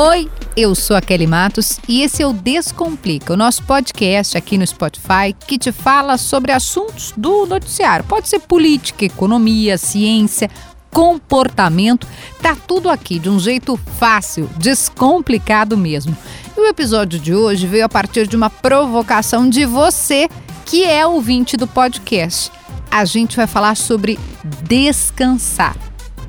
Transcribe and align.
Oi, 0.00 0.30
eu 0.56 0.76
sou 0.76 0.94
a 0.94 1.00
Kelly 1.00 1.26
Matos 1.26 1.80
e 1.88 2.02
esse 2.02 2.22
é 2.22 2.26
o 2.28 2.32
Descomplica, 2.32 3.32
o 3.32 3.36
nosso 3.36 3.64
podcast 3.64 4.38
aqui 4.38 4.56
no 4.56 4.64
Spotify 4.64 5.34
que 5.44 5.58
te 5.58 5.72
fala 5.72 6.16
sobre 6.16 6.52
assuntos 6.52 7.12
do 7.16 7.44
noticiário. 7.46 8.04
Pode 8.04 8.28
ser 8.28 8.38
política, 8.38 9.04
economia, 9.04 9.76
ciência, 9.76 10.48
comportamento, 10.88 12.06
tá 12.40 12.54
tudo 12.54 12.88
aqui 12.88 13.18
de 13.18 13.28
um 13.28 13.40
jeito 13.40 13.76
fácil, 13.98 14.48
descomplicado 14.56 15.76
mesmo. 15.76 16.16
E 16.56 16.60
o 16.60 16.68
episódio 16.68 17.18
de 17.18 17.34
hoje 17.34 17.66
veio 17.66 17.84
a 17.84 17.88
partir 17.88 18.28
de 18.28 18.36
uma 18.36 18.50
provocação 18.50 19.50
de 19.50 19.64
você, 19.64 20.28
que 20.64 20.84
é 20.84 21.04
ouvinte 21.04 21.56
do 21.56 21.66
podcast. 21.66 22.52
A 22.88 23.04
gente 23.04 23.36
vai 23.36 23.48
falar 23.48 23.76
sobre 23.76 24.16
descansar. 24.62 25.76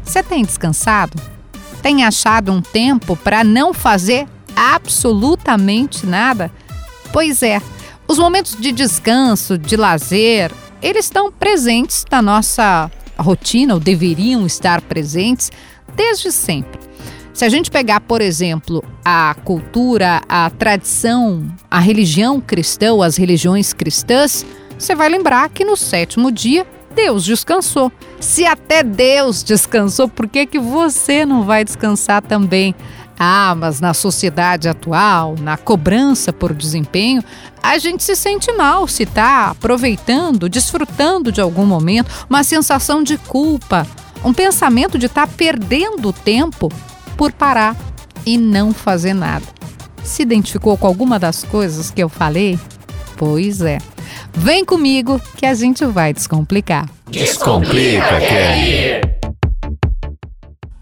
Você 0.04 0.24
tem 0.24 0.44
descansado? 0.44 1.39
Tem 1.82 2.04
achado 2.04 2.52
um 2.52 2.62
tempo 2.62 3.16
para 3.16 3.44
não 3.44 3.74
fazer 3.74 4.28
absolutamente 4.56 6.06
nada? 6.06 6.52
Pois 7.12 7.42
é, 7.42 7.62
os 8.08 8.18
momentos 8.18 8.56
de 8.56 8.72
descanso, 8.72 9.58
de 9.58 9.76
lazer, 9.76 10.52
eles 10.82 11.06
estão 11.06 11.32
presentes 11.32 12.06
na 12.10 12.22
nossa 12.22 12.90
rotina, 13.18 13.74
ou 13.74 13.80
deveriam 13.80 14.46
estar 14.46 14.82
presentes 14.82 15.52
desde 15.96 16.32
sempre. 16.32 16.80
Se 17.34 17.46
a 17.46 17.50
gente 17.50 17.72
pegar, 17.72 18.02
por 18.02 18.22
exemplo, 18.22 18.84
a 19.04 19.36
cultura, 19.46 20.22
a 20.28 20.50
tradição, 20.50 21.46
a 21.70 21.80
religião 21.80 22.42
cristã, 22.42 22.94
ou 22.94 23.04
as 23.04 23.16
religiões 23.16 23.72
cristãs, 23.74 24.46
você 24.78 24.96
vai 24.96 25.10
lembrar 25.10 25.50
que 25.50 25.64
no 25.64 25.78
sétimo 25.78 26.32
dia 26.32 26.66
Deus 27.02 27.24
descansou. 27.24 27.90
Se 28.20 28.46
até 28.46 28.84
Deus 28.84 29.42
descansou, 29.42 30.10
por 30.10 30.28
que, 30.28 30.46
que 30.46 30.60
você 30.60 31.26
não 31.26 31.44
vai 31.44 31.64
descansar 31.64 32.22
também? 32.22 32.76
Ah, 33.18 33.56
mas 33.58 33.80
na 33.80 33.94
sociedade 33.94 34.68
atual, 34.68 35.36
na 35.40 35.56
cobrança 35.56 36.34
por 36.34 36.54
desempenho, 36.54 37.24
a 37.64 37.78
gente 37.78 38.04
se 38.04 38.18
sente 38.18 38.52
mal 38.52 38.86
se 38.86 39.04
está 39.04 39.50
aproveitando, 39.50 40.50
desfrutando 40.50 41.32
de 41.32 41.40
algum 41.40 41.66
momento, 41.66 42.12
uma 42.30 42.44
sensação 42.44 43.02
de 43.02 43.18
culpa, 43.18 43.88
um 44.24 44.34
pensamento 44.34 44.98
de 45.00 45.06
estar 45.06 45.26
tá 45.26 45.34
perdendo 45.38 46.12
tempo 46.12 46.70
por 47.16 47.32
parar 47.32 47.78
e 48.26 48.38
não 48.38 48.74
fazer 48.74 49.14
nada. 49.14 49.46
Se 50.04 50.22
identificou 50.22 50.78
com 50.78 50.88
alguma 50.88 51.18
das 51.18 51.46
coisas 51.46 51.92
que 51.92 52.04
eu 52.04 52.10
falei? 52.10 52.60
Pois 53.20 53.60
é. 53.60 53.80
Vem 54.34 54.64
comigo 54.64 55.20
que 55.36 55.46
a 55.46 55.54
gente 55.54 55.84
vai 55.86 56.14
descomplicar. 56.14 56.90
Descomplica, 57.12 58.18
Kelly! 58.22 59.19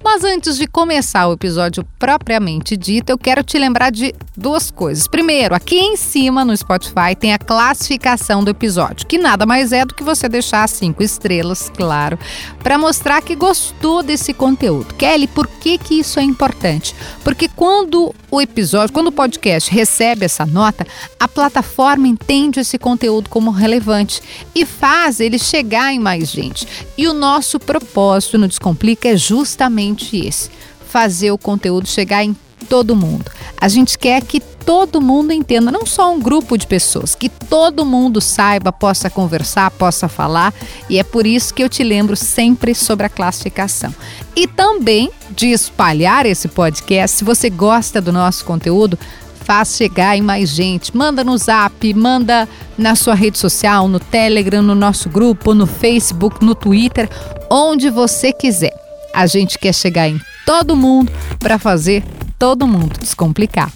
Mas 0.10 0.24
antes 0.24 0.58
de 0.58 0.66
começar 0.68 1.28
o 1.28 1.34
episódio 1.34 1.86
propriamente 2.00 2.78
dito, 2.78 3.10
eu 3.10 3.18
quero 3.18 3.44
te 3.44 3.60
lembrar 3.60 3.92
de 3.92 4.16
duas 4.38 4.72
coisas. 4.72 5.06
Primeiro, 5.06 5.54
aqui 5.54 5.76
em 5.76 5.98
cima 5.98 6.46
no 6.46 6.56
Spotify 6.56 7.14
tem 7.20 7.34
a 7.34 7.38
classificação 7.38 8.42
do 8.42 8.50
episódio, 8.50 9.06
que 9.06 9.18
nada 9.18 9.46
mais 9.46 9.74
é 9.74 9.84
do 9.84 9.94
que 9.94 10.06
você 10.06 10.30
deixar 10.30 10.68
cinco 10.70 11.04
estrelas, 11.04 11.70
claro, 11.76 12.18
para 12.64 12.78
mostrar 12.78 13.22
que 13.22 13.36
gostou 13.36 14.02
desse 14.02 14.34
conteúdo. 14.34 14.96
Kelly, 14.96 15.28
por 15.28 15.46
que, 15.46 15.78
que 15.78 15.96
isso 15.96 16.22
é 16.22 16.24
importante? 16.24 16.96
Porque 17.22 17.50
quando 17.50 18.16
o 18.32 18.42
episódio, 18.42 18.94
quando 18.94 19.08
o 19.08 19.12
podcast 19.12 19.70
recebe 19.70 20.26
essa 20.26 20.46
nota, 20.46 20.88
a 21.20 21.28
plataforma 21.28 22.08
entende 22.08 22.62
esse 22.62 22.78
conteúdo 22.78 23.30
como 23.30 23.52
relevante 23.52 24.22
e 24.56 24.66
faz 24.66 25.20
ele 25.20 25.38
chegar 25.38 25.94
em 25.94 26.00
mais 26.00 26.32
gente. 26.32 26.66
E 26.98 27.08
o 27.08 27.14
nosso 27.14 27.60
propósito 27.60 28.38
no 28.38 28.48
Descomplica 28.48 29.10
é 29.10 29.18
justamente 29.18 29.97
esse: 30.06 30.50
fazer 30.88 31.32
o 31.32 31.38
conteúdo 31.38 31.88
chegar 31.88 32.24
em 32.24 32.36
todo 32.70 32.96
mundo. 32.96 33.32
A 33.60 33.68
gente 33.68 33.98
quer 33.98 34.22
que 34.24 34.40
todo 34.40 35.00
mundo 35.00 35.32
entenda, 35.32 35.72
não 35.72 35.86
só 35.86 36.14
um 36.14 36.20
grupo 36.20 36.58
de 36.58 36.68
pessoas, 36.68 37.16
que 37.16 37.30
todo 37.30 37.86
mundo 37.86 38.20
saiba, 38.20 38.72
possa 38.72 39.10
conversar, 39.10 39.72
possa 39.72 40.10
falar, 40.10 40.54
e 40.90 41.00
é 41.00 41.04
por 41.04 41.26
isso 41.26 41.54
que 41.54 41.64
eu 41.64 41.70
te 41.70 41.84
lembro 41.84 42.16
sempre 42.16 42.76
sobre 42.76 43.06
a 43.06 43.10
classificação. 43.10 43.94
E 44.36 44.46
também 44.46 45.10
de 45.30 45.48
espalhar 45.48 46.26
esse 46.26 46.48
podcast. 46.48 47.18
Se 47.18 47.24
você 47.24 47.50
gosta 47.50 48.02
do 48.02 48.12
nosso 48.12 48.44
conteúdo, 48.44 49.00
faz 49.48 49.78
chegar 49.78 50.18
em 50.18 50.22
mais 50.22 50.50
gente. 50.50 50.96
Manda 50.96 51.24
no 51.24 51.38
zap, 51.38 51.94
manda 51.94 52.50
na 52.78 52.96
sua 52.96 53.16
rede 53.16 53.38
social, 53.38 53.88
no 53.88 54.00
Telegram, 54.00 54.62
no 54.62 54.76
nosso 54.76 55.10
grupo, 55.10 55.54
no 55.54 55.66
Facebook, 55.66 56.44
no 56.44 56.54
Twitter, 56.54 57.10
onde 57.50 57.90
você 57.90 58.34
quiser. 58.34 58.87
A 59.18 59.26
gente 59.26 59.58
quer 59.58 59.74
chegar 59.74 60.08
em 60.08 60.22
todo 60.46 60.76
mundo 60.76 61.12
para 61.40 61.58
fazer 61.58 62.04
todo 62.38 62.68
mundo 62.68 63.00
descomplicar. 63.00 63.74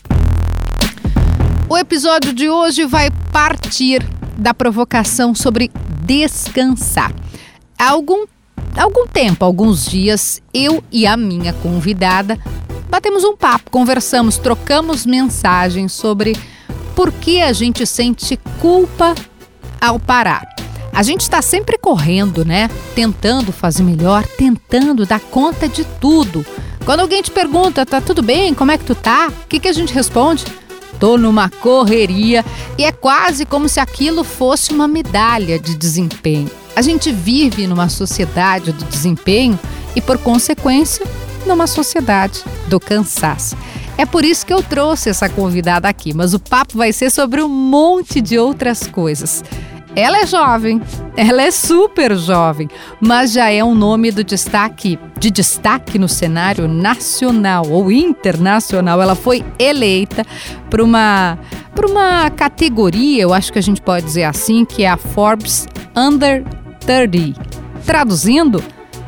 O 1.68 1.76
episódio 1.76 2.32
de 2.32 2.48
hoje 2.48 2.86
vai 2.86 3.10
partir 3.32 4.08
da 4.38 4.54
provocação 4.54 5.34
sobre 5.34 5.72
descansar. 6.06 7.12
Há 7.76 7.90
algum, 7.90 8.28
algum 8.78 9.08
tempo, 9.08 9.44
alguns 9.44 9.88
dias, 9.88 10.40
eu 10.54 10.84
e 10.92 11.08
a 11.08 11.18
minha 11.18 11.54
convidada 11.54 12.38
batemos 12.88 13.24
um 13.24 13.36
papo, 13.36 13.72
conversamos, 13.72 14.38
trocamos 14.38 15.08
mensagens 15.08 15.92
sobre 15.92 16.38
por 16.96 17.12
que 17.12 17.42
a 17.42 17.52
gente 17.52 17.84
sente 17.88 18.38
culpa 18.60 19.16
ao 19.82 20.00
parar. 20.00 20.61
A 20.94 21.04
gente 21.04 21.22
está 21.22 21.42
sempre 21.42 21.78
correndo, 21.78 22.44
né? 22.44 22.70
Tentando 22.94 23.52
fazer 23.52 23.84
melhor, 23.84 24.26
tentando 24.38 25.06
dar 25.06 25.20
conta 25.20 25.68
de 25.68 25.86
tudo. 26.00 26.46
Quando 26.86 27.00
alguém 27.00 27.22
te 27.22 27.32
pergunta, 27.32 27.86
tá 27.86 28.02
tudo 28.02 28.22
bem? 28.22 28.54
Como 28.54 28.72
é 28.72 28.78
que 28.78 28.84
tu 28.84 28.96
tá? 28.96 29.30
O 29.30 29.48
que, 29.48 29.60
que 29.60 29.68
a 29.68 29.74
gente 29.74 29.94
responde? 29.94 30.44
Tô 31.00 31.18
numa 31.18 31.50
correria 31.50 32.46
e 32.78 32.84
é 32.84 32.92
quase 32.92 33.46
como 33.46 33.70
se 33.70 33.80
aquilo 33.80 34.24
fosse 34.24 34.72
uma 34.74 34.88
medalha 34.88 35.58
de 35.58 35.76
desempenho. 35.76 36.50
A 36.76 36.82
gente 36.82 37.12
vive 37.12 37.68
numa 37.68 37.90
sociedade 37.90 38.72
do 38.72 38.86
desempenho 38.86 39.60
e, 39.96 40.02
por 40.02 40.18
consequência, 40.18 41.06
numa 41.46 41.68
sociedade 41.68 42.44
do 42.68 42.80
cansaço. 42.80 43.58
É 43.98 44.06
por 44.06 44.24
isso 44.24 44.46
que 44.46 44.54
eu 44.54 44.64
trouxe 44.64 45.10
essa 45.10 45.30
convidada 45.30 45.88
aqui, 45.88 46.14
mas 46.14 46.34
o 46.34 46.40
papo 46.40 46.78
vai 46.78 46.94
ser 46.94 47.10
sobre 47.10 47.42
um 47.42 47.50
monte 47.50 48.22
de 48.22 48.38
outras 48.38 48.88
coisas. 48.88 49.44
Ela 49.96 50.20
é 50.20 50.26
jovem, 50.26 50.82
ela 51.18 51.42
é 51.42 51.52
super 51.52 52.16
jovem, 52.16 52.70
mas 53.00 53.34
já 53.34 53.50
é 53.50 53.62
um 53.64 53.76
nome 53.76 54.12
do 54.12 54.24
destaque, 54.24 54.98
de 55.20 55.30
destaque 55.30 56.00
no 56.00 56.08
cenário 56.08 56.68
nacional 56.68 57.68
ou 57.70 57.92
internacional. 57.92 59.02
Ela 59.02 59.16
foi 59.16 59.44
eleita 59.60 60.26
para 60.70 60.84
uma 60.84 61.38
para 61.76 61.88
uma 61.88 62.30
categoria, 62.30 63.22
eu 63.24 63.34
acho 63.34 63.52
que 63.52 63.58
a 63.58 63.62
gente 63.62 63.82
pode 63.82 64.06
dizer 64.06 64.26
assim, 64.26 64.66
que 64.66 64.84
é 64.84 64.90
a 64.90 64.98
Forbes 64.98 65.68
Under 65.96 66.44
30. 66.82 67.42
Traduzindo, 67.86 68.62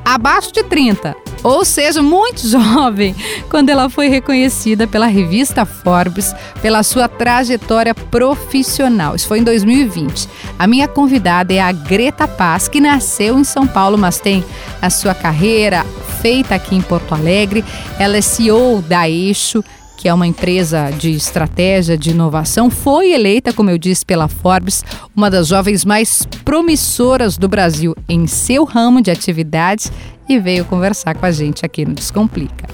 abaixo 0.05 0.51
de 0.51 0.63
30 0.63 1.22
ou 1.43 1.65
seja, 1.65 2.01
muito 2.01 2.47
jovem, 2.47 3.15
quando 3.49 3.69
ela 3.69 3.89
foi 3.89 4.07
reconhecida 4.07 4.87
pela 4.87 5.07
revista 5.07 5.65
Forbes 5.65 6.33
pela 6.61 6.81
sua 6.83 7.07
trajetória 7.07 7.93
profissional. 7.93 9.15
Isso 9.15 9.27
foi 9.27 9.39
em 9.39 9.43
2020. 9.43 10.27
A 10.57 10.65
minha 10.65 10.87
convidada 10.87 11.53
é 11.53 11.59
a 11.59 11.71
Greta 11.71 12.27
Paz, 12.27 12.67
que 12.67 12.79
nasceu 12.79 13.37
em 13.37 13.43
São 13.43 13.67
Paulo, 13.67 13.97
mas 13.97 14.19
tem 14.19 14.43
a 14.81 14.89
sua 14.89 15.13
carreira 15.13 15.85
feita 16.21 16.55
aqui 16.55 16.75
em 16.75 16.81
Porto 16.81 17.13
Alegre. 17.13 17.63
Ela 17.99 18.17
é 18.17 18.21
CEO 18.21 18.81
da 18.81 19.09
Eixo, 19.09 19.63
que 19.97 20.09
é 20.09 20.13
uma 20.13 20.27
empresa 20.27 20.89
de 20.91 21.11
estratégia 21.11 21.97
de 21.97 22.11
inovação, 22.11 22.69
foi 22.69 23.11
eleita, 23.11 23.53
como 23.53 23.69
eu 23.69 23.77
disse, 23.77 24.05
pela 24.05 24.27
Forbes, 24.27 24.83
uma 25.15 25.29
das 25.29 25.47
jovens 25.47 25.85
mais 25.85 26.25
promissoras 26.43 27.37
do 27.37 27.47
Brasil 27.47 27.95
em 28.07 28.27
seu 28.27 28.63
ramo 28.63 29.01
de 29.01 29.11
atividades 29.11 29.91
e 30.27 30.39
veio 30.39 30.65
conversar 30.65 31.15
com 31.15 31.25
a 31.25 31.31
gente 31.31 31.65
aqui 31.65 31.85
no 31.85 31.93
Descomplica. 31.93 32.67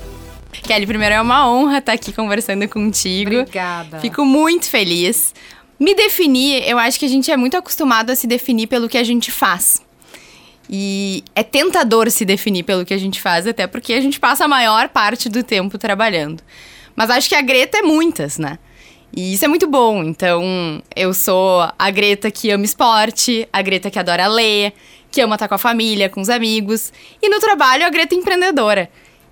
Kelly, 0.63 0.85
primeiro 0.85 1.15
é 1.15 1.21
uma 1.21 1.49
honra 1.49 1.77
estar 1.77 1.93
aqui 1.93 2.11
conversando 2.11 2.67
contigo. 2.67 3.39
Obrigada. 3.41 3.99
Fico 3.99 4.25
muito 4.25 4.67
feliz. 4.67 5.33
Me 5.79 5.95
definir, 5.95 6.67
eu 6.67 6.77
acho 6.77 6.99
que 6.99 7.05
a 7.05 7.09
gente 7.09 7.31
é 7.31 7.37
muito 7.37 7.55
acostumado 7.55 8.09
a 8.09 8.15
se 8.15 8.27
definir 8.27 8.67
pelo 8.67 8.89
que 8.89 8.97
a 8.97 9.03
gente 9.03 9.31
faz. 9.31 9.81
E 10.69 11.23
é 11.33 11.41
tentador 11.41 12.11
se 12.11 12.25
definir 12.25 12.63
pelo 12.63 12.85
que 12.85 12.93
a 12.93 12.97
gente 12.97 13.19
faz, 13.19 13.47
até 13.47 13.65
porque 13.65 13.93
a 13.93 14.01
gente 14.01 14.19
passa 14.19 14.45
a 14.45 14.47
maior 14.47 14.89
parte 14.89 15.29
do 15.29 15.41
tempo 15.41 15.77
trabalhando. 15.77 16.43
Mas 16.99 17.09
acho 17.09 17.29
que 17.29 17.35
a 17.35 17.41
Greta 17.41 17.77
é 17.77 17.81
muitas, 17.81 18.37
né? 18.37 18.59
E 19.15 19.33
isso 19.33 19.45
é 19.45 19.47
muito 19.47 19.65
bom. 19.65 20.03
Então, 20.03 20.83
eu 20.93 21.13
sou 21.13 21.65
a 21.79 21.89
Greta 21.89 22.29
que 22.29 22.51
ama 22.51 22.65
esporte, 22.65 23.47
a 23.53 23.61
Greta 23.61 23.89
que 23.89 23.97
adora 23.97 24.27
ler, 24.27 24.73
que 25.09 25.21
ama 25.21 25.35
estar 25.35 25.47
com 25.47 25.55
a 25.55 25.57
família, 25.57 26.09
com 26.09 26.19
os 26.19 26.27
amigos. 26.27 26.91
E 27.21 27.29
no 27.29 27.39
trabalho, 27.39 27.85
a 27.85 27.89
Greta 27.89 28.15
é 28.15 28.17
empreendedora. 28.17 28.89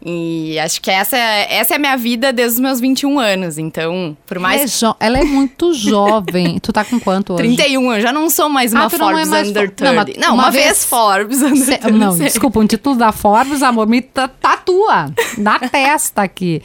E 0.10 0.58
acho 0.60 0.80
que 0.82 0.90
essa, 0.90 1.18
essa 1.18 1.74
é 1.74 1.76
a 1.76 1.80
minha 1.80 1.98
vida 1.98 2.32
desde 2.32 2.54
os 2.56 2.60
meus 2.62 2.80
21 2.80 3.20
anos. 3.20 3.58
Então, 3.58 4.16
por 4.26 4.40
mais. 4.40 4.82
Ela 4.82 4.96
é, 5.02 5.06
ela 5.06 5.20
é 5.20 5.24
muito 5.26 5.74
jovem. 5.76 6.60
tu 6.60 6.72
tá 6.72 6.86
com 6.86 6.98
quanto 6.98 7.34
hoje? 7.34 7.44
31, 7.58 7.94
eu 7.96 8.02
já 8.02 8.14
não 8.14 8.30
sou 8.30 8.48
mais 8.48 8.72
uma 8.72 8.86
Ah, 8.86 8.90
não 8.90 8.96
é 8.96 8.98
Forbes 8.98 9.28
mais 9.28 9.50
Under 9.50 9.68
Fo- 9.68 9.76
30. 9.76 9.84
Não, 9.86 9.94
Não, 9.94 10.06
mas 10.06 10.28
uma, 10.30 10.34
uma 10.44 10.52
vez, 10.52 10.66
vez- 10.66 10.86
Forbes 10.86 11.42
Under 11.42 11.58
Cê- 11.66 11.78
30. 11.78 11.92
não, 11.98 12.18
desculpa, 12.18 12.60
um 12.62 12.66
título 12.66 12.96
da 12.96 13.12
Forbes, 13.12 13.62
amor, 13.62 13.86
me 13.86 14.02
ta- 14.02 14.30
tatua 14.30 15.14
na 15.38 15.60
testa 15.60 16.22
aqui. 16.22 16.62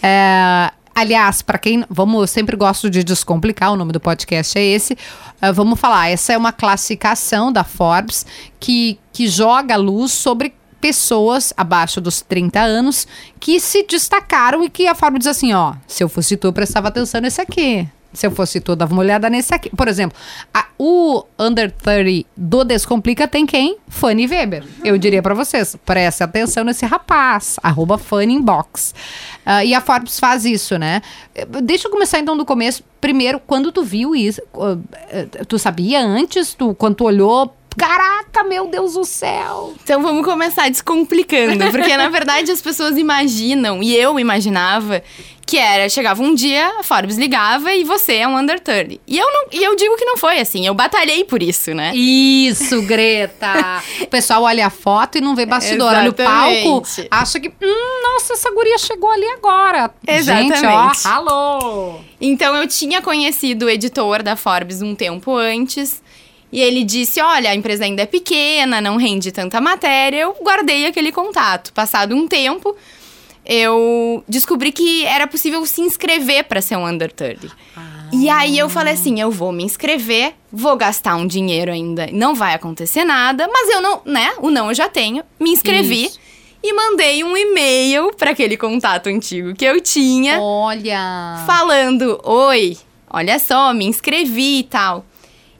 É, 0.00 0.70
aliás, 0.94 1.42
para 1.42 1.58
quem. 1.58 1.84
Vamos, 1.90 2.20
eu 2.20 2.26
sempre 2.28 2.56
gosto 2.56 2.88
de 2.88 3.02
descomplicar, 3.02 3.72
o 3.72 3.76
nome 3.76 3.90
do 3.92 3.98
podcast 3.98 4.56
é 4.56 4.62
esse. 4.64 4.96
É, 5.42 5.50
vamos 5.52 5.80
falar, 5.80 6.10
essa 6.10 6.32
é 6.32 6.38
uma 6.38 6.52
classificação 6.52 7.52
da 7.52 7.64
Forbes 7.64 8.24
que, 8.60 8.98
que 9.12 9.26
joga 9.26 9.74
luz 9.76 10.12
sobre 10.12 10.54
pessoas 10.84 11.50
abaixo 11.56 11.98
dos 11.98 12.20
30 12.20 12.60
anos 12.60 13.08
que 13.40 13.58
se 13.58 13.86
destacaram 13.88 14.62
e 14.62 14.68
que 14.68 14.86
a 14.86 14.94
Forbes 14.94 15.20
diz 15.20 15.28
assim, 15.28 15.54
ó, 15.54 15.72
se 15.86 16.04
eu 16.04 16.10
fosse 16.10 16.36
tu, 16.36 16.48
eu 16.48 16.52
prestava 16.52 16.88
atenção 16.88 17.22
nesse 17.22 17.40
aqui. 17.40 17.88
Se 18.12 18.26
eu 18.26 18.30
fosse 18.30 18.60
tu, 18.60 18.76
dava 18.76 18.92
uma 18.92 19.00
olhada 19.00 19.28
nesse 19.30 19.52
aqui. 19.54 19.70
Por 19.74 19.88
exemplo, 19.88 20.16
a- 20.52 20.66
o 20.78 21.24
Under 21.38 21.70
30 21.72 22.28
do 22.36 22.62
Descomplica 22.64 23.26
tem 23.26 23.46
quem? 23.46 23.78
Fanny 23.88 24.26
Weber. 24.26 24.62
Eu 24.84 24.98
diria 24.98 25.22
pra 25.22 25.32
vocês, 25.34 25.74
preste 25.86 26.22
atenção 26.22 26.62
nesse 26.64 26.84
rapaz, 26.84 27.56
arroba 27.62 27.96
Fanny 27.96 28.34
Inbox. 28.34 28.94
Ah, 29.44 29.64
e 29.64 29.72
a 29.74 29.80
Forbes 29.80 30.20
faz 30.20 30.44
isso, 30.44 30.78
né? 30.78 31.00
Deixa 31.62 31.88
eu 31.88 31.90
começar 31.90 32.18
então 32.20 32.36
do 32.36 32.44
começo. 32.44 32.84
Primeiro, 33.00 33.40
quando 33.40 33.72
tu 33.72 33.82
viu 33.82 34.14
isso, 34.14 34.40
eh, 35.08 35.26
tu 35.48 35.58
sabia 35.58 36.00
antes, 36.04 36.52
tu, 36.54 36.74
quando 36.74 36.94
tu 36.96 37.04
olhou, 37.04 37.52
caraca, 37.76 38.42
meu 38.44 38.66
Deus 38.66 38.94
do 38.94 39.04
céu. 39.04 39.74
Então 39.82 40.02
vamos 40.02 40.24
começar 40.24 40.68
descomplicando, 40.70 41.70
porque 41.70 41.96
na 41.96 42.08
verdade 42.08 42.50
as 42.50 42.62
pessoas 42.62 42.96
imaginam, 42.96 43.82
e 43.82 43.94
eu 43.96 44.18
imaginava, 44.18 45.02
que 45.46 45.58
era, 45.58 45.88
chegava 45.88 46.22
um 46.22 46.34
dia, 46.34 46.66
a 46.78 46.82
Forbes 46.82 47.16
ligava 47.18 47.72
e 47.74 47.84
você 47.84 48.14
é 48.16 48.28
um 48.28 48.36
under 48.36 48.58
30. 48.58 49.00
E 49.06 49.18
eu, 49.18 49.30
não, 49.30 49.46
e 49.52 49.62
eu 49.62 49.76
digo 49.76 49.96
que 49.96 50.04
não 50.04 50.16
foi 50.16 50.40
assim, 50.40 50.66
eu 50.66 50.74
batalhei 50.74 51.24
por 51.24 51.42
isso, 51.42 51.74
né? 51.74 51.94
Isso, 51.94 52.80
Greta! 52.82 53.82
o 54.00 54.06
pessoal 54.06 54.42
olha 54.44 54.66
a 54.66 54.70
foto 54.70 55.18
e 55.18 55.20
não 55.20 55.34
vê 55.34 55.44
bastidor. 55.44 55.92
Olha 55.92 56.10
o 56.10 56.14
palco, 56.14 56.82
Exatamente. 56.86 57.08
acha 57.10 57.40
que, 57.40 57.48
hum, 57.48 58.02
nossa, 58.02 58.32
essa 58.34 58.50
guria 58.50 58.78
chegou 58.78 59.10
ali 59.10 59.26
agora. 59.26 59.90
Gente, 60.08 60.30
ó, 60.30 60.56
Exatamente. 60.56 61.06
alô! 61.06 61.96
Então 62.20 62.56
eu 62.56 62.66
tinha 62.66 63.02
conhecido 63.02 63.66
o 63.66 63.70
editor 63.70 64.22
da 64.22 64.36
Forbes 64.36 64.80
um 64.80 64.94
tempo 64.94 65.36
antes. 65.36 66.02
E 66.54 66.60
ele 66.60 66.84
disse: 66.84 67.20
Olha, 67.20 67.50
a 67.50 67.54
empresa 67.56 67.82
ainda 67.82 68.02
é 68.02 68.06
pequena, 68.06 68.80
não 68.80 68.96
rende 68.96 69.32
tanta 69.32 69.60
matéria. 69.60 70.18
Eu 70.18 70.36
guardei 70.40 70.86
aquele 70.86 71.10
contato. 71.10 71.72
Passado 71.72 72.14
um 72.14 72.28
tempo, 72.28 72.76
eu 73.44 74.22
descobri 74.28 74.70
que 74.70 75.04
era 75.04 75.26
possível 75.26 75.66
se 75.66 75.80
inscrever 75.80 76.44
para 76.44 76.62
ser 76.62 76.76
um 76.76 76.86
Under 76.86 77.10
30. 77.10 77.48
E 78.12 78.28
aí 78.28 78.56
eu 78.56 78.68
falei 78.68 78.94
assim: 78.94 79.20
eu 79.20 79.32
vou 79.32 79.50
me 79.50 79.64
inscrever, 79.64 80.34
vou 80.52 80.76
gastar 80.76 81.16
um 81.16 81.26
dinheiro 81.26 81.72
ainda, 81.72 82.08
não 82.12 82.36
vai 82.36 82.54
acontecer 82.54 83.04
nada, 83.04 83.48
mas 83.52 83.68
eu 83.70 83.82
não, 83.82 84.02
né? 84.04 84.32
O 84.38 84.48
não 84.48 84.68
eu 84.68 84.74
já 84.76 84.88
tenho. 84.88 85.24
Me 85.40 85.50
inscrevi 85.50 86.04
Isso. 86.04 86.20
e 86.62 86.72
mandei 86.72 87.24
um 87.24 87.36
e-mail 87.36 88.14
para 88.14 88.30
aquele 88.30 88.56
contato 88.56 89.08
antigo 89.08 89.56
que 89.56 89.64
eu 89.64 89.80
tinha 89.80 90.40
Olha! 90.40 91.42
falando: 91.48 92.20
Oi, 92.22 92.78
olha 93.10 93.40
só, 93.40 93.74
me 93.74 93.86
inscrevi 93.86 94.60
e 94.60 94.62
tal. 94.62 95.04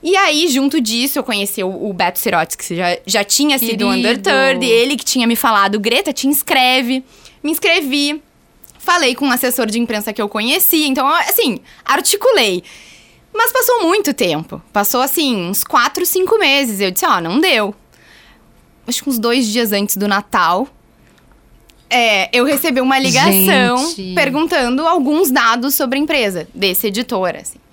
E 0.04 0.14
aí, 0.18 0.48
junto 0.48 0.82
disso, 0.82 1.18
eu 1.18 1.24
conheci 1.24 1.64
o, 1.64 1.88
o 1.88 1.90
Beto 1.94 2.18
Sirotes, 2.18 2.56
que 2.56 2.76
já, 2.76 2.98
já 3.06 3.24
tinha 3.24 3.58
sido 3.58 3.86
um 3.86 3.90
Under 3.90 4.20
Querido. 4.20 4.58
30, 4.58 4.64
ele 4.66 4.96
que 4.96 5.04
tinha 5.04 5.26
me 5.26 5.34
falado, 5.34 5.80
Greta, 5.80 6.12
te 6.12 6.28
inscreve. 6.28 7.02
Me 7.42 7.50
inscrevi. 7.50 8.22
Falei 8.78 9.14
com 9.14 9.24
um 9.24 9.30
assessor 9.30 9.64
de 9.64 9.80
imprensa 9.80 10.12
que 10.12 10.20
eu 10.20 10.28
conhecia, 10.28 10.86
então, 10.86 11.08
assim, 11.08 11.58
articulei. 11.82 12.62
Mas 13.32 13.50
passou 13.50 13.82
muito 13.82 14.12
tempo. 14.12 14.60
Passou, 14.74 15.00
assim, 15.00 15.34
uns 15.36 15.64
quatro, 15.64 16.04
cinco 16.04 16.38
meses. 16.38 16.80
Eu 16.80 16.90
disse, 16.90 17.06
ó, 17.06 17.18
não 17.18 17.40
deu. 17.40 17.74
Acho 18.86 19.02
que 19.02 19.08
uns 19.08 19.18
dois 19.18 19.46
dias 19.46 19.72
antes 19.72 19.96
do 19.96 20.06
Natal, 20.06 20.68
é, 21.88 22.28
eu 22.30 22.44
recebi 22.44 22.82
uma 22.82 22.98
ligação 22.98 23.78
Gente. 23.88 24.14
perguntando 24.14 24.86
alguns 24.86 25.30
dados 25.30 25.74
sobre 25.74 25.98
a 25.98 26.02
empresa, 26.02 26.46
desse 26.54 26.88
editor, 26.88 27.36
assim. 27.36 27.63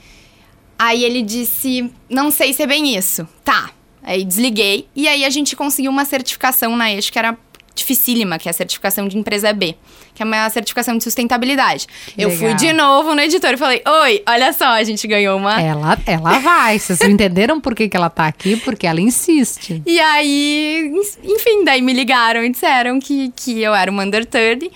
Aí 0.84 1.04
ele 1.04 1.22
disse, 1.22 1.92
não 2.10 2.32
sei 2.32 2.54
se 2.54 2.64
é 2.64 2.66
bem 2.66 2.98
isso. 2.98 3.28
Tá. 3.44 3.70
Aí 4.02 4.26
desliguei. 4.26 4.88
E 4.96 5.08
aí 5.08 5.24
a 5.24 5.30
gente 5.30 5.56
conseguiu 5.56 5.92
uma 5.92 6.06
certificação 6.06 6.76
na 6.76 6.92
Eixo 6.92 7.12
que 7.12 7.20
era 7.20 7.38
dificílima, 7.76 8.40
que 8.40 8.50
é 8.50 8.50
a 8.50 8.54
certificação 8.54 9.08
de 9.08 9.16
empresa 9.16 9.54
B. 9.54 9.76
Que 10.16 10.24
é 10.24 10.26
uma 10.26 10.50
certificação 10.50 10.98
de 10.98 11.04
sustentabilidade. 11.04 11.86
Que 12.08 12.24
eu 12.24 12.30
legal. 12.30 12.50
fui 12.50 12.56
de 12.56 12.74
novo 12.74 13.14
no 13.14 13.22
editor 13.22 13.54
e 13.54 13.58
falei, 13.58 13.84
oi, 13.88 14.24
olha 14.28 14.52
só, 14.54 14.70
a 14.70 14.84
gente 14.84 15.06
ganhou 15.06 15.38
uma... 15.38 15.62
Ela, 15.62 16.00
ela 16.04 16.40
vai. 16.40 16.80
Vocês 16.80 17.00
entenderam 17.02 17.62
por 17.62 17.76
que, 17.76 17.88
que 17.88 17.96
ela 17.96 18.10
tá 18.10 18.26
aqui? 18.26 18.56
Porque 18.58 18.88
ela 18.88 19.00
insiste. 19.00 19.84
E 19.86 20.00
aí, 20.00 20.92
enfim, 21.24 21.64
daí 21.64 21.84
me 21.84 21.94
ligaram 21.94 22.44
e 22.44 22.50
disseram 22.50 23.00
que, 23.00 23.32
que 23.36 23.62
eu 23.62 23.76
era 23.76 23.92
uma 23.92 24.04
under 24.04 24.26
30. 24.26 24.68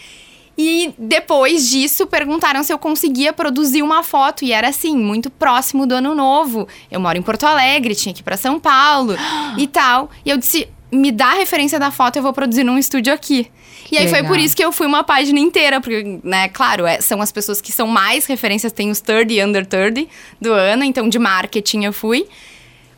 E 0.57 0.93
depois 0.97 1.69
disso, 1.69 2.07
perguntaram 2.07 2.63
se 2.63 2.71
eu 2.71 2.77
conseguia 2.77 3.33
produzir 3.33 3.81
uma 3.81 4.03
foto. 4.03 4.45
E 4.45 4.51
era 4.53 4.69
assim, 4.69 4.95
muito 4.95 5.29
próximo 5.29 5.85
do 5.85 5.95
ano 5.95 6.15
novo. 6.15 6.67
Eu 6.89 6.99
moro 6.99 7.17
em 7.17 7.21
Porto 7.21 7.45
Alegre, 7.45 7.93
tinha 7.93 8.13
que 8.13 8.21
ir 8.21 8.23
pra 8.23 8.37
São 8.37 8.59
Paulo 8.59 9.15
e 9.57 9.67
tal. 9.67 10.09
E 10.25 10.29
eu 10.29 10.37
disse: 10.37 10.67
me 10.91 11.11
dá 11.11 11.27
a 11.27 11.33
referência 11.33 11.79
da 11.79 11.91
foto, 11.91 12.15
eu 12.15 12.23
vou 12.23 12.33
produzir 12.33 12.63
num 12.63 12.77
estúdio 12.77 13.13
aqui. 13.13 13.51
E 13.91 13.97
aí 13.97 14.07
foi 14.07 14.19
Legal. 14.19 14.31
por 14.31 14.39
isso 14.39 14.55
que 14.55 14.65
eu 14.65 14.71
fui 14.71 14.87
uma 14.87 15.03
página 15.03 15.39
inteira, 15.39 15.79
porque, 15.79 16.19
né, 16.23 16.49
claro, 16.49 16.87
é- 16.87 17.01
são 17.01 17.21
as 17.21 17.31
pessoas 17.31 17.61
que 17.61 17.71
são 17.71 17.85
mais 17.85 18.25
referências, 18.25 18.71
tem 18.71 18.89
os 18.89 18.99
30 18.99 19.31
e 19.31 19.43
under 19.43 19.63
30 19.65 20.07
do 20.41 20.51
ano, 20.51 20.83
então 20.83 21.07
de 21.07 21.19
marketing 21.19 21.83
eu 21.83 21.93
fui. 21.93 22.25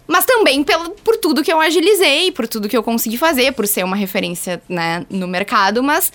Mas 0.07 0.23
também 0.23 0.63
pelo, 0.63 0.91
por 0.91 1.17
tudo 1.17 1.43
que 1.43 1.51
eu 1.51 1.59
agilizei, 1.59 2.31
por 2.31 2.47
tudo 2.47 2.69
que 2.69 2.77
eu 2.77 2.81
consegui 2.81 3.17
fazer, 3.17 3.51
por 3.51 3.67
ser 3.67 3.83
uma 3.83 3.97
referência 3.97 4.61
né, 4.69 5.05
no 5.09 5.27
mercado, 5.27 5.83
mas 5.83 6.13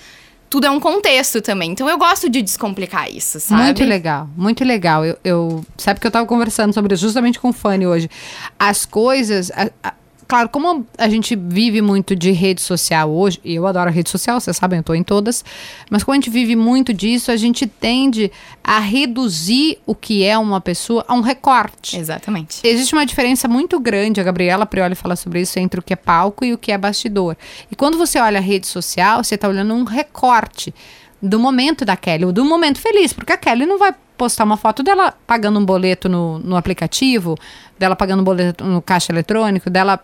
tudo 0.53 0.67
é 0.67 0.71
um 0.71 0.79
contexto 0.79 1.41
também. 1.41 1.71
Então 1.71 1.89
eu 1.89 1.97
gosto 1.97 2.29
de 2.29 2.43
descomplicar 2.43 3.11
isso, 3.11 3.41
sabe? 3.41 3.63
Muito 3.63 3.83
legal, 3.85 4.29
muito 4.37 4.63
legal. 4.63 5.03
Eu, 5.03 5.17
eu- 5.25 5.65
sabe 5.79 5.99
que 5.99 6.07
eu 6.07 6.11
tava 6.11 6.27
conversando 6.27 6.75
sobre 6.75 6.95
justamente 6.95 7.41
com 7.41 7.49
o 7.49 7.53
Fanny 7.55 7.87
hoje. 7.87 8.11
As 8.59 8.85
coisas. 8.85 9.51
a- 9.53 9.71
a- 9.83 9.95
claro, 10.33 10.49
como 10.49 10.87
a 10.97 11.11
gente 11.11 11.37
vive 11.37 11.83
muito 11.83 12.17
de 12.17 12.31
rede 12.31 12.63
social 12.63 13.11
hoje, 13.11 13.39
e 13.45 13.55
eu 13.55 13.67
adoro 13.67 13.91
a 13.91 13.93
rede 13.93 14.09
social, 14.09 14.41
vocês 14.41 14.57
sabem, 14.57 14.79
eu 14.79 14.83
tô 14.83 14.95
em 14.95 15.03
todas, 15.03 15.45
mas 15.91 16.03
como 16.03 16.15
a 16.15 16.17
gente 16.17 16.31
vive 16.31 16.57
muito 16.57 16.95
disso, 16.95 17.31
a 17.31 17.37
gente 17.37 17.67
tende 17.67 18.33
a 18.65 18.79
reduzir 18.79 19.79
o 19.85 19.95
que 19.95 20.25
é 20.25 20.39
uma 20.39 20.59
pessoa 20.59 21.05
a 21.07 21.13
um 21.13 21.21
recorte. 21.21 21.99
Exatamente. 21.99 22.67
Existe 22.67 22.95
uma 22.95 23.05
diferença 23.05 23.47
muito 23.47 23.79
grande, 23.79 24.23
a 24.23 24.25
Gabriela 24.25 24.65
Prioli 24.65 24.95
fala 24.95 25.17
sobre 25.17 25.43
isso, 25.43 25.59
entre 25.59 25.81
o 25.81 25.83
que 25.83 25.93
é 25.93 25.97
palco 25.97 26.47
e 26.47 26.55
o 26.55 26.57
que 26.57 26.73
é 26.73 26.79
bastidor. 26.79 27.37
E 27.71 27.77
quando 27.77 27.99
você 27.99 28.19
olha 28.19 28.39
a 28.39 28.43
rede 28.43 28.67
social, 28.67 29.23
você 29.23 29.35
está 29.35 29.47
olhando 29.47 29.75
um 29.75 29.85
recorte 29.85 30.75
do 31.21 31.39
momento 31.39 31.85
da 31.85 31.95
Kelly, 31.95 32.25
ou 32.25 32.33
do 32.33 32.43
momento 32.43 32.81
feliz, 32.81 33.13
porque 33.13 33.35
a 33.35 33.37
Kelly 33.37 33.67
não 33.67 33.79
vai 33.79 33.95
postar 34.17 34.45
uma 34.45 34.57
foto 34.57 34.83
dela 34.83 35.13
pagando 35.27 35.59
um 35.59 35.65
boleto 35.65 36.09
no, 36.09 36.39
no 36.39 36.57
aplicativo, 36.57 37.37
dela 37.79 37.95
pagando 37.95 38.21
um 38.21 38.25
boleto 38.25 38.65
no 38.65 38.81
caixa 38.81 39.13
eletrônico, 39.13 39.69
dela 39.69 40.01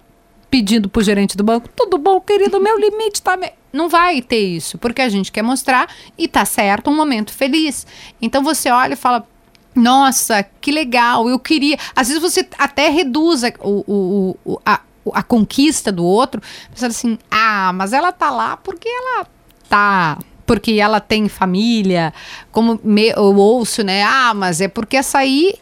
pedindo 0.51 0.89
pro 0.89 1.03
gerente 1.03 1.37
do 1.37 1.45
banco, 1.45 1.69
tudo 1.77 1.99
bom, 1.99 2.21
querido, 2.21 2.61
meu 2.61 2.79
limite 2.79 3.23
tá... 3.23 3.37
me-" 3.37 3.53
Não 3.73 3.89
vai 3.89 4.23
ter 4.23 4.41
isso, 4.41 4.79
porque 4.79 5.03
a 5.03 5.09
gente 5.09 5.31
quer 5.31 5.43
mostrar, 5.43 5.89
e 6.17 6.27
tá 6.27 6.45
certo, 6.45 6.91
um 6.91 6.97
momento 6.97 7.33
feliz. 7.33 7.87
Então 8.21 8.43
você 8.43 8.71
olha 8.71 8.95
e 8.95 8.97
fala, 8.97 9.27
nossa, 9.75 10.43
que 10.61 10.73
legal, 10.73 11.29
eu 11.29 11.39
queria. 11.39 11.79
Às 11.95 12.09
vezes 12.09 12.23
você 12.23 12.47
até 12.59 12.89
reduz 12.89 13.45
a, 13.45 13.53
o, 13.61 14.37
o, 14.45 14.61
a, 14.65 14.81
a 15.13 15.23
conquista 15.23 15.93
do 15.93 16.05
outro, 16.05 16.43
pensando 16.71 16.91
assim, 16.91 17.19
ah, 17.31 17.73
mas 17.75 17.93
ela 17.93 18.13
tá 18.13 18.31
lá 18.31 18.57
porque 18.57 18.89
ela 18.89 19.27
tá. 19.69 20.19
Porque 20.45 20.73
ela 20.73 20.99
tem 20.99 21.29
família, 21.29 22.13
como 22.51 22.81
me, 22.83 23.11
eu 23.11 23.37
ouço, 23.37 23.83
né? 23.83 24.03
Ah, 24.03 24.33
mas 24.35 24.61
é 24.61 24.69
porque 24.69 24.97
essa 24.97 25.19
aí. 25.19 25.55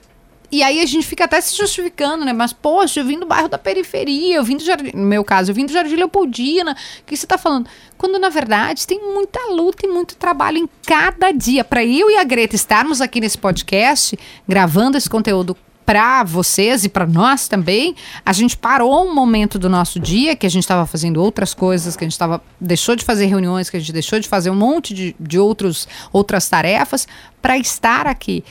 E 0.50 0.62
aí 0.62 0.81
a 0.81 0.87
gente 0.87 1.07
fica 1.07 1.25
até 1.25 1.41
se 1.41 1.57
justificando, 1.57 2.25
né? 2.25 2.33
Mas, 2.33 2.53
poxa, 2.53 3.00
eu 3.00 3.05
vim 3.05 3.19
do 3.19 3.26
bairro 3.26 3.49
da 3.49 3.59
periferia, 3.59 4.37
eu 4.37 4.45
vim 4.45 4.57
do 4.57 4.65
Jardim. 4.65 4.93
No 4.95 5.05
meu 5.05 5.25
caso, 5.25 5.50
eu 5.50 5.55
vim 5.55 5.67
do 5.67 5.73
Jardim 5.73 5.97
Leopoldina. 5.97 6.73
O 6.73 7.05
que 7.05 7.17
você 7.17 7.26
tá 7.26 7.37
falando? 7.37 7.69
Quando, 7.99 8.19
na 8.19 8.29
verdade, 8.29 8.87
tem 8.87 9.00
muita 9.00 9.41
luta 9.50 9.87
e 9.87 9.88
muito 9.88 10.17
trabalho 10.17 10.59
em 10.59 10.69
cada 10.87 11.33
dia. 11.33 11.65
Para 11.65 11.85
eu 11.85 12.11
e 12.11 12.17
a 12.17 12.25
Greta 12.25 12.55
estarmos 12.55 13.00
aqui 13.00 13.21
nesse 13.21 13.38
podcast, 13.38 14.19
gravando 14.47 14.97
esse 14.97 15.11
conteúdo 15.11 15.57
para 15.87 16.25
vocês 16.25 16.85
e 16.85 16.88
para 16.88 17.07
nós 17.07 17.47
também, 17.47 17.95
a 18.25 18.33
gente 18.33 18.57
parou 18.57 19.07
um 19.09 19.15
momento 19.15 19.57
do 19.57 19.69
nosso 19.69 20.00
dia 20.00 20.35
que 20.35 20.45
a 20.45 20.50
gente 20.50 20.65
estava 20.65 20.85
fazendo 20.85 21.23
outras 21.23 21.55
coisas, 21.55 21.97
que 21.97 22.05
a 22.05 22.09
gente 22.09 22.19
tava, 22.19 22.43
deixou 22.61 22.97
de 22.97 23.05
fazer 23.05 23.26
reuniões, 23.26 23.71
que 23.71 23.76
a 23.76 23.81
gente 23.81 23.93
deixou 23.93 24.19
de 24.19 24.29
fazer 24.29 24.50
um 24.50 24.57
monte 24.57 24.93
de, 24.93 25.15
de 25.19 25.38
outros, 25.38 25.87
outras 26.12 26.49
tarefas 26.49 27.07
para 27.41 27.57
estar 27.57 28.09
aqui. 28.09 28.43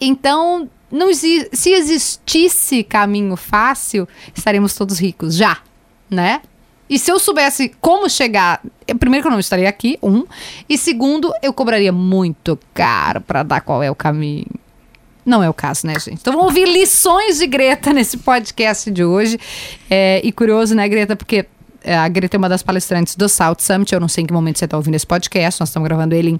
Então, 0.00 0.68
não 0.90 1.12
se 1.14 1.48
existisse 1.52 2.82
caminho 2.82 3.36
fácil, 3.36 4.08
estaremos 4.34 4.74
todos 4.74 4.98
ricos 4.98 5.36
já, 5.36 5.58
né? 6.10 6.42
E 6.88 6.98
se 6.98 7.10
eu 7.12 7.20
soubesse 7.20 7.70
como 7.80 8.10
chegar, 8.10 8.60
eh, 8.86 8.94
primeiro 8.94 9.22
que 9.22 9.28
eu 9.28 9.32
não 9.32 9.38
estaria 9.38 9.68
aqui, 9.68 9.96
um, 10.02 10.24
e 10.68 10.76
segundo, 10.76 11.32
eu 11.40 11.52
cobraria 11.52 11.92
muito 11.92 12.58
caro 12.74 13.20
para 13.20 13.44
dar 13.44 13.60
qual 13.60 13.80
é 13.80 13.88
o 13.88 13.94
caminho. 13.94 14.46
Não 15.24 15.40
é 15.40 15.48
o 15.48 15.54
caso, 15.54 15.86
né, 15.86 15.94
gente? 15.94 16.18
Então 16.20 16.32
vamos 16.32 16.48
ouvir 16.48 16.66
lições 16.66 17.38
de 17.38 17.46
Greta 17.46 17.92
nesse 17.94 18.16
podcast 18.16 18.90
de 18.90 19.04
hoje. 19.04 19.38
É, 19.88 20.20
e 20.24 20.32
curioso, 20.32 20.74
né, 20.74 20.88
Greta, 20.88 21.14
porque 21.14 21.46
é, 21.84 21.96
a 21.96 22.08
Greta 22.08 22.36
é 22.36 22.38
uma 22.38 22.48
das 22.48 22.62
palestrantes 22.62 23.14
do 23.14 23.28
South 23.28 23.58
Summit. 23.60 23.92
Eu 23.92 24.00
não 24.00 24.08
sei 24.08 24.24
em 24.24 24.26
que 24.26 24.32
momento 24.32 24.58
você 24.58 24.64
está 24.64 24.76
ouvindo 24.76 24.96
esse 24.96 25.06
podcast. 25.06 25.60
Nós 25.60 25.68
estamos 25.68 25.86
gravando 25.86 26.14
ele 26.14 26.30
em 26.30 26.38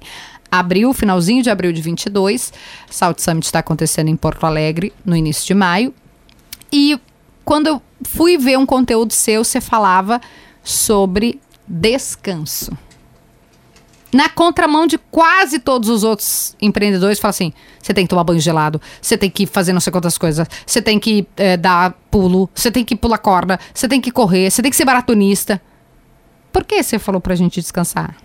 abril, 0.51 0.93
finalzinho 0.93 1.41
de 1.41 1.49
abril 1.49 1.71
de 1.71 1.81
22. 1.81 2.51
South 2.89 3.15
Summit 3.17 3.45
está 3.45 3.59
acontecendo 3.59 4.09
em 4.09 4.15
Porto 4.15 4.45
Alegre 4.45 4.91
no 5.05 5.15
início 5.15 5.45
de 5.47 5.53
maio. 5.53 5.93
E 6.71 6.99
quando 7.45 7.67
eu 7.67 7.81
fui 8.03 8.37
ver 8.37 8.57
um 8.57 8.65
conteúdo 8.65 9.13
seu, 9.13 9.43
você 9.43 9.61
falava 9.61 10.19
sobre 10.63 11.39
descanso 11.67 12.77
na 14.11 14.27
contramão 14.27 14.85
de 14.85 14.97
quase 14.97 15.57
todos 15.57 15.89
os 15.89 16.03
outros 16.03 16.55
empreendedores, 16.61 17.19
fala 17.19 17.29
assim: 17.29 17.53
você 17.81 17.93
tem 17.93 18.05
que 18.05 18.09
tomar 18.09 18.23
banho 18.23 18.39
gelado, 18.39 18.81
você 19.01 19.17
tem 19.17 19.29
que 19.29 19.45
fazer 19.45 19.73
não 19.73 19.79
sei 19.79 19.91
quantas 19.91 20.17
coisas, 20.17 20.47
você 20.65 20.81
tem 20.81 20.99
que 20.99 21.25
é, 21.37 21.55
dar 21.55 21.93
pulo, 22.11 22.49
você 22.53 22.69
tem 22.69 22.83
que 22.83 22.95
pular 22.95 23.17
corda, 23.17 23.59
você 23.73 23.87
tem 23.87 24.01
que 24.01 24.11
correr, 24.11 24.51
você 24.51 24.61
tem 24.61 24.69
que 24.69 24.77
ser 24.77 24.85
maratonista. 24.85 25.61
Por 26.51 26.65
que 26.65 26.83
você 26.83 26.99
falou 26.99 27.21
pra 27.21 27.35
gente 27.35 27.61
descansar? 27.61 28.15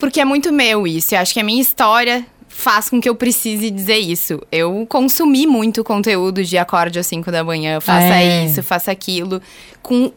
Porque 0.00 0.20
é 0.20 0.24
muito 0.24 0.52
meu 0.52 0.86
isso. 0.86 1.14
Eu 1.14 1.20
acho 1.20 1.32
que 1.32 1.38
a 1.38 1.44
minha 1.44 1.60
história 1.60 2.26
faz 2.48 2.90
com 2.90 3.00
que 3.00 3.08
eu 3.08 3.14
precise 3.14 3.70
dizer 3.70 3.98
isso. 3.98 4.40
Eu 4.50 4.84
consumi 4.88 5.46
muito 5.46 5.84
conteúdo 5.84 6.42
de 6.42 6.58
acorde 6.58 6.98
às 6.98 7.06
5 7.06 7.30
da 7.30 7.44
manhã, 7.44 7.80
faça 7.80 8.16
é. 8.16 8.46
isso, 8.46 8.62
faça 8.62 8.90
aquilo, 8.90 9.40
com 9.80 10.12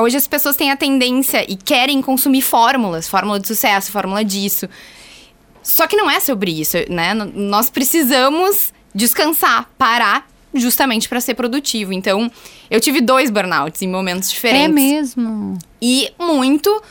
hoje 0.00 0.16
as 0.16 0.26
pessoas 0.26 0.56
têm 0.56 0.70
a 0.70 0.76
tendência 0.76 1.44
e 1.50 1.56
querem 1.56 2.02
consumir 2.02 2.42
fórmulas, 2.42 3.08
fórmula 3.08 3.38
de 3.38 3.46
sucesso, 3.46 3.92
fórmula 3.92 4.24
disso. 4.24 4.68
Só 5.62 5.86
que 5.86 5.96
não 5.96 6.10
é 6.10 6.18
sobre 6.18 6.50
isso, 6.50 6.76
né? 6.90 7.14
Nós 7.14 7.70
precisamos 7.70 8.72
descansar, 8.94 9.70
parar 9.78 10.26
justamente 10.52 11.08
para 11.08 11.20
ser 11.20 11.34
produtivo. 11.34 11.92
Então, 11.92 12.30
eu 12.70 12.80
tive 12.80 13.00
dois 13.00 13.30
burnouts 13.30 13.82
em 13.82 13.88
momentos 13.88 14.30
diferentes. 14.30 14.64
É 14.64 14.68
mesmo. 14.68 15.58
E 15.80 16.10
muito 16.18 16.82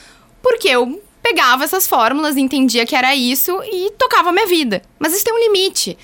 porque 0.42 0.70
eu 0.70 1.02
pegava 1.28 1.66
essas 1.66 1.86
fórmulas, 1.86 2.38
entendia 2.38 2.86
que 2.86 2.96
era 2.96 3.14
isso 3.16 3.60
e 3.66 3.92
tocava 3.98 4.30
a 4.30 4.32
minha 4.32 4.48
vida. 4.48 4.82
Mas 4.98 5.14
isso 5.14 5.26
tem 5.26 5.34
um 5.34 5.40
limite. 5.40 5.98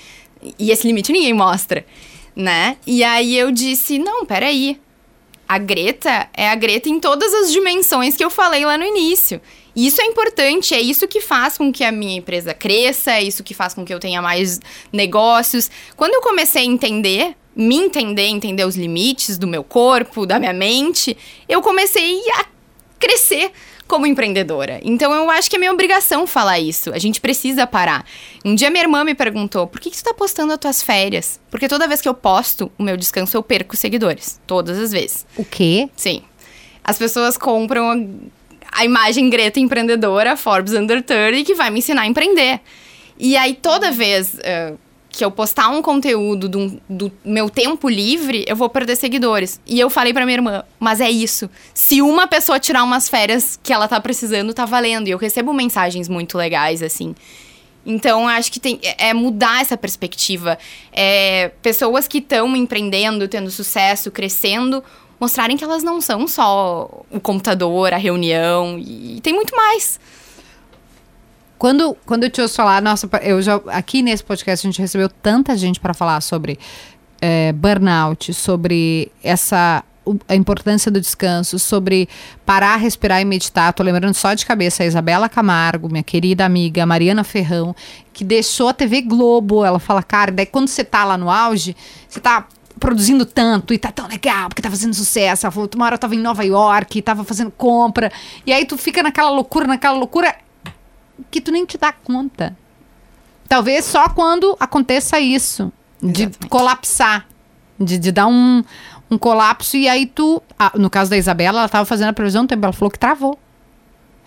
E 0.58 0.70
esse 0.70 0.86
limite 0.86 1.12
ninguém 1.12 1.32
mostra, 1.32 1.86
né? 2.36 2.76
E 2.86 3.02
aí 3.02 3.36
eu 3.36 3.50
disse: 3.50 3.98
"Não, 3.98 4.26
peraí 4.26 4.78
a 5.48 5.58
Greta 5.58 6.28
é 6.34 6.48
a 6.48 6.54
Greta 6.54 6.88
em 6.88 7.00
todas 7.00 7.32
as 7.32 7.52
dimensões 7.52 8.16
que 8.16 8.24
eu 8.24 8.30
falei 8.30 8.64
lá 8.64 8.76
no 8.76 8.84
início. 8.84 9.40
E 9.76 9.86
isso 9.86 10.00
é 10.00 10.04
importante, 10.04 10.74
é 10.74 10.80
isso 10.80 11.08
que 11.08 11.20
faz 11.20 11.58
com 11.58 11.72
que 11.72 11.82
a 11.82 11.90
minha 11.90 12.16
empresa 12.18 12.54
cresça, 12.54 13.12
é 13.12 13.22
isso 13.22 13.42
que 13.42 13.54
faz 13.54 13.74
com 13.74 13.84
que 13.84 13.92
eu 13.92 13.98
tenha 13.98 14.22
mais 14.22 14.60
negócios. 14.92 15.70
Quando 15.96 16.14
eu 16.14 16.20
comecei 16.20 16.62
a 16.62 16.64
entender, 16.64 17.34
me 17.56 17.76
entender, 17.76 18.26
entender 18.26 18.64
os 18.64 18.76
limites 18.76 19.36
do 19.36 19.46
meu 19.46 19.64
corpo, 19.64 20.26
da 20.26 20.38
minha 20.38 20.52
mente, 20.52 21.16
eu 21.48 21.60
comecei 21.60 22.20
a 22.34 22.46
crescer 22.98 23.50
como 23.86 24.06
empreendedora. 24.06 24.80
Então 24.82 25.12
eu 25.12 25.30
acho 25.30 25.48
que 25.48 25.56
é 25.56 25.58
minha 25.58 25.72
obrigação 25.72 26.26
falar 26.26 26.58
isso. 26.58 26.92
A 26.92 26.98
gente 26.98 27.20
precisa 27.20 27.66
parar. 27.66 28.04
Um 28.44 28.54
dia 28.54 28.70
minha 28.70 28.82
irmã 28.82 29.04
me 29.04 29.14
perguntou: 29.14 29.66
por 29.66 29.80
que, 29.80 29.90
que 29.90 29.96
tu 29.96 30.04
tá 30.04 30.14
postando 30.14 30.52
as 30.52 30.58
tuas 30.58 30.82
férias? 30.82 31.40
Porque 31.50 31.68
toda 31.68 31.86
vez 31.86 32.00
que 32.00 32.08
eu 32.08 32.14
posto 32.14 32.70
o 32.78 32.82
meu 32.82 32.96
descanso, 32.96 33.36
eu 33.36 33.42
perco 33.42 33.76
seguidores. 33.76 34.40
Todas 34.46 34.78
as 34.78 34.92
vezes. 34.92 35.26
O 35.36 35.44
quê? 35.44 35.88
Sim. 35.96 36.22
As 36.82 36.98
pessoas 36.98 37.36
compram 37.38 37.90
a, 37.90 38.80
a 38.80 38.84
imagem 38.84 39.30
Greta 39.30 39.60
empreendedora, 39.60 40.36
Forbes 40.36 40.72
Under 40.74 41.02
30, 41.02 41.44
que 41.44 41.54
vai 41.54 41.70
me 41.70 41.78
ensinar 41.78 42.02
a 42.02 42.06
empreender. 42.06 42.60
E 43.18 43.36
aí, 43.36 43.54
toda 43.54 43.90
vez 43.90 44.34
uh, 44.34 44.78
que 45.16 45.24
eu 45.24 45.30
postar 45.30 45.68
um 45.68 45.80
conteúdo 45.80 46.48
do, 46.48 46.80
do, 46.88 47.12
meu 47.24 47.48
tempo 47.48 47.88
livre, 47.88 48.44
eu 48.48 48.56
vou 48.56 48.68
perder 48.68 48.96
seguidores. 48.96 49.60
E 49.66 49.78
eu 49.78 49.88
falei 49.88 50.12
pra 50.12 50.24
minha 50.24 50.36
irmã, 50.36 50.64
mas 50.78 51.00
é 51.00 51.10
isso. 51.10 51.48
Se 51.72 52.02
uma 52.02 52.26
pessoa 52.26 52.58
tirar 52.58 52.82
umas 52.82 53.08
férias 53.08 53.58
que 53.62 53.72
ela 53.72 53.88
tá 53.88 54.00
precisando, 54.00 54.52
tá 54.52 54.64
valendo. 54.64 55.08
E 55.08 55.10
eu 55.10 55.18
recebo 55.18 55.52
mensagens 55.52 56.08
muito 56.08 56.36
legais, 56.36 56.82
assim. 56.82 57.14
Então, 57.86 58.26
acho 58.26 58.50
que 58.50 58.58
tem, 58.58 58.80
é, 58.82 59.10
é 59.10 59.14
mudar 59.14 59.60
essa 59.60 59.76
perspectiva. 59.76 60.58
É, 60.92 61.50
pessoas 61.62 62.08
que 62.08 62.18
estão 62.18 62.56
empreendendo, 62.56 63.28
tendo 63.28 63.50
sucesso, 63.50 64.10
crescendo, 64.10 64.82
mostrarem 65.20 65.56
que 65.56 65.64
elas 65.64 65.82
não 65.82 66.00
são 66.00 66.26
só 66.26 67.04
o 67.10 67.20
computador, 67.20 67.92
a 67.92 67.98
reunião, 67.98 68.78
e 68.78 69.20
tem 69.22 69.32
muito 69.32 69.54
mais. 69.54 70.00
Quando, 71.64 71.96
quando 72.04 72.24
eu 72.24 72.30
te 72.30 72.42
ouço 72.42 72.56
falar, 72.56 72.82
nossa, 72.82 73.08
eu 73.22 73.40
já 73.40 73.58
aqui 73.68 74.02
nesse 74.02 74.22
podcast 74.22 74.66
a 74.66 74.70
gente 74.70 74.82
recebeu 74.82 75.08
tanta 75.08 75.56
gente 75.56 75.80
para 75.80 75.94
falar 75.94 76.20
sobre 76.20 76.58
é, 77.22 77.54
burnout, 77.54 78.34
sobre 78.34 79.10
essa 79.22 79.82
a 80.28 80.34
importância 80.34 80.90
do 80.90 81.00
descanso, 81.00 81.58
sobre 81.58 82.06
parar, 82.44 82.76
respirar 82.76 83.22
e 83.22 83.24
meditar. 83.24 83.72
Tô 83.72 83.82
lembrando 83.82 84.12
só 84.12 84.34
de 84.34 84.44
cabeça 84.44 84.82
a 84.82 84.86
Isabela 84.86 85.26
Camargo, 85.26 85.88
minha 85.88 86.02
querida 86.02 86.44
amiga, 86.44 86.84
Mariana 86.84 87.24
Ferrão, 87.24 87.74
que 88.12 88.24
deixou 88.24 88.68
a 88.68 88.74
TV 88.74 89.00
Globo. 89.00 89.64
Ela 89.64 89.78
fala, 89.78 90.02
cara, 90.02 90.30
daí 90.30 90.44
quando 90.44 90.68
você 90.68 90.84
tá 90.84 91.02
lá 91.02 91.16
no 91.16 91.30
auge, 91.30 91.74
você 92.06 92.20
tá 92.20 92.46
produzindo 92.78 93.24
tanto 93.24 93.72
e 93.72 93.78
tá 93.78 93.90
tão 93.90 94.06
legal, 94.06 94.50
porque 94.50 94.60
tá 94.60 94.68
fazendo 94.68 94.92
sucesso. 94.92 95.46
Ela 95.46 95.50
falou, 95.50 95.70
uma 95.74 95.86
hora 95.86 95.94
eu 95.94 95.98
tava 95.98 96.14
em 96.14 96.18
Nova 96.18 96.44
York, 96.44 97.00
tava 97.00 97.24
fazendo 97.24 97.50
compra. 97.50 98.12
E 98.46 98.52
aí 98.52 98.66
tu 98.66 98.76
fica 98.76 99.02
naquela 99.02 99.30
loucura, 99.30 99.66
naquela 99.66 99.96
loucura 99.96 100.43
que 101.30 101.40
tu 101.40 101.50
nem 101.50 101.64
te 101.64 101.78
dá 101.78 101.92
conta. 101.92 102.56
Talvez 103.48 103.84
só 103.84 104.08
quando 104.08 104.56
aconteça 104.58 105.20
isso, 105.20 105.72
de 106.02 106.22
Exatamente. 106.22 106.48
colapsar, 106.48 107.26
de, 107.78 107.98
de 107.98 108.12
dar 108.12 108.26
um, 108.26 108.64
um 109.10 109.18
colapso 109.18 109.76
e 109.76 109.88
aí 109.88 110.06
tu, 110.06 110.42
ah, 110.58 110.72
no 110.76 110.90
caso 110.90 111.10
da 111.10 111.16
Isabela, 111.16 111.58
ela 111.58 111.66
estava 111.66 111.84
fazendo 111.84 112.08
a 112.08 112.12
previsão 112.12 112.44
do 112.44 112.48
tempo, 112.48 112.64
ela 112.64 112.72
falou 112.72 112.90
que 112.90 112.98
travou. 112.98 113.38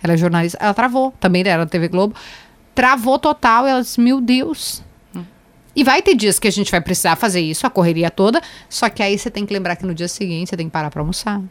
Ela 0.02 0.14
é 0.14 0.16
jornalista, 0.16 0.58
ela 0.60 0.74
travou, 0.74 1.12
também 1.18 1.42
era 1.42 1.64
da 1.64 1.70
TV 1.70 1.88
Globo. 1.88 2.14
Travou 2.74 3.18
total, 3.18 3.66
e 3.66 3.70
ela 3.70 3.82
disse, 3.82 4.00
meu 4.00 4.20
Deus. 4.20 4.82
Hum. 5.14 5.24
E 5.74 5.82
vai 5.82 6.00
ter 6.00 6.14
dias 6.14 6.38
que 6.38 6.46
a 6.46 6.52
gente 6.52 6.70
vai 6.70 6.80
precisar 6.80 7.16
fazer 7.16 7.40
isso, 7.40 7.66
a 7.66 7.70
correria 7.70 8.10
toda, 8.10 8.40
só 8.68 8.88
que 8.88 9.02
aí 9.02 9.18
você 9.18 9.30
tem 9.30 9.44
que 9.44 9.52
lembrar 9.52 9.76
que 9.76 9.84
no 9.84 9.94
dia 9.94 10.08
seguinte 10.08 10.50
você 10.50 10.56
tem 10.56 10.66
que 10.66 10.72
parar 10.72 10.90
para 10.90 11.02
almoçar 11.02 11.42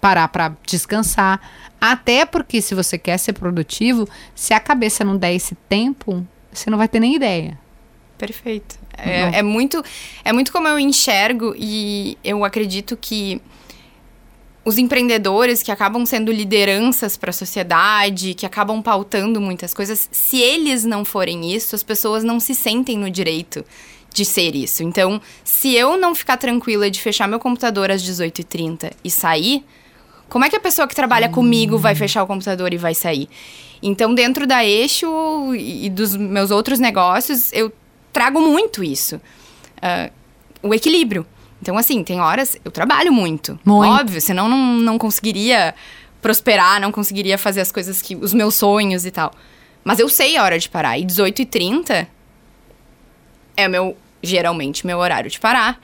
parar 0.00 0.28
para 0.28 0.52
descansar. 0.66 1.40
Até 1.80 2.24
porque 2.26 2.60
se 2.60 2.74
você 2.74 2.98
quer 2.98 3.18
ser 3.18 3.32
produtivo, 3.34 4.08
se 4.34 4.52
a 4.52 4.60
cabeça 4.60 5.04
não 5.04 5.16
der 5.16 5.34
esse 5.34 5.54
tempo, 5.68 6.26
você 6.52 6.70
não 6.70 6.78
vai 6.78 6.88
ter 6.88 7.00
nem 7.00 7.14
ideia. 7.14 7.58
Perfeito. 8.16 8.78
É, 8.96 9.38
é, 9.38 9.42
muito, 9.42 9.82
é 10.24 10.32
muito 10.32 10.50
como 10.50 10.66
eu 10.66 10.78
enxergo 10.78 11.54
e 11.56 12.18
eu 12.24 12.44
acredito 12.44 12.96
que 12.96 13.40
os 14.64 14.76
empreendedores 14.76 15.62
que 15.62 15.70
acabam 15.70 16.04
sendo 16.04 16.32
lideranças 16.32 17.16
para 17.16 17.30
a 17.30 17.32
sociedade, 17.32 18.34
que 18.34 18.44
acabam 18.44 18.82
pautando 18.82 19.40
muitas 19.40 19.72
coisas, 19.72 20.08
se 20.12 20.40
eles 20.40 20.84
não 20.84 21.04
forem 21.04 21.54
isso, 21.54 21.74
as 21.74 21.82
pessoas 21.82 22.24
não 22.24 22.40
se 22.40 22.54
sentem 22.54 22.98
no 22.98 23.08
direito 23.08 23.64
de 24.12 24.24
ser 24.24 24.54
isso. 24.54 24.82
Então, 24.82 25.20
se 25.44 25.74
eu 25.74 25.96
não 25.96 26.14
ficar 26.14 26.36
tranquila 26.36 26.90
de 26.90 27.00
fechar 27.00 27.28
meu 27.28 27.38
computador 27.38 27.90
às 27.90 28.02
18h30 28.02 28.92
e 29.02 29.10
sair, 29.10 29.64
como 30.28 30.44
é 30.44 30.50
que 30.50 30.56
a 30.56 30.60
pessoa 30.60 30.86
que 30.86 30.94
trabalha 30.94 31.28
comigo 31.28 31.78
vai 31.78 31.94
fechar 31.94 32.22
o 32.22 32.26
computador 32.26 32.72
e 32.72 32.76
vai 32.76 32.94
sair? 32.94 33.28
Então, 33.82 34.14
dentro 34.14 34.46
da 34.46 34.64
Eixo 34.64 35.54
e 35.54 35.88
dos 35.88 36.16
meus 36.16 36.50
outros 36.50 36.78
negócios, 36.78 37.52
eu 37.52 37.72
trago 38.12 38.40
muito 38.40 38.82
isso. 38.82 39.16
Uh, 39.76 40.12
o 40.62 40.74
equilíbrio. 40.74 41.26
Então, 41.62 41.76
assim, 41.76 42.02
tem 42.04 42.20
horas 42.20 42.56
eu 42.64 42.70
trabalho 42.70 43.12
muito. 43.12 43.58
muito. 43.64 43.90
Óbvio, 43.90 44.20
senão 44.20 44.48
não, 44.48 44.74
não 44.74 44.98
conseguiria 44.98 45.74
prosperar, 46.20 46.80
não 46.80 46.92
conseguiria 46.92 47.38
fazer 47.38 47.60
as 47.60 47.72
coisas 47.72 48.02
que. 48.02 48.16
os 48.16 48.34
meus 48.34 48.54
sonhos 48.54 49.06
e 49.06 49.10
tal. 49.10 49.32
Mas 49.84 49.98
eu 49.98 50.08
sei 50.08 50.36
a 50.36 50.42
hora 50.42 50.58
de 50.58 50.68
parar. 50.68 50.98
E 50.98 51.04
18h30 51.04 52.06
é 53.56 53.68
meu, 53.68 53.96
geralmente, 54.22 54.86
meu 54.86 54.98
horário 54.98 55.30
de 55.30 55.40
parar. 55.40 55.80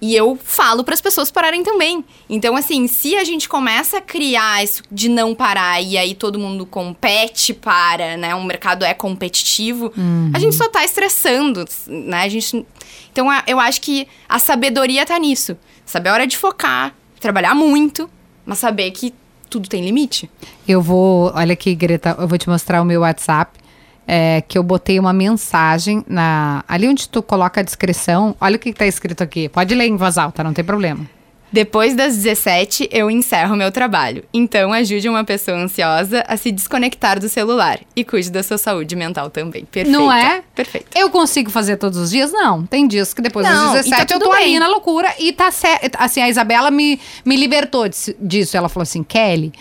E 0.00 0.14
eu 0.14 0.38
falo 0.42 0.84
para 0.84 0.92
as 0.92 1.00
pessoas 1.00 1.30
pararem 1.30 1.62
também. 1.62 2.04
Então, 2.28 2.54
assim, 2.54 2.86
se 2.86 3.16
a 3.16 3.24
gente 3.24 3.48
começa 3.48 3.98
a 3.98 4.00
criar 4.00 4.62
isso 4.62 4.82
de 4.92 5.08
não 5.08 5.34
parar 5.34 5.80
e 5.80 5.96
aí 5.96 6.14
todo 6.14 6.38
mundo 6.38 6.66
compete 6.66 7.54
para, 7.54 8.16
né? 8.16 8.34
O 8.34 8.44
mercado 8.44 8.84
é 8.84 8.92
competitivo, 8.92 9.92
uhum. 9.96 10.30
a 10.34 10.38
gente 10.38 10.54
só 10.54 10.68
tá 10.68 10.84
estressando, 10.84 11.64
né? 11.86 12.22
A 12.22 12.28
gente. 12.28 12.66
Então, 13.10 13.28
eu 13.46 13.58
acho 13.58 13.80
que 13.80 14.06
a 14.28 14.38
sabedoria 14.38 15.06
tá 15.06 15.18
nisso. 15.18 15.56
Saber 15.86 16.10
a 16.10 16.12
hora 16.12 16.26
de 16.26 16.36
focar, 16.36 16.94
trabalhar 17.18 17.54
muito, 17.54 18.10
mas 18.44 18.58
saber 18.58 18.90
que 18.90 19.14
tudo 19.48 19.68
tem 19.68 19.82
limite. 19.82 20.28
Eu 20.68 20.82
vou. 20.82 21.32
Olha 21.34 21.54
aqui, 21.54 21.74
Greta, 21.74 22.14
eu 22.18 22.28
vou 22.28 22.36
te 22.36 22.48
mostrar 22.48 22.82
o 22.82 22.84
meu 22.84 23.00
WhatsApp 23.00 23.58
é, 24.06 24.42
que 24.46 24.56
eu 24.56 24.62
botei 24.62 24.98
uma 24.98 25.12
mensagem 25.12 26.04
na 26.06 26.64
ali 26.68 26.88
onde 26.88 27.08
tu 27.08 27.22
coloca 27.22 27.60
a 27.60 27.64
descrição. 27.64 28.36
Olha 28.40 28.56
o 28.56 28.58
que 28.58 28.70
está 28.70 28.86
escrito 28.86 29.22
aqui. 29.22 29.48
Pode 29.48 29.74
ler 29.74 29.86
em 29.86 29.96
voz 29.96 30.16
alta, 30.18 30.44
não 30.44 30.52
tem 30.52 30.64
problema. 30.64 31.06
Depois 31.52 31.94
das 31.94 32.16
17, 32.16 32.88
eu 32.92 33.10
encerro 33.10 33.56
meu 33.56 33.70
trabalho. 33.70 34.24
Então, 34.34 34.72
ajude 34.72 35.08
uma 35.08 35.24
pessoa 35.24 35.56
ansiosa 35.56 36.24
a 36.26 36.36
se 36.36 36.50
desconectar 36.50 37.20
do 37.20 37.28
celular 37.28 37.78
e 37.94 38.04
cuide 38.04 38.30
da 38.30 38.42
sua 38.42 38.58
saúde 38.58 38.96
mental 38.96 39.30
também. 39.30 39.64
Perfeito. 39.64 39.96
Não 39.96 40.12
é? 40.12 40.42
Perfeito. 40.54 40.88
Eu 40.94 41.08
consigo 41.08 41.48
fazer 41.48 41.76
todos 41.76 41.98
os 41.98 42.10
dias? 42.10 42.32
Não. 42.32 42.66
Tem 42.66 42.86
dias 42.86 43.14
que 43.14 43.22
depois 43.22 43.46
Não, 43.46 43.68
tá 43.72 43.82
17 43.82 44.12
eu 44.12 44.20
tô 44.20 44.32
ali 44.32 44.44
bem. 44.44 44.58
na 44.58 44.66
loucura 44.68 45.08
e 45.18 45.32
tá 45.32 45.50
certo. 45.50 45.96
Assim, 45.98 46.20
a 46.20 46.28
Isabela 46.28 46.70
me, 46.70 47.00
me 47.24 47.36
libertou 47.36 47.88
disso. 48.20 48.56
Ela 48.56 48.68
falou 48.68 48.82
assim, 48.82 49.02
Kelly. 49.02 49.52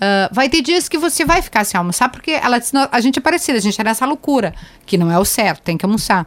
Ah, 0.00 0.28
vai 0.32 0.48
ter 0.48 0.62
dias 0.62 0.88
que 0.88 0.96
você 0.96 1.24
vai 1.24 1.42
ficar 1.42 1.64
sem 1.64 1.76
almoçar, 1.76 2.08
porque 2.08 2.30
ela 2.32 2.58
disse, 2.58 2.72
"Não, 2.74 2.88
a 2.90 3.00
gente 3.00 3.18
é 3.18 3.22
parecida, 3.22 3.58
a 3.58 3.60
gente 3.60 3.80
é 3.80 3.84
nessa 3.84 4.06
loucura, 4.06 4.54
que 4.86 4.96
não 4.96 5.10
é 5.10 5.18
o 5.18 5.24
certo, 5.24 5.62
tem 5.62 5.76
que 5.76 5.84
almoçar. 5.84 6.26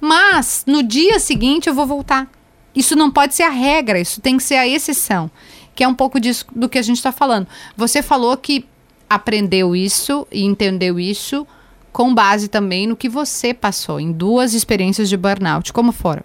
Mas 0.00 0.64
no 0.66 0.82
dia 0.82 1.20
seguinte 1.20 1.68
eu 1.68 1.74
vou 1.74 1.86
voltar. 1.86 2.28
Isso 2.74 2.96
não 2.96 3.10
pode 3.10 3.34
ser 3.34 3.44
a 3.44 3.50
regra, 3.50 4.00
isso 4.00 4.20
tem 4.20 4.36
que 4.36 4.42
ser 4.42 4.56
a 4.56 4.66
exceção. 4.66 5.30
Que 5.74 5.84
é 5.84 5.88
um 5.88 5.94
pouco 5.94 6.18
disso 6.18 6.46
do 6.54 6.68
que 6.68 6.78
a 6.78 6.82
gente 6.82 6.96
está 6.96 7.12
falando. 7.12 7.46
Você 7.76 8.02
falou 8.02 8.36
que 8.36 8.66
aprendeu 9.08 9.76
isso 9.76 10.26
e 10.30 10.42
entendeu 10.44 10.98
isso 10.98 11.46
com 11.92 12.14
base 12.14 12.48
também 12.48 12.86
no 12.86 12.96
que 12.96 13.08
você 13.08 13.52
passou 13.52 14.00
em 14.00 14.10
duas 14.10 14.54
experiências 14.54 15.08
de 15.08 15.16
burnout. 15.16 15.72
Como 15.72 15.92
foram? 15.92 16.24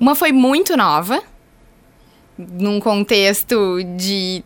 Uma 0.00 0.14
foi 0.14 0.32
muito 0.32 0.76
nova, 0.76 1.22
num 2.36 2.80
contexto 2.80 3.78
de 3.96 4.42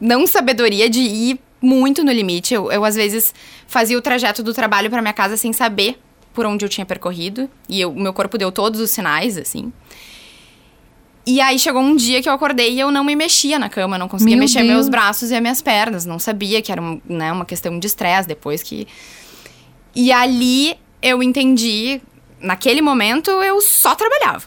não 0.00 0.26
sabedoria 0.26 0.88
de 0.88 1.00
ir 1.00 1.40
muito 1.60 2.04
no 2.04 2.12
limite. 2.12 2.54
Eu, 2.54 2.70
eu 2.70 2.84
às 2.84 2.94
vezes, 2.94 3.34
fazia 3.66 3.98
o 3.98 4.02
trajeto 4.02 4.42
do 4.42 4.54
trabalho 4.54 4.90
para 4.90 5.02
minha 5.02 5.14
casa 5.14 5.36
sem 5.36 5.52
saber 5.52 5.98
por 6.32 6.46
onde 6.46 6.64
eu 6.64 6.68
tinha 6.68 6.86
percorrido. 6.86 7.50
E 7.68 7.84
o 7.84 7.92
meu 7.92 8.12
corpo 8.12 8.38
deu 8.38 8.52
todos 8.52 8.80
os 8.80 8.90
sinais, 8.90 9.36
assim. 9.36 9.72
E 11.26 11.40
aí 11.40 11.58
chegou 11.58 11.82
um 11.82 11.94
dia 11.94 12.22
que 12.22 12.28
eu 12.28 12.32
acordei 12.32 12.72
e 12.72 12.80
eu 12.80 12.90
não 12.90 13.04
me 13.04 13.14
mexia 13.14 13.58
na 13.58 13.68
cama, 13.68 13.98
não 13.98 14.08
conseguia 14.08 14.34
meu 14.34 14.44
mexer 14.44 14.60
Deus. 14.60 14.70
meus 14.70 14.88
braços 14.88 15.30
e 15.30 15.34
as 15.34 15.40
minhas 15.42 15.60
pernas. 15.60 16.06
Não 16.06 16.18
sabia 16.18 16.62
que 16.62 16.72
era 16.72 16.80
um, 16.80 17.00
né, 17.06 17.30
uma 17.30 17.44
questão 17.44 17.78
de 17.78 17.86
estresse 17.86 18.26
depois 18.26 18.62
que. 18.62 18.86
E 19.94 20.10
ali 20.10 20.76
eu 21.02 21.22
entendi. 21.22 22.00
Naquele 22.40 22.80
momento 22.80 23.30
eu 23.30 23.60
só 23.60 23.94
trabalhava. 23.94 24.46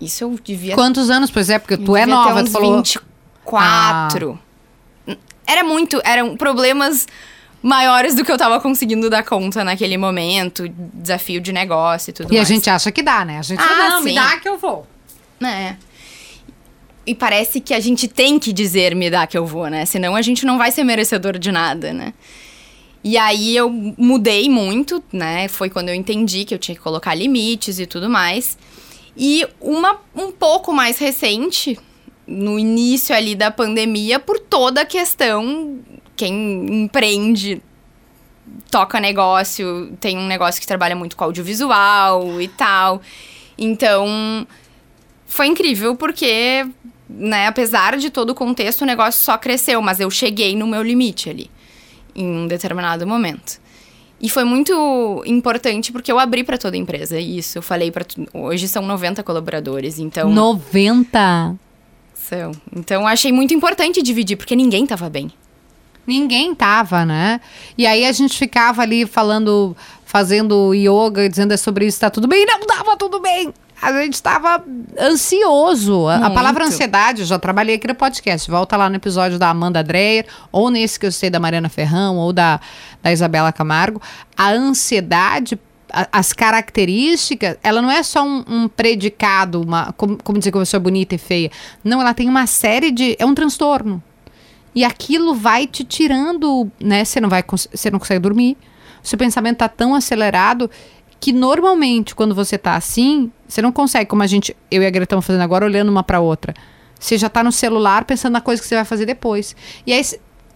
Isso 0.00 0.24
eu 0.24 0.36
devia. 0.42 0.74
Quantos 0.74 1.08
anos, 1.08 1.30
pois 1.30 1.48
é? 1.48 1.58
Porque 1.58 1.76
tu 1.76 1.96
é 1.96 2.04
nova, 2.04 2.34
ter 2.34 2.42
uns 2.42 2.48
tu 2.48 2.52
falou. 2.52 2.76
20, 2.76 2.98
Quatro. 3.44 4.38
Ah. 5.08 5.16
Era 5.46 5.64
muito. 5.64 6.00
Eram 6.04 6.36
problemas 6.36 7.06
maiores 7.62 8.14
do 8.14 8.24
que 8.24 8.32
eu 8.32 8.38
tava 8.38 8.60
conseguindo 8.60 9.10
dar 9.10 9.22
conta 9.22 9.62
naquele 9.64 9.96
momento, 9.96 10.68
desafio 10.94 11.40
de 11.40 11.52
negócio 11.52 12.10
e 12.10 12.12
tudo 12.12 12.32
e 12.32 12.36
mais. 12.36 12.48
E 12.48 12.52
a 12.52 12.56
gente 12.56 12.70
acha 12.70 12.90
que 12.90 13.02
dá, 13.02 13.24
né? 13.24 13.38
A 13.38 13.42
gente 13.42 13.60
ah, 13.60 13.66
fala, 13.66 13.88
não, 13.90 13.98
sim. 13.98 14.04
me 14.04 14.14
dá 14.14 14.38
que 14.38 14.48
eu 14.48 14.58
vou. 14.58 14.86
É. 15.42 15.76
E 17.06 17.14
parece 17.14 17.60
que 17.60 17.74
a 17.74 17.80
gente 17.80 18.06
tem 18.06 18.38
que 18.38 18.52
dizer 18.52 18.94
me 18.94 19.10
dá 19.10 19.26
que 19.26 19.36
eu 19.36 19.46
vou, 19.46 19.68
né? 19.68 19.84
Senão 19.84 20.14
a 20.14 20.22
gente 20.22 20.46
não 20.46 20.58
vai 20.58 20.70
ser 20.70 20.84
merecedor 20.84 21.38
de 21.38 21.50
nada, 21.50 21.92
né? 21.92 22.14
E 23.02 23.16
aí 23.16 23.56
eu 23.56 23.70
mudei 23.70 24.48
muito, 24.48 25.02
né? 25.12 25.48
Foi 25.48 25.70
quando 25.70 25.88
eu 25.88 25.94
entendi 25.94 26.44
que 26.44 26.54
eu 26.54 26.58
tinha 26.58 26.74
que 26.74 26.80
colocar 26.80 27.14
limites 27.14 27.78
e 27.78 27.86
tudo 27.86 28.10
mais. 28.10 28.58
E 29.16 29.46
uma 29.60 29.98
um 30.14 30.30
pouco 30.30 30.72
mais 30.72 30.98
recente, 30.98 31.78
no 32.30 32.58
início 32.58 33.14
ali 33.14 33.34
da 33.34 33.50
pandemia, 33.50 34.20
por 34.20 34.38
toda 34.38 34.82
a 34.82 34.86
questão, 34.86 35.80
quem 36.14 36.84
empreende 36.84 37.60
toca 38.70 39.00
negócio, 39.00 39.92
tem 40.00 40.16
um 40.16 40.26
negócio 40.26 40.60
que 40.60 40.66
trabalha 40.66 40.94
muito 40.94 41.16
com 41.16 41.24
audiovisual 41.24 42.40
e 42.40 42.46
tal. 42.46 43.02
Então, 43.58 44.46
foi 45.26 45.46
incrível 45.46 45.96
porque, 45.96 46.64
né, 47.08 47.48
apesar 47.48 47.96
de 47.98 48.10
todo 48.10 48.30
o 48.30 48.34
contexto, 48.34 48.82
o 48.82 48.86
negócio 48.86 49.20
só 49.22 49.36
cresceu, 49.36 49.82
mas 49.82 49.98
eu 49.98 50.08
cheguei 50.08 50.54
no 50.54 50.68
meu 50.68 50.82
limite 50.82 51.28
ali, 51.28 51.50
em 52.14 52.24
um 52.24 52.46
determinado 52.46 53.04
momento. 53.06 53.60
E 54.20 54.28
foi 54.28 54.44
muito 54.44 55.22
importante 55.26 55.90
porque 55.90 56.12
eu 56.12 56.18
abri 56.18 56.44
para 56.44 56.58
toda 56.58 56.76
a 56.76 56.78
empresa 56.78 57.18
isso. 57.18 57.58
Eu 57.58 57.62
falei 57.62 57.90
para 57.90 58.04
hoje 58.34 58.68
são 58.68 58.86
90 58.86 59.22
colaboradores, 59.22 59.98
então 59.98 60.30
90. 60.30 61.58
São. 62.30 62.52
Então 62.74 63.06
achei 63.06 63.32
muito 63.32 63.52
importante 63.52 64.00
dividir 64.02 64.36
porque 64.36 64.54
ninguém 64.54 64.86
tava 64.86 65.10
bem. 65.10 65.30
Ninguém 66.06 66.54
tava, 66.54 67.04
né? 67.04 67.40
E 67.76 67.86
aí 67.86 68.04
a 68.04 68.12
gente 68.12 68.36
ficava 68.38 68.82
ali 68.82 69.06
falando, 69.06 69.76
fazendo 70.04 70.72
yoga, 70.74 71.28
dizendo 71.28 71.52
é 71.52 71.56
sobre 71.56 71.86
isso, 71.86 72.00
tá 72.00 72.10
tudo 72.10 72.26
bem. 72.26 72.42
E 72.42 72.46
não 72.46 72.66
tava 72.66 72.96
tudo 72.96 73.20
bem. 73.20 73.52
A 73.82 73.92
gente 73.92 74.22
tava 74.22 74.62
ansioso. 74.98 76.06
A, 76.06 76.26
a 76.26 76.30
palavra 76.30 76.66
ansiedade, 76.66 77.20
eu 77.22 77.26
já 77.26 77.38
trabalhei 77.38 77.76
aqui 77.76 77.86
no 77.86 77.94
podcast. 77.94 78.50
Volta 78.50 78.76
lá 78.76 78.90
no 78.90 78.96
episódio 78.96 79.38
da 79.38 79.48
Amanda 79.48 79.82
Dreyer, 79.82 80.26
ou 80.52 80.70
nesse 80.70 81.00
que 81.00 81.06
eu 81.06 81.12
sei 81.12 81.30
da 81.30 81.40
Mariana 81.40 81.68
Ferrão, 81.68 82.16
ou 82.16 82.32
da, 82.32 82.60
da 83.02 83.10
Isabela 83.10 83.52
Camargo. 83.52 84.00
A 84.36 84.50
ansiedade 84.50 85.58
as 85.92 86.32
características, 86.32 87.56
ela 87.62 87.82
não 87.82 87.90
é 87.90 88.02
só 88.02 88.24
um, 88.24 88.44
um 88.46 88.68
predicado, 88.68 89.60
uma, 89.62 89.92
como, 89.92 90.16
como 90.22 90.38
dizer 90.38 90.50
que 90.50 90.58
a 90.58 90.60
pessoa 90.60 90.78
é 90.78 90.82
bonita 90.82 91.14
e 91.14 91.18
feia. 91.18 91.50
Não, 91.82 92.00
ela 92.00 92.14
tem 92.14 92.28
uma 92.28 92.46
série 92.46 92.90
de. 92.90 93.16
É 93.18 93.26
um 93.26 93.34
transtorno. 93.34 94.02
E 94.74 94.84
aquilo 94.84 95.34
vai 95.34 95.66
te 95.66 95.84
tirando, 95.84 96.70
né? 96.80 97.04
Você 97.04 97.20
não 97.20 97.28
vai, 97.28 97.42
você 97.42 97.90
não 97.90 97.98
consegue 97.98 98.20
dormir. 98.20 98.56
Seu 99.02 99.18
pensamento 99.18 99.58
tá 99.58 99.68
tão 99.68 99.94
acelerado 99.94 100.70
que 101.18 101.32
normalmente 101.32 102.14
quando 102.14 102.34
você 102.34 102.56
tá 102.56 102.76
assim, 102.76 103.30
você 103.46 103.60
não 103.60 103.72
consegue, 103.72 104.08
como 104.08 104.22
a 104.22 104.26
gente, 104.26 104.56
eu 104.70 104.82
e 104.82 104.86
a 104.86 104.90
Greta 104.90 105.04
estamos 105.04 105.26
fazendo 105.26 105.42
agora, 105.42 105.64
olhando 105.64 105.90
uma 105.90 106.02
para 106.02 106.20
outra. 106.20 106.54
Você 106.98 107.16
já 107.18 107.28
tá 107.28 107.42
no 107.42 107.50
celular 107.50 108.04
pensando 108.04 108.34
na 108.34 108.40
coisa 108.40 108.60
que 108.60 108.68
você 108.68 108.74
vai 108.74 108.84
fazer 108.84 109.06
depois. 109.06 109.56
E 109.86 109.92
aí, 109.92 110.02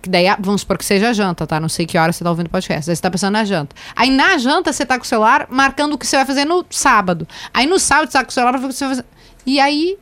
que 0.04 0.10
daí, 0.10 0.26
vamos 0.38 0.60
supor 0.60 0.78
que 0.78 0.84
seja 0.84 1.12
janta, 1.12 1.46
tá? 1.46 1.58
Não 1.58 1.68
sei 1.68 1.84
que 1.86 1.98
hora 1.98 2.12
você 2.12 2.22
tá 2.22 2.30
ouvindo 2.30 2.46
o 2.46 2.50
podcast. 2.50 2.88
Aí 2.90 2.94
você 2.96 3.02
tá 3.02 3.10
pensando 3.10 3.32
na 3.32 3.44
janta. 3.44 3.74
Aí 3.96 4.10
na 4.10 4.38
janta 4.38 4.72
você 4.72 4.86
tá 4.86 4.96
com 4.98 5.04
o 5.04 5.06
celular 5.06 5.46
marcando 5.50 5.94
o 5.94 5.98
que 5.98 6.06
você 6.06 6.16
vai 6.16 6.24
fazer 6.24 6.44
no 6.44 6.64
sábado. 6.70 7.26
Aí 7.52 7.66
no 7.66 7.78
sábado 7.78 8.06
você 8.10 8.18
tá 8.18 8.24
com 8.24 8.30
o 8.30 8.32
celular 8.32 8.52
pra 8.52 8.60
ver 8.60 8.66
o 8.66 8.68
que 8.68 8.74
você 8.76 8.84
vai 8.86 8.94
fazer. 8.96 9.06
E 9.44 9.58
aí 9.60 9.98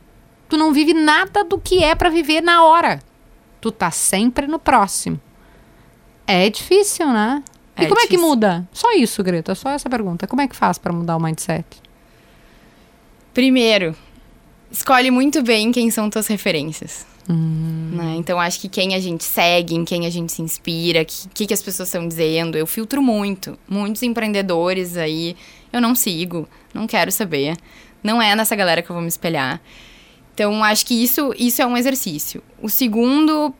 tu 0.47 0.55
não 0.57 0.71
vive 0.71 0.93
nada 0.93 1.43
do 1.43 1.57
que 1.57 1.83
é 1.83 1.95
pra 1.95 2.09
viver 2.09 2.41
na 2.41 2.63
hora. 2.63 3.01
Tu 3.59 3.71
tá 3.71 3.89
sempre 3.91 4.45
no 4.47 4.59
próximo. 4.59 5.19
É 6.27 6.49
difícil, 6.49 7.07
né? 7.11 7.43
E 7.77 7.85
É 7.85 7.87
como 7.87 7.99
é 7.99 8.03
que 8.03 8.09
difícil. 8.11 8.27
muda? 8.29 8.67
Só 8.71 8.91
isso, 8.93 9.23
Greta, 9.23 9.55
só 9.55 9.69
essa 9.71 9.89
pergunta. 9.89 10.27
Como 10.27 10.41
é 10.41 10.47
que 10.47 10.55
faz 10.55 10.77
pra 10.77 10.93
mudar 10.93 11.17
o 11.17 11.19
mindset? 11.19 11.65
Primeiro, 13.33 13.95
escolhe 14.71 15.09
muito 15.09 15.41
bem 15.41 15.71
quem 15.71 15.89
são 15.89 16.09
tuas 16.09 16.27
referências. 16.27 17.05
Né? 17.27 18.15
Então, 18.17 18.39
acho 18.39 18.59
que 18.59 18.67
quem 18.67 18.95
a 18.95 18.99
gente 18.99 19.23
segue, 19.23 19.75
em 19.75 19.85
quem 19.85 20.05
a 20.05 20.09
gente 20.09 20.31
se 20.31 20.41
inspira, 20.41 21.01
o 21.01 21.05
que, 21.05 21.29
que, 21.33 21.47
que 21.47 21.53
as 21.53 21.61
pessoas 21.61 21.87
estão 21.87 22.07
dizendo. 22.07 22.57
Eu 22.57 22.67
filtro 22.67 23.01
muito. 23.01 23.57
Muitos 23.67 24.03
empreendedores 24.03 24.97
aí 24.97 25.35
eu 25.71 25.81
não 25.81 25.95
sigo, 25.95 26.47
não 26.73 26.85
quero 26.85 27.11
saber. 27.11 27.57
Não 28.03 28.21
é 28.21 28.35
nessa 28.35 28.55
galera 28.55 28.81
que 28.81 28.89
eu 28.89 28.93
vou 28.93 29.01
me 29.01 29.07
espelhar. 29.07 29.61
Então, 30.33 30.63
acho 30.63 30.85
que 30.85 30.93
isso, 30.93 31.33
isso 31.37 31.61
é 31.61 31.65
um 31.65 31.77
exercício. 31.77 32.43
O 32.61 32.69
segundo, 32.69 33.53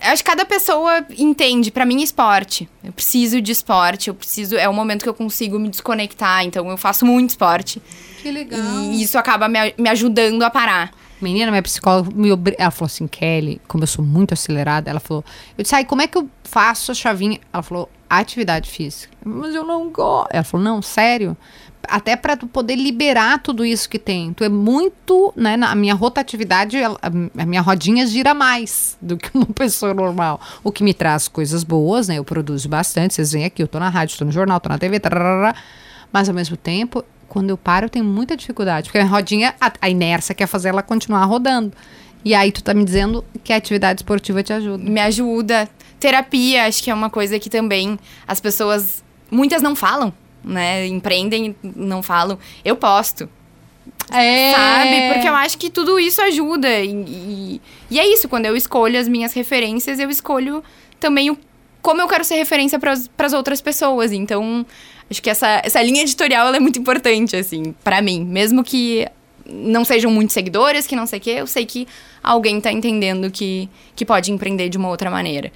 acho 0.00 0.24
que 0.24 0.30
cada 0.30 0.44
pessoa 0.44 1.04
entende. 1.18 1.70
Pra 1.70 1.84
mim, 1.84 2.00
é 2.00 2.04
esporte. 2.04 2.68
Eu 2.82 2.92
preciso 2.92 3.40
de 3.40 3.52
esporte, 3.52 4.08
eu 4.08 4.14
preciso. 4.14 4.56
É 4.56 4.68
o 4.68 4.72
momento 4.72 5.02
que 5.02 5.08
eu 5.08 5.14
consigo 5.14 5.58
me 5.58 5.68
desconectar. 5.68 6.44
Então, 6.44 6.70
eu 6.70 6.76
faço 6.76 7.04
muito 7.04 7.30
esporte. 7.30 7.82
Que 8.22 8.30
legal. 8.30 8.60
E 8.60 9.02
isso 9.02 9.18
acaba 9.18 9.48
me, 9.48 9.74
me 9.76 9.88
ajudando 9.88 10.42
a 10.42 10.50
parar. 10.50 10.92
Menina, 11.22 11.50
minha 11.50 11.62
psicóloga 11.62 12.10
me 12.14 12.32
obri... 12.32 12.54
Ela 12.58 12.70
falou 12.70 12.86
assim, 12.86 13.06
Kelly, 13.06 13.60
como 13.68 13.84
eu 13.84 13.86
sou 13.86 14.04
muito 14.04 14.34
acelerada, 14.34 14.90
ela 14.90 15.00
falou. 15.00 15.24
Eu 15.56 15.62
disse, 15.62 15.74
ai, 15.74 15.84
como 15.84 16.02
é 16.02 16.06
que 16.06 16.18
eu 16.18 16.28
faço 16.44 16.90
a 16.90 16.94
chavinha? 16.94 17.38
Ela 17.52 17.62
falou, 17.62 17.88
atividade 18.08 18.68
física. 18.68 19.14
Mas 19.24 19.54
eu 19.54 19.64
não 19.64 19.90
gosto. 19.90 20.28
Ela 20.32 20.44
falou, 20.44 20.64
não, 20.64 20.82
sério. 20.82 21.36
Até 21.88 22.14
pra 22.14 22.36
tu 22.36 22.46
poder 22.46 22.76
liberar 22.76 23.42
tudo 23.42 23.64
isso 23.64 23.88
que 23.88 23.98
tem. 23.98 24.32
Tu 24.32 24.44
é 24.44 24.48
muito, 24.48 25.32
né? 25.36 25.56
Na 25.56 25.72
a 25.72 25.74
minha 25.74 25.94
rotatividade, 25.94 26.78
a 26.78 27.46
minha 27.46 27.60
rodinha 27.60 28.06
gira 28.06 28.34
mais 28.34 28.96
do 29.00 29.16
que 29.16 29.30
uma 29.34 29.46
pessoa 29.54 29.92
normal. 29.92 30.40
O 30.62 30.70
que 30.70 30.84
me 30.84 30.94
traz 30.94 31.26
coisas 31.26 31.64
boas, 31.64 32.08
né? 32.08 32.16
Eu 32.18 32.24
produzo 32.24 32.68
bastante. 32.68 33.14
Vocês 33.14 33.32
veem 33.32 33.44
aqui, 33.44 33.62
eu 33.62 33.68
tô 33.68 33.80
na 33.80 33.88
rádio, 33.88 34.18
tô 34.18 34.24
no 34.24 34.32
jornal, 34.32 34.60
tô 34.60 34.68
na 34.68 34.78
TV, 34.78 35.00
tararara. 35.00 35.56
mas 36.12 36.28
ao 36.28 36.34
mesmo 36.34 36.56
tempo, 36.56 37.04
quando 37.32 37.48
eu 37.48 37.56
paro, 37.56 37.86
eu 37.86 37.88
tenho 37.88 38.04
muita 38.04 38.36
dificuldade. 38.36 38.90
Porque 38.90 38.98
a 38.98 39.06
rodinha, 39.06 39.54
a, 39.58 39.72
a 39.80 39.88
inércia 39.88 40.34
quer 40.34 40.46
fazer 40.46 40.68
ela 40.68 40.82
continuar 40.82 41.24
rodando. 41.24 41.72
E 42.22 42.34
aí 42.34 42.52
tu 42.52 42.62
tá 42.62 42.74
me 42.74 42.84
dizendo 42.84 43.24
que 43.42 43.54
a 43.54 43.56
atividade 43.56 44.00
esportiva 44.00 44.42
te 44.42 44.52
ajuda. 44.52 44.84
me 44.90 45.00
ajuda. 45.00 45.66
Terapia, 45.98 46.66
acho 46.66 46.82
que 46.82 46.90
é 46.90 46.94
uma 46.94 47.08
coisa 47.08 47.38
que 47.38 47.48
também 47.48 47.98
as 48.28 48.38
pessoas. 48.38 49.02
Muitas 49.30 49.62
não 49.62 49.74
falam, 49.74 50.12
né? 50.44 50.86
Empreendem, 50.86 51.56
não 51.62 52.02
falam. 52.02 52.38
Eu 52.62 52.76
posto, 52.76 53.26
É. 54.12 54.52
sabe? 54.52 55.12
Porque 55.14 55.26
eu 55.26 55.34
acho 55.34 55.56
que 55.56 55.70
tudo 55.70 55.98
isso 55.98 56.20
ajuda. 56.20 56.68
E, 56.80 56.90
e, 56.90 57.60
e 57.90 57.98
é 57.98 58.06
isso, 58.12 58.28
quando 58.28 58.44
eu 58.44 58.54
escolho 58.54 59.00
as 59.00 59.08
minhas 59.08 59.32
referências, 59.32 59.98
eu 59.98 60.10
escolho 60.10 60.62
também 61.00 61.30
o, 61.30 61.38
como 61.82 62.00
eu 62.00 62.08
quero 62.08 62.24
ser 62.24 62.36
referência 62.36 62.78
para 62.78 62.92
as 62.92 63.32
outras 63.32 63.60
pessoas. 63.60 64.12
Então, 64.12 64.64
acho 65.10 65.20
que 65.20 65.28
essa, 65.28 65.60
essa 65.64 65.82
linha 65.82 66.02
editorial 66.02 66.54
é 66.54 66.60
muito 66.60 66.78
importante, 66.78 67.36
assim, 67.36 67.74
para 67.82 68.00
mim. 68.00 68.24
Mesmo 68.24 68.62
que 68.62 69.06
não 69.44 69.84
sejam 69.84 70.10
muitos 70.10 70.32
seguidores, 70.32 70.86
que 70.86 70.94
não 70.94 71.06
sei 71.06 71.18
o 71.18 71.22
quê. 71.22 71.30
Eu 71.30 71.46
sei 71.46 71.66
que 71.66 71.86
alguém 72.22 72.60
tá 72.60 72.72
entendendo 72.72 73.30
que, 73.30 73.68
que 73.96 74.06
pode 74.06 74.30
empreender 74.30 74.68
de 74.68 74.78
uma 74.78 74.88
outra 74.88 75.10
maneira. 75.10 75.52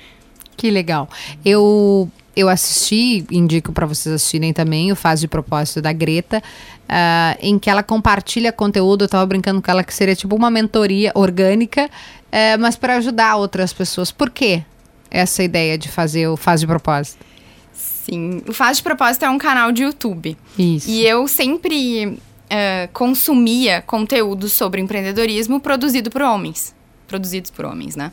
Que 0.56 0.70
legal. 0.70 1.08
Eu 1.44 2.10
eu 2.34 2.50
assisti, 2.50 3.24
indico 3.30 3.72
para 3.72 3.86
vocês 3.86 4.14
assistirem 4.14 4.52
também, 4.52 4.92
o 4.92 4.96
Faz 4.96 5.20
de 5.20 5.26
Propósito 5.26 5.80
da 5.80 5.90
Greta, 5.90 6.42
uh, 6.82 7.38
em 7.40 7.58
que 7.58 7.70
ela 7.70 7.82
compartilha 7.82 8.52
conteúdo. 8.52 9.04
Eu 9.04 9.08
tava 9.08 9.24
brincando 9.24 9.62
com 9.62 9.70
ela 9.70 9.82
que 9.82 9.94
seria 9.94 10.14
tipo 10.14 10.36
uma 10.36 10.50
mentoria 10.50 11.12
orgânica, 11.14 11.86
uh, 11.86 12.60
mas 12.60 12.76
para 12.76 12.96
ajudar 12.96 13.36
outras 13.36 13.72
pessoas. 13.72 14.12
Por 14.12 14.28
quê 14.28 14.62
essa 15.10 15.42
ideia 15.42 15.76
de 15.78 15.88
fazer 15.88 16.28
o 16.28 16.36
Faz 16.36 16.60
de 16.60 16.66
Propósito? 16.66 17.24
Sim, 17.72 18.42
o 18.48 18.52
Faz 18.52 18.78
de 18.78 18.82
Propósito 18.82 19.24
é 19.24 19.30
um 19.30 19.38
canal 19.38 19.72
de 19.72 19.82
YouTube. 19.82 20.36
Isso. 20.58 20.88
E 20.88 21.06
eu 21.06 21.26
sempre 21.26 22.06
uh, 22.06 22.88
consumia 22.92 23.82
conteúdo 23.82 24.48
sobre 24.48 24.80
empreendedorismo 24.80 25.60
produzido 25.60 26.10
por 26.10 26.22
homens. 26.22 26.74
Produzidos 27.06 27.50
por 27.50 27.64
homens, 27.64 27.96
né? 27.96 28.12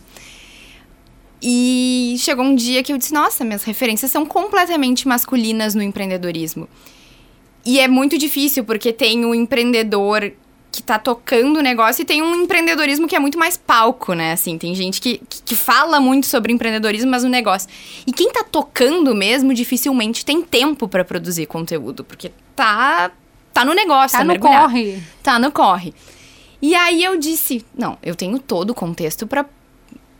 E 1.42 2.16
chegou 2.20 2.46
um 2.46 2.56
dia 2.56 2.82
que 2.82 2.94
eu 2.94 2.98
disse: 2.98 3.14
Nossa, 3.14 3.44
minhas 3.44 3.64
referências 3.64 4.10
são 4.10 4.26
completamente 4.26 5.08
masculinas 5.08 5.76
no 5.76 5.82
empreendedorismo. 5.82 6.70
E 7.66 7.80
é 7.80 7.88
muito 7.88 8.18
difícil, 8.18 8.64
porque 8.64 8.92
tem 8.92 9.26
o 9.26 9.34
empreendedor 9.34 10.32
que 10.74 10.82
tá 10.82 10.98
tocando 10.98 11.60
o 11.60 11.62
negócio 11.62 12.02
e 12.02 12.06
tem 12.06 12.24
um 12.24 12.34
empreendedorismo 12.34 13.08
que 13.08 13.16
é 13.16 13.20
muito 13.20 13.38
mais 13.38 13.56
palco, 13.56 14.16
né? 14.16 14.32
Assim, 14.32 14.58
tem 14.58 14.74
gente 14.74 15.00
que, 15.00 15.22
que 15.46 15.56
fala 15.56 16.00
muito 16.00 16.26
sobre 16.26 16.52
empreendedorismo, 16.52 17.12
mas 17.12 17.24
o 17.24 17.30
negócio. 17.30 17.70
E 18.08 18.12
quem 18.12 18.32
tá 18.32 18.44
tocando 18.44 19.14
mesmo 19.14 19.54
dificilmente 19.54 20.26
tem 20.26 20.42
tempo 20.42 20.88
para 20.88 21.06
produzir 21.06 21.46
conteúdo, 21.46 22.04
porque 22.04 22.32
tá 22.56 23.12
tá 23.54 23.64
no 23.64 23.76
negócio, 23.76 24.18
tá, 24.18 24.26
tá 24.26 24.34
no 24.34 24.40
corre. 24.40 25.04
Tá 25.22 25.40
no 25.40 25.52
corre. 25.52 25.94
E 26.60 26.74
aí 26.74 27.04
eu 27.04 27.20
disse, 27.20 27.64
não, 27.78 27.96
eu 28.02 28.16
tenho 28.16 28.40
todo 28.40 28.72
o 28.72 28.74
contexto 28.74 29.28
para 29.28 29.46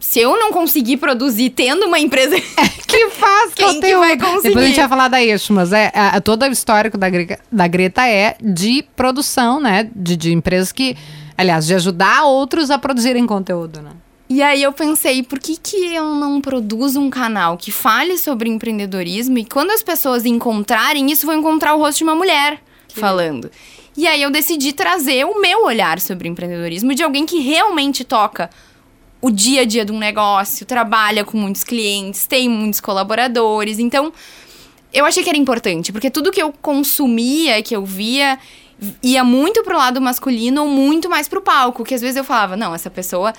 se 0.04 0.20
eu 0.20 0.38
não 0.38 0.52
conseguir 0.52 0.98
produzir 0.98 1.50
tendo 1.52 1.86
uma 1.86 1.98
empresa 1.98 2.36
que 2.86 3.10
faz 3.12 3.54
Quem 3.54 3.66
conteúdo. 3.66 3.86
que 3.86 3.96
vai 3.96 4.18
conseguir? 4.18 4.48
Depois 4.50 4.66
a 4.66 4.68
gente 4.68 4.80
vai 4.80 4.90
falar 4.90 5.08
da 5.08 5.24
Eixo, 5.24 5.54
mas 5.54 5.72
é, 5.72 5.92
a, 5.96 6.20
todo 6.20 6.44
o 6.44 6.52
histórico 6.52 6.98
da, 6.98 7.08
da 7.50 7.68
Greta 7.68 8.06
é 8.06 8.36
de 8.44 8.84
produção, 8.98 9.62
né? 9.62 9.90
De, 9.96 10.18
de 10.18 10.34
empresas 10.34 10.74
que, 10.74 10.98
aliás, 11.38 11.66
de 11.66 11.74
ajudar 11.74 12.26
outros 12.26 12.70
a 12.70 12.78
produzirem 12.78 13.26
conteúdo, 13.26 13.82
né? 13.82 13.92
E 14.30 14.44
aí 14.44 14.62
eu 14.62 14.74
pensei, 14.74 15.24
por 15.24 15.40
que, 15.40 15.56
que 15.56 15.96
eu 15.96 16.14
não 16.16 16.42
produzo 16.42 17.00
um 17.00 17.10
canal 17.10 17.58
que 17.58 17.72
fale 17.72 18.18
sobre 18.18 18.50
empreendedorismo 18.50 19.38
e 19.38 19.46
quando 19.46 19.72
as 19.72 19.82
pessoas 19.82 20.26
encontrarem 20.26 21.10
isso, 21.12 21.26
vão 21.26 21.36
encontrar 21.36 21.76
o 21.76 21.80
rosto 21.80 22.00
de 22.00 22.04
uma 22.04 22.16
mulher 22.16 22.60
falando. 22.90 23.50
E 23.96 24.06
aí 24.06 24.22
eu 24.22 24.30
decidi 24.30 24.74
trazer 24.74 25.26
o 25.26 25.40
meu 25.40 25.64
olhar 25.64 26.00
sobre 26.02 26.28
empreendedorismo 26.28 26.94
de 26.94 27.04
alguém 27.04 27.26
que 27.26 27.40
realmente 27.40 28.04
toca 28.04 28.50
o 29.24 29.32
dia 29.32 29.62
a 29.62 29.66
dia 29.66 29.86
de 29.86 29.92
um 29.94 29.98
negócio, 29.98 30.66
trabalha 30.66 31.24
com 31.24 31.38
muitos 31.38 31.64
clientes, 31.64 32.28
tem 32.28 32.50
muitos 32.50 32.82
colaboradores. 32.82 33.80
Então, 33.80 34.12
eu 34.94 35.06
achei 35.06 35.24
que 35.24 35.30
era 35.30 35.38
importante, 35.38 35.94
porque 35.94 36.12
tudo 36.12 36.30
que 36.30 36.42
eu 36.42 36.54
consumia, 36.62 37.64
que 37.64 37.74
eu 37.74 37.86
via, 37.86 38.38
ia 39.02 39.24
muito 39.24 39.64
pro 39.64 39.78
lado 39.78 40.02
masculino 40.02 40.64
ou 40.64 40.68
muito 40.68 41.10
mais 41.10 41.30
pro 41.30 41.40
palco. 41.42 41.86
Que 41.86 41.96
às 41.96 42.02
vezes 42.02 42.18
eu 42.18 42.24
falava, 42.26 42.58
não, 42.58 42.76
essa 42.76 42.90
pessoa. 42.90 43.34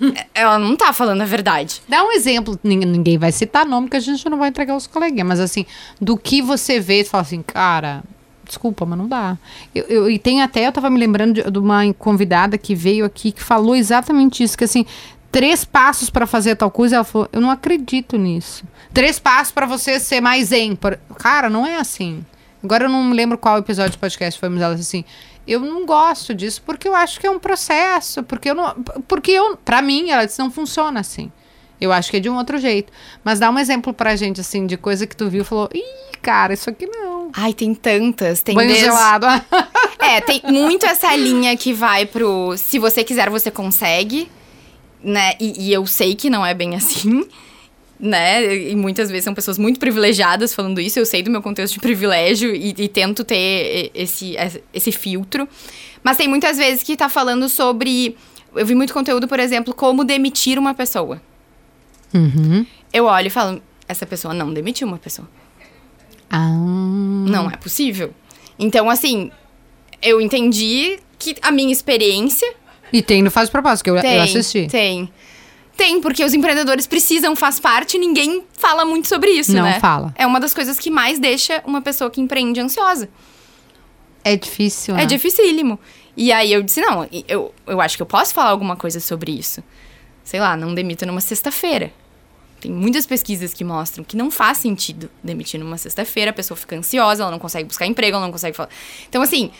ela 0.34 0.58
não 0.58 0.76
tá 0.76 0.92
falando 0.92 1.22
a 1.22 1.24
verdade. 1.24 1.80
Dá 1.88 2.04
um 2.04 2.12
exemplo, 2.12 2.58
nin- 2.62 2.84
ninguém 2.84 3.16
vai 3.16 3.32
citar 3.32 3.64
nome, 3.64 3.88
que 3.88 3.96
a 3.96 4.00
gente 4.00 4.28
não 4.28 4.36
vai 4.38 4.48
entregar 4.50 4.76
os 4.76 4.86
coleguinhas, 4.86 5.26
mas 5.26 5.40
assim, 5.40 5.64
do 6.00 6.16
que 6.18 6.42
você 6.42 6.80
vê 6.80 7.00
e 7.00 7.04
fala 7.04 7.22
assim, 7.22 7.42
cara, 7.42 8.02
desculpa, 8.54 8.86
mas 8.86 8.98
não 8.98 9.08
dá. 9.08 9.36
Eu, 9.74 9.84
eu- 9.84 10.10
e 10.10 10.18
tem 10.18 10.42
até, 10.42 10.66
eu 10.66 10.72
tava 10.72 10.88
me 10.90 10.98
lembrando 10.98 11.34
de, 11.34 11.50
de 11.50 11.58
uma 11.58 11.92
convidada 11.94 12.56
que 12.56 12.74
veio 12.74 13.04
aqui 13.04 13.32
que 13.32 13.42
falou 13.42 13.74
exatamente 13.76 14.42
isso, 14.42 14.56
que 14.56 14.64
assim, 14.64 14.86
três 15.30 15.64
passos 15.64 16.08
pra 16.10 16.26
fazer 16.26 16.56
tal 16.56 16.70
coisa, 16.70 16.96
ela 16.96 17.04
falou, 17.04 17.28
eu 17.32 17.40
não 17.40 17.50
acredito 17.50 18.16
nisso. 18.16 18.64
Três 18.92 19.18
passos 19.18 19.52
pra 19.52 19.66
você 19.66 19.98
ser 19.98 20.20
mais. 20.20 20.50
Por- 20.80 20.98
Cara, 21.18 21.50
não 21.50 21.66
é 21.66 21.76
assim. 21.76 22.24
Agora 22.62 22.84
eu 22.84 22.88
não 22.88 23.10
lembro 23.12 23.36
qual 23.36 23.58
episódio 23.58 23.92
de 23.92 23.98
podcast 23.98 24.38
foi, 24.40 24.48
mas 24.48 24.62
ela 24.62 24.74
disse 24.74 24.96
assim, 24.96 25.04
eu 25.46 25.60
não 25.60 25.84
gosto 25.84 26.32
disso 26.34 26.62
porque 26.64 26.88
eu 26.88 26.94
acho 26.94 27.20
que 27.20 27.26
é 27.26 27.30
um 27.30 27.38
processo, 27.38 28.22
porque 28.22 28.48
eu 28.50 28.54
não, 28.54 28.74
porque 29.06 29.30
eu, 29.32 29.56
para 29.58 29.82
mim, 29.82 30.08
ela 30.10 30.24
disse 30.24 30.38
não 30.38 30.50
funciona 30.50 31.00
assim. 31.00 31.30
Eu 31.80 31.92
acho 31.92 32.10
que 32.10 32.16
é 32.16 32.20
de 32.20 32.30
um 32.30 32.36
outro 32.36 32.58
jeito. 32.58 32.92
Mas 33.24 33.38
dá 33.38 33.50
um 33.50 33.58
exemplo 33.58 33.92
pra 33.92 34.16
gente 34.16 34.40
assim 34.40 34.66
de 34.66 34.76
coisa 34.76 35.06
que 35.06 35.16
tu 35.16 35.28
viu 35.28 35.42
e 35.42 35.44
falou: 35.44 35.68
"Ih, 35.74 36.16
cara, 36.22 36.54
isso 36.54 36.70
aqui 36.70 36.86
não". 36.86 37.30
Ai, 37.34 37.52
tem 37.52 37.74
tantas. 37.74 38.40
Tem 38.42 38.54
Banho 38.54 38.68
desde- 38.68 38.84
gelado. 38.86 39.26
É, 40.06 40.20
tem 40.20 40.42
muito 40.44 40.84
essa 40.84 41.14
linha 41.16 41.56
que 41.56 41.72
vai 41.72 42.04
pro 42.04 42.54
se 42.58 42.78
você 42.78 43.02
quiser, 43.02 43.30
você 43.30 43.50
consegue, 43.50 44.28
né? 45.02 45.32
E, 45.40 45.68
e 45.68 45.72
eu 45.72 45.86
sei 45.86 46.14
que 46.14 46.28
não 46.28 46.44
é 46.44 46.52
bem 46.52 46.74
assim, 46.76 47.26
né? 47.98 48.54
E 48.54 48.76
muitas 48.76 49.08
vezes 49.08 49.24
são 49.24 49.32
pessoas 49.32 49.56
muito 49.56 49.80
privilegiadas 49.80 50.54
falando 50.54 50.78
isso. 50.78 50.98
Eu 50.98 51.06
sei 51.06 51.22
do 51.22 51.30
meu 51.30 51.40
contexto 51.40 51.74
de 51.74 51.80
privilégio 51.80 52.54
e, 52.54 52.74
e 52.76 52.86
tento 52.88 53.24
ter 53.24 53.90
esse, 53.94 54.36
esse 54.74 54.92
filtro. 54.92 55.48
Mas 56.02 56.18
tem 56.18 56.28
muitas 56.28 56.58
vezes 56.58 56.82
que 56.82 56.96
tá 56.98 57.08
falando 57.08 57.48
sobre. 57.48 58.14
Eu 58.54 58.66
vi 58.66 58.74
muito 58.74 58.92
conteúdo, 58.92 59.26
por 59.26 59.40
exemplo, 59.40 59.72
como 59.72 60.04
demitir 60.04 60.58
uma 60.58 60.74
pessoa. 60.74 61.20
Uhum. 62.12 62.66
Eu 62.92 63.06
olho 63.06 63.26
e 63.26 63.30
falo, 63.30 63.62
essa 63.88 64.06
pessoa 64.06 64.32
não 64.34 64.52
demitiu 64.52 64.86
uma 64.86 64.98
pessoa. 64.98 65.28
Ah. 66.30 66.48
Não 66.48 67.50
é 67.50 67.56
possível. 67.56 68.12
Então, 68.58 68.88
assim, 68.90 69.30
eu 70.02 70.20
entendi 70.20 70.98
que 71.18 71.36
a 71.42 71.50
minha 71.50 71.72
experiência 71.72 72.52
E 72.92 73.02
tem 73.02 73.22
no 73.22 73.30
Faz 73.30 73.48
Propósito, 73.48 73.84
que 73.84 73.90
eu, 73.90 74.00
tem, 74.00 74.16
eu 74.16 74.22
assisti. 74.22 74.66
Tem. 74.66 75.10
Tem, 75.76 76.00
porque 76.00 76.24
os 76.24 76.32
empreendedores 76.32 76.86
precisam, 76.86 77.34
faz 77.34 77.58
parte, 77.58 77.96
e 77.96 78.00
ninguém 78.00 78.44
fala 78.56 78.84
muito 78.84 79.08
sobre 79.08 79.30
isso, 79.30 79.52
Não 79.52 79.62
né? 79.62 79.80
fala. 79.80 80.14
É 80.16 80.24
uma 80.24 80.38
das 80.38 80.54
coisas 80.54 80.78
que 80.78 80.88
mais 80.88 81.18
deixa 81.18 81.62
uma 81.66 81.82
pessoa 81.82 82.08
que 82.10 82.20
empreende 82.20 82.60
ansiosa. 82.60 83.08
É 84.22 84.36
difícil, 84.36 84.94
né? 84.94 85.02
É 85.02 85.06
dificílimo. 85.06 85.78
E 86.16 86.32
aí 86.32 86.52
eu 86.52 86.62
disse, 86.62 86.80
não, 86.80 87.08
eu, 87.26 87.52
eu 87.66 87.80
acho 87.80 87.96
que 87.96 88.02
eu 88.02 88.06
posso 88.06 88.32
falar 88.32 88.50
alguma 88.50 88.76
coisa 88.76 89.00
sobre 89.00 89.32
isso. 89.32 89.64
Sei 90.24 90.40
lá, 90.40 90.56
não 90.56 90.74
demita 90.74 91.04
numa 91.06 91.20
sexta-feira. 91.20 91.92
Tem 92.60 92.72
muitas 92.72 93.04
pesquisas 93.06 93.52
que 93.52 93.62
mostram 93.62 94.02
que 94.02 94.16
não 94.16 94.30
faz 94.30 94.58
sentido 94.58 95.10
demitir 95.22 95.60
numa 95.60 95.76
sexta-feira, 95.76 96.30
a 96.30 96.34
pessoa 96.34 96.56
fica 96.56 96.74
ansiosa, 96.76 97.22
ela 97.22 97.30
não 97.30 97.38
consegue 97.38 97.68
buscar 97.68 97.86
emprego, 97.86 98.16
ela 98.16 98.24
não 98.24 98.32
consegue 98.32 98.56
falar. 98.56 98.70
Então, 99.08 99.20
assim, 99.20 99.50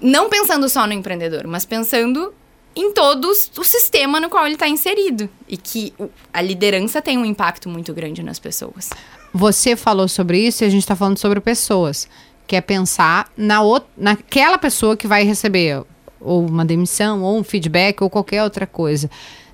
não 0.00 0.30
pensando 0.30 0.68
só 0.68 0.86
no 0.86 0.94
empreendedor, 0.94 1.46
mas 1.46 1.66
pensando 1.66 2.32
em 2.74 2.92
todo 2.92 3.26
os- 3.26 3.50
o 3.58 3.64
sistema 3.64 4.18
no 4.20 4.30
qual 4.30 4.46
ele 4.46 4.54
está 4.54 4.66
inserido. 4.66 5.28
E 5.46 5.56
que 5.56 5.92
a 6.32 6.40
liderança 6.40 7.02
tem 7.02 7.18
um 7.18 7.24
impacto 7.24 7.68
muito 7.68 7.92
grande 7.92 8.22
nas 8.22 8.38
pessoas. 8.38 8.88
Você 9.34 9.76
falou 9.76 10.08
sobre 10.08 10.38
isso 10.40 10.64
e 10.64 10.66
a 10.66 10.70
gente 10.70 10.86
tá 10.86 10.96
falando 10.96 11.18
sobre 11.18 11.40
pessoas. 11.40 12.08
Que 12.46 12.56
é 12.56 12.60
pensar 12.60 13.30
na 13.36 13.60
outra, 13.60 13.88
naquela 13.96 14.56
pessoa 14.56 14.96
que 14.96 15.06
vai 15.06 15.24
receber 15.24 15.82
ou 16.20 16.46
uma 16.46 16.64
demissão, 16.64 17.22
ou 17.22 17.38
um 17.38 17.44
feedback, 17.44 18.02
ou 18.02 18.08
qualquer 18.10 18.42
outra 18.42 18.66
coisa. 18.66 19.10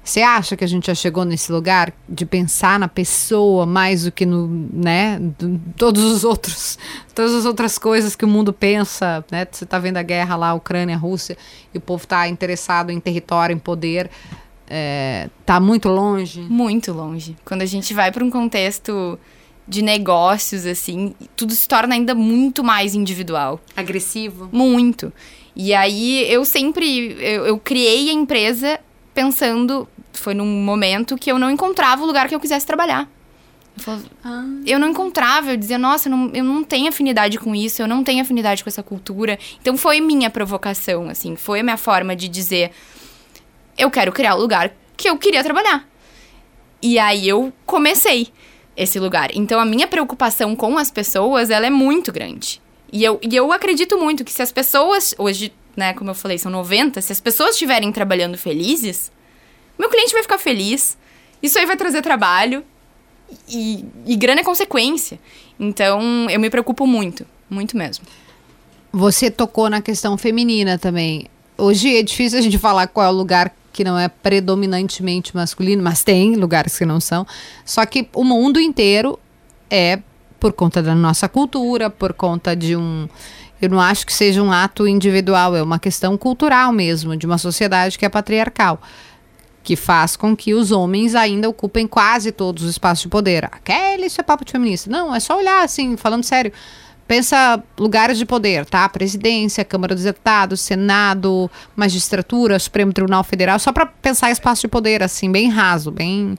Você 0.07 0.23
acha 0.23 0.57
que 0.57 0.63
a 0.63 0.69
gente 0.69 0.87
já 0.87 0.95
chegou 0.95 1.25
nesse 1.25 1.51
lugar 1.51 1.93
de 2.09 2.25
pensar 2.25 2.79
na 2.79 2.87
pessoa 2.87 3.67
mais 3.67 4.05
do 4.05 4.13
que 4.13 4.25
no, 4.25 4.47
né, 4.73 5.19
do- 5.39 5.61
todos 5.77 6.05
os 6.05 6.23
outros, 6.23 6.79
todas 7.13 7.35
as 7.35 7.45
outras 7.45 7.77
coisas 7.77 8.15
que 8.15 8.25
o 8.25 8.29
mundo 8.29 8.53
pensa, 8.53 9.25
né? 9.33 9.45
Você 9.51 9.67
tá 9.67 9.81
vendo 9.81 9.97
a 9.97 10.03
guerra 10.03 10.37
lá, 10.37 10.55
Ucrânia, 10.55 10.97
Rússia, 10.97 11.37
e 11.75 11.79
o 11.79 11.81
povo 11.81 12.07
tá 12.07 12.29
interessado 12.29 12.91
em 12.91 13.01
território, 13.01 13.53
em 13.53 13.59
poder, 13.59 14.09
é, 14.69 15.29
tá 15.45 15.59
muito 15.59 15.89
longe. 15.89 16.41
Muito 16.41 16.93
longe. 16.93 17.37
Quando 17.45 17.63
a 17.63 17.67
gente 17.67 17.93
vai 17.93 18.13
para 18.13 18.25
um 18.25 18.31
contexto 18.31 19.19
de 19.67 19.83
negócios, 19.83 20.65
assim, 20.67 21.15
tudo 21.35 21.53
se 21.53 21.67
torna 21.67 21.97
ainda 21.97 22.15
muito 22.15 22.63
mais 22.63 22.95
individual. 22.95 23.61
Agressivo. 23.77 24.49
Muito. 24.53 25.13
E 25.57 25.75
aí 25.75 26.31
eu 26.33 26.45
sempre. 26.45 27.17
Eu, 27.19 27.47
eu 27.47 27.59
criei 27.59 28.09
a 28.11 28.13
empresa 28.13 28.79
pensando. 29.13 29.89
Foi 30.21 30.35
num 30.35 30.47
momento 30.47 31.17
que 31.17 31.31
eu 31.31 31.39
não 31.39 31.51
encontrava 31.51 32.03
o 32.03 32.07
lugar 32.07 32.29
que 32.29 32.35
eu 32.35 32.41
quisesse 32.41 32.67
trabalhar. 32.67 33.09
Eu, 33.77 33.83
falava- 33.83 34.05
eu 34.67 34.79
não 34.79 34.89
encontrava, 34.89 35.51
eu 35.53 35.57
dizia, 35.57 35.77
nossa, 35.79 36.09
eu 36.09 36.17
não, 36.17 36.31
eu 36.33 36.43
não 36.45 36.65
tenho 36.65 36.89
afinidade 36.89 37.39
com 37.39 37.55
isso, 37.55 37.83
eu 37.83 37.87
não 37.87 38.03
tenho 38.03 38.23
afinidade 38.23 38.63
com 38.65 38.71
essa 38.71 38.83
cultura. 38.83 39.39
Então 39.61 39.77
foi 39.77 40.01
minha 40.01 40.31
provocação, 40.31 41.09
assim, 41.11 41.37
foi 41.37 41.61
a 41.61 41.63
minha 41.63 41.77
forma 41.77 42.17
de 42.17 42.27
dizer: 42.29 42.71
eu 43.77 43.91
quero 43.91 44.13
criar 44.13 44.35
o 44.35 44.39
lugar 44.41 44.73
que 44.97 45.09
eu 45.09 45.19
queria 45.19 45.43
trabalhar. 45.45 45.87
E 46.81 46.99
aí 46.99 47.29
eu 47.29 47.53
comecei 47.67 48.29
esse 48.77 48.99
lugar. 48.99 49.31
Então 49.35 49.59
a 49.61 49.65
minha 49.65 49.87
preocupação 49.87 50.55
com 50.57 50.79
as 50.79 50.91
pessoas, 50.91 51.51
ela 51.51 51.67
é 51.67 51.71
muito 51.71 52.13
grande. 52.13 52.61
E 52.93 53.03
eu, 53.05 53.19
e 53.23 53.35
eu 53.35 53.53
acredito 53.53 53.99
muito 53.99 54.25
que 54.25 54.33
se 54.33 54.41
as 54.43 54.53
pessoas, 54.53 55.15
hoje, 55.19 55.53
né, 55.77 55.93
como 55.93 56.11
eu 56.11 56.15
falei, 56.15 56.39
são 56.39 56.51
90, 56.53 57.01
se 57.03 57.13
as 57.13 57.21
pessoas 57.21 57.51
estiverem 57.51 57.91
trabalhando 57.93 58.39
felizes, 58.39 59.11
meu 59.79 59.89
cliente 59.89 60.13
vai 60.13 60.23
ficar 60.23 60.39
feliz, 60.39 60.97
isso 61.43 61.59
aí 61.59 61.67
vai 61.67 61.77
trazer 61.77 62.03
trabalho 62.03 62.65
e, 63.49 63.85
e 64.05 64.17
grana 64.17 64.41
é 64.41 64.45
consequência. 64.45 65.19
Então 65.59 66.29
eu 66.31 66.39
me 66.39 66.51
preocupo 66.51 66.87
muito, 66.87 67.27
muito 67.49 67.77
mesmo. 67.77 68.05
Você 68.93 69.31
tocou 69.31 69.69
na 69.69 69.81
questão 69.81 70.17
feminina 70.17 70.79
também. 70.79 71.27
hoje 71.59 71.97
é 71.97 72.03
difícil 72.03 72.39
a 72.39 72.43
gente 72.43 72.59
falar 72.59 72.87
qual 72.87 73.07
é 73.07 73.11
o 73.11 73.13
lugar 73.13 73.55
que 73.73 73.85
não 73.85 73.99
é 73.99 74.09
predominantemente 74.09 75.37
masculino, 75.37 75.83
mas 75.83 76.03
tem 76.03 76.35
lugares 76.35 76.79
que 76.79 76.87
não 76.87 76.99
são. 76.99 77.27
Só 77.63 77.85
que 77.85 78.09
o 78.15 78.25
mundo 78.25 78.59
inteiro 78.59 79.19
é 79.71 79.99
por 80.41 80.53
conta 80.53 80.83
da 80.83 80.95
nossa 80.95 81.29
cultura, 81.29 81.91
por 81.91 82.15
conta 82.15 82.57
de 82.57 82.75
um. 82.75 83.07
Eu 83.61 83.69
não 83.69 83.81
acho 83.81 84.07
que 84.07 84.15
seja 84.15 84.43
um 84.43 84.51
ato 84.51 84.87
individual, 84.87 85.55
é 85.55 85.63
uma 85.63 85.79
questão 85.79 86.17
cultural 86.17 86.73
mesmo, 86.73 87.17
de 87.17 87.27
uma 87.27 87.37
sociedade 87.37 87.99
que 87.99 88.05
é 88.07 88.09
patriarcal, 88.09 88.81
que 89.67 89.75
faz 89.75 90.15
com 90.15 90.37
que 90.37 90.55
os 90.55 90.71
homens 90.71 91.17
ainda 91.17 91.49
ocupem 91.49 91.89
quase 91.89 92.31
todos 92.31 92.63
os 92.63 92.71
espaços 92.71 93.03
de 93.03 93.09
poder. 93.09 93.47
Aquele 93.47 94.07
isso 94.07 94.21
é 94.21 94.23
papo 94.23 94.45
de 94.45 94.53
feminista. 94.53 94.89
Não, 94.89 95.13
é 95.13 95.19
só 95.19 95.37
olhar 95.37 95.65
assim, 95.65 95.97
falando 95.97 96.23
sério. 96.23 96.53
Pensa 97.09 97.61
lugares 97.77 98.17
de 98.17 98.25
poder, 98.25 98.65
tá? 98.65 98.89
Presidência, 98.89 99.65
Câmara 99.65 99.93
dos 99.93 100.05
Deputados, 100.05 100.61
Senado, 100.61 101.51
magistratura, 101.75 102.61
Supremo 102.61 102.93
Tribunal 102.93 103.25
Federal, 103.25 103.59
só 103.59 103.73
para 103.73 103.87
pensar 103.87 104.31
espaço 104.31 104.63
de 104.63 104.69
poder, 104.69 105.03
assim, 105.03 105.33
bem 105.33 105.49
raso, 105.49 105.91
bem 105.91 106.39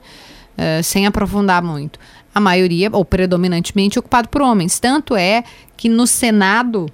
uh, 0.56 0.82
sem 0.82 1.06
aprofundar 1.06 1.62
muito. 1.62 2.00
A 2.34 2.40
maioria, 2.40 2.88
ou 2.90 3.04
predominantemente, 3.04 3.98
ocupado 3.98 4.30
por 4.30 4.40
homens. 4.40 4.80
Tanto 4.80 5.14
é 5.14 5.44
que 5.76 5.90
no 5.90 6.06
Senado, 6.06 6.86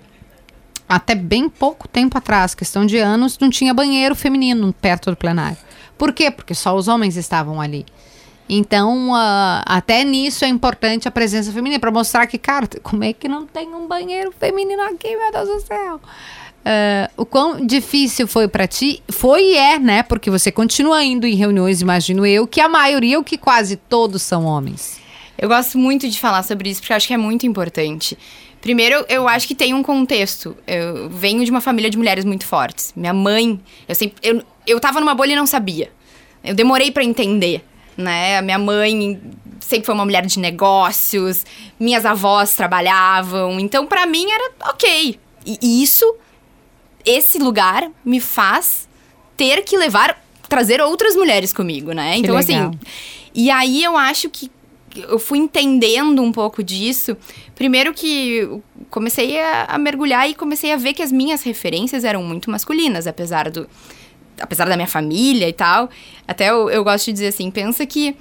até 0.88 1.14
bem 1.14 1.48
pouco 1.48 1.86
tempo 1.86 2.18
atrás, 2.18 2.56
questão 2.56 2.84
de 2.84 2.98
anos, 2.98 3.38
não 3.38 3.50
tinha 3.50 3.72
banheiro 3.72 4.16
feminino 4.16 4.72
perto 4.72 5.12
do 5.12 5.16
plenário. 5.16 5.58
Por 5.96 6.12
quê? 6.12 6.30
Porque 6.30 6.54
só 6.54 6.74
os 6.76 6.88
homens 6.88 7.16
estavam 7.16 7.60
ali. 7.60 7.86
Então, 8.48 9.10
uh, 9.10 9.62
até 9.64 10.04
nisso 10.04 10.44
é 10.44 10.48
importante 10.48 11.08
a 11.08 11.10
presença 11.10 11.50
feminina, 11.50 11.80
para 11.80 11.90
mostrar 11.90 12.26
que, 12.26 12.36
cara, 12.36 12.68
como 12.82 13.02
é 13.02 13.12
que 13.12 13.26
não 13.26 13.46
tem 13.46 13.68
um 13.68 13.86
banheiro 13.86 14.32
feminino 14.38 14.82
aqui, 14.82 15.16
meu 15.16 15.32
Deus 15.32 15.48
do 15.48 15.66
céu? 15.66 15.96
Uh, 15.96 17.22
o 17.22 17.26
quão 17.26 17.64
difícil 17.64 18.26
foi 18.26 18.48
para 18.48 18.66
ti? 18.66 19.02
Foi 19.08 19.42
e 19.42 19.56
é, 19.56 19.78
né? 19.78 20.02
Porque 20.02 20.30
você 20.30 20.50
continua 20.52 21.02
indo 21.02 21.26
em 21.26 21.34
reuniões, 21.34 21.80
imagino 21.80 22.26
eu, 22.26 22.46
que 22.46 22.60
a 22.60 22.68
maioria, 22.68 23.18
ou 23.18 23.24
que 23.24 23.38
quase 23.38 23.76
todos 23.76 24.22
são 24.22 24.44
homens. 24.44 25.00
Eu 25.36 25.48
gosto 25.48 25.78
muito 25.78 26.08
de 26.08 26.18
falar 26.18 26.42
sobre 26.42 26.70
isso, 26.70 26.80
porque 26.80 26.92
eu 26.92 26.96
acho 26.96 27.06
que 27.06 27.14
é 27.14 27.18
muito 27.18 27.46
importante. 27.46 28.16
Primeiro, 28.60 29.04
eu 29.10 29.28
acho 29.28 29.46
que 29.46 29.54
tem 29.54 29.74
um 29.74 29.82
contexto. 29.82 30.56
Eu 30.66 31.10
venho 31.10 31.44
de 31.44 31.50
uma 31.50 31.60
família 31.60 31.90
de 31.90 31.98
mulheres 31.98 32.24
muito 32.24 32.46
fortes. 32.46 32.94
Minha 32.96 33.12
mãe, 33.12 33.60
eu 33.86 33.94
sempre. 33.94 34.16
Eu, 34.22 34.42
eu 34.66 34.80
tava 34.80 35.00
numa 35.00 35.14
bolha 35.14 35.32
e 35.32 35.36
não 35.36 35.46
sabia. 35.46 35.90
Eu 36.42 36.54
demorei 36.54 36.90
para 36.90 37.04
entender 37.04 37.64
né? 37.96 38.38
A 38.38 38.42
minha 38.42 38.58
mãe 38.58 39.20
sempre 39.60 39.86
foi 39.86 39.94
uma 39.94 40.04
mulher 40.04 40.26
de 40.26 40.38
negócios, 40.38 41.44
minhas 41.78 42.04
avós 42.04 42.54
trabalhavam, 42.54 43.58
então 43.58 43.86
para 43.86 44.06
mim 44.06 44.26
era 44.30 44.52
ok. 44.70 45.18
E 45.46 45.82
isso, 45.82 46.16
esse 47.04 47.38
lugar 47.38 47.90
me 48.04 48.20
faz 48.20 48.88
ter 49.36 49.62
que 49.62 49.76
levar, 49.76 50.22
trazer 50.48 50.80
outras 50.80 51.14
mulheres 51.14 51.52
comigo, 51.52 51.92
né? 51.92 52.14
Que 52.14 52.20
então 52.20 52.36
legal. 52.36 52.68
assim, 52.68 52.78
e 53.34 53.50
aí 53.50 53.82
eu 53.82 53.96
acho 53.96 54.28
que 54.28 54.50
eu 54.96 55.18
fui 55.18 55.38
entendendo 55.38 56.22
um 56.22 56.30
pouco 56.30 56.62
disso. 56.62 57.16
Primeiro 57.54 57.92
que 57.92 58.48
comecei 58.90 59.40
a, 59.40 59.64
a 59.64 59.78
mergulhar 59.78 60.30
e 60.30 60.34
comecei 60.34 60.72
a 60.72 60.76
ver 60.76 60.94
que 60.94 61.02
as 61.02 61.10
minhas 61.10 61.42
referências 61.42 62.04
eram 62.04 62.22
muito 62.22 62.48
masculinas, 62.48 63.06
apesar 63.06 63.50
do 63.50 63.68
apesar 64.40 64.68
da 64.68 64.76
minha 64.76 64.88
família 64.88 65.48
e 65.48 65.52
tal, 65.52 65.88
até 66.26 66.50
eu, 66.50 66.70
eu 66.70 66.82
gosto 66.84 67.06
de 67.06 67.12
dizer 67.12 67.28
assim, 67.28 67.50
pensa 67.50 67.86
que 67.86 68.16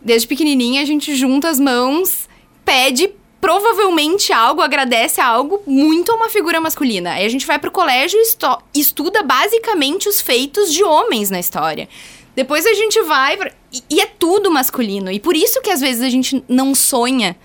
desde 0.00 0.26
pequenininha 0.26 0.82
a 0.82 0.84
gente 0.84 1.14
junta 1.14 1.48
as 1.48 1.58
mãos, 1.58 2.28
pede 2.64 3.10
provavelmente 3.40 4.32
algo, 4.32 4.60
agradece 4.60 5.20
algo 5.20 5.62
muito 5.66 6.10
a 6.10 6.14
uma 6.14 6.28
figura 6.28 6.60
masculina. 6.60 7.12
Aí 7.12 7.24
a 7.24 7.28
gente 7.28 7.46
vai 7.46 7.58
pro 7.58 7.70
colégio 7.70 8.18
e 8.74 8.80
estuda 8.80 9.22
basicamente 9.22 10.08
os 10.08 10.20
feitos 10.20 10.72
de 10.72 10.82
homens 10.82 11.30
na 11.30 11.38
história. 11.38 11.88
Depois 12.34 12.66
a 12.66 12.74
gente 12.74 13.00
vai 13.02 13.36
pra... 13.36 13.52
e, 13.72 13.82
e 13.90 14.00
é 14.00 14.06
tudo 14.06 14.50
masculino. 14.50 15.10
E 15.10 15.20
por 15.20 15.36
isso 15.36 15.60
que 15.60 15.70
às 15.70 15.80
vezes 15.80 16.02
a 16.02 16.08
gente 16.08 16.42
não 16.48 16.74
sonha 16.74 17.36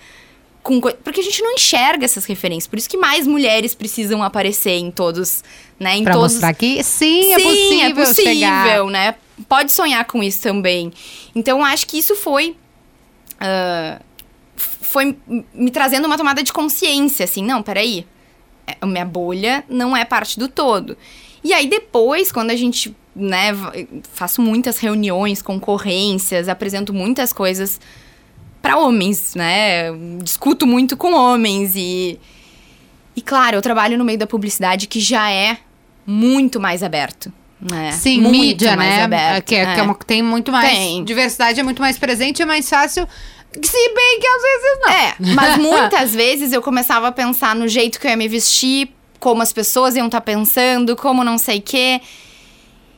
com 0.64 0.80
porque 0.80 1.20
a 1.20 1.22
gente 1.22 1.42
não 1.42 1.52
enxerga 1.52 2.04
essas 2.04 2.24
referências. 2.24 2.66
Por 2.66 2.78
isso 2.78 2.88
que 2.88 2.96
mais 2.96 3.26
mulheres 3.26 3.74
precisam 3.74 4.22
aparecer 4.22 4.78
em 4.78 4.90
todos, 4.90 5.44
né? 5.78 5.98
Em 5.98 6.02
pra 6.02 6.14
todos... 6.14 6.32
mostrar 6.32 6.54
que 6.54 6.82
sim, 6.82 7.32
é 7.34 7.38
sim, 7.38 7.44
possível, 7.44 7.86
é 7.86 7.94
possível, 7.94 8.32
chegar. 8.32 8.84
né? 8.86 9.14
Pode 9.46 9.70
sonhar 9.70 10.04
com 10.06 10.22
isso 10.22 10.40
também. 10.40 10.90
Então 11.34 11.62
acho 11.62 11.86
que 11.86 11.98
isso 11.98 12.16
foi 12.16 12.56
uh, 13.34 14.02
foi 14.56 15.16
me 15.52 15.70
trazendo 15.70 16.06
uma 16.06 16.16
tomada 16.16 16.42
de 16.42 16.52
consciência, 16.52 17.24
assim, 17.24 17.44
não, 17.44 17.62
peraí, 17.62 18.06
é, 18.66 18.76
a 18.80 18.86
minha 18.86 19.04
bolha 19.04 19.64
não 19.68 19.94
é 19.94 20.04
parte 20.04 20.38
do 20.38 20.48
todo. 20.48 20.96
E 21.42 21.52
aí 21.52 21.66
depois, 21.66 22.32
quando 22.32 22.50
a 22.50 22.56
gente, 22.56 22.96
né, 23.14 23.50
faço 24.14 24.40
muitas 24.40 24.78
reuniões, 24.78 25.42
concorrências, 25.42 26.48
apresento 26.48 26.94
muitas 26.94 27.34
coisas 27.34 27.78
para 28.64 28.78
homens, 28.78 29.34
né? 29.34 29.92
Discuto 30.22 30.66
muito 30.66 30.96
com 30.96 31.12
homens 31.12 31.74
e 31.76 32.18
e 33.14 33.20
claro, 33.20 33.58
eu 33.58 33.62
trabalho 33.62 33.98
no 33.98 34.04
meio 34.06 34.18
da 34.18 34.26
publicidade 34.26 34.86
que 34.86 35.00
já 35.00 35.30
é 35.30 35.58
muito 36.06 36.58
mais 36.58 36.82
aberto. 36.82 37.30
Né? 37.60 37.92
Sim, 37.92 38.22
muito 38.22 38.38
mídia, 38.38 38.74
mais 38.74 38.90
né? 38.90 39.02
Aberto, 39.02 39.44
que, 39.44 39.54
é, 39.54 39.74
que 39.74 39.80
é 39.80 39.82
uma, 39.82 39.94
tem 39.94 40.22
muito 40.22 40.50
mais. 40.50 40.66
Tem. 40.66 41.04
Diversidade 41.04 41.60
é 41.60 41.62
muito 41.62 41.82
mais 41.82 41.98
presente, 41.98 42.40
é 42.40 42.46
mais 42.46 42.66
fácil. 42.66 43.06
Se 43.52 43.94
bem 43.94 44.18
que 44.18 44.26
às 44.26 44.42
vezes 44.42 44.78
não. 44.80 44.90
É, 44.90 45.14
mas 45.34 45.58
muitas 45.58 46.14
vezes 46.16 46.50
eu 46.50 46.62
começava 46.62 47.08
a 47.08 47.12
pensar 47.12 47.54
no 47.54 47.68
jeito 47.68 48.00
que 48.00 48.06
eu 48.06 48.12
ia 48.12 48.16
me 48.16 48.28
vestir, 48.28 48.88
como 49.20 49.42
as 49.42 49.52
pessoas 49.52 49.94
iam 49.94 50.06
estar 50.06 50.22
pensando, 50.22 50.96
como 50.96 51.22
não 51.22 51.36
sei 51.36 51.58
o 51.58 51.62
quê. 51.62 52.00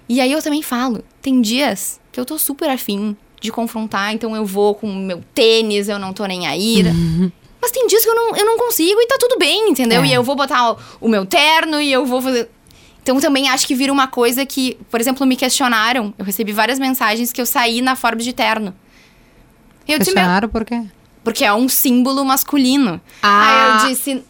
E 0.08 0.20
aí 0.20 0.30
eu 0.30 0.40
também 0.40 0.62
falo, 0.62 1.02
tem 1.20 1.40
dias 1.40 2.00
que 2.12 2.20
eu 2.20 2.24
tô 2.24 2.38
super 2.38 2.70
afim 2.70 3.16
de 3.46 3.52
confrontar, 3.52 4.12
então 4.12 4.36
eu 4.36 4.44
vou 4.44 4.74
com 4.74 4.86
o 4.86 4.94
meu 4.94 5.22
tênis, 5.34 5.88
eu 5.88 5.98
não 5.98 6.12
tô 6.12 6.26
nem 6.26 6.46
aí. 6.46 6.82
Uhum. 6.82 7.32
Mas 7.60 7.70
tem 7.70 7.86
dias 7.86 8.02
que 8.02 8.10
eu 8.10 8.14
não, 8.14 8.36
eu 8.36 8.44
não 8.44 8.58
consigo 8.58 9.00
e 9.00 9.06
tá 9.06 9.16
tudo 9.18 9.38
bem, 9.38 9.70
entendeu? 9.70 10.02
É. 10.02 10.06
E 10.06 10.12
eu 10.12 10.22
vou 10.22 10.36
botar 10.36 10.72
o, 10.72 10.78
o 11.00 11.08
meu 11.08 11.24
terno 11.24 11.80
e 11.80 11.90
eu 11.90 12.04
vou 12.04 12.20
fazer. 12.20 12.50
Então 13.02 13.18
também 13.18 13.48
acho 13.48 13.66
que 13.66 13.74
vira 13.74 13.92
uma 13.92 14.06
coisa 14.06 14.44
que, 14.44 14.76
por 14.90 15.00
exemplo, 15.00 15.26
me 15.26 15.36
questionaram. 15.36 16.12
Eu 16.18 16.24
recebi 16.24 16.52
várias 16.52 16.78
mensagens 16.78 17.32
que 17.32 17.40
eu 17.40 17.46
saí 17.46 17.80
na 17.80 17.96
Forbes 17.96 18.24
de 18.24 18.32
terno. 18.32 18.74
Eu 19.88 19.98
disse, 19.98 20.10
meu, 20.10 20.16
Questionaram 20.16 20.48
por 20.48 20.64
quê? 20.64 20.82
porque 21.26 21.44
é 21.44 21.52
um 21.52 21.68
símbolo 21.68 22.24
masculino. 22.24 23.00
Ah. 23.20 23.42
Aí 23.42 23.82
eu 23.82 23.88
disse, 23.88 24.24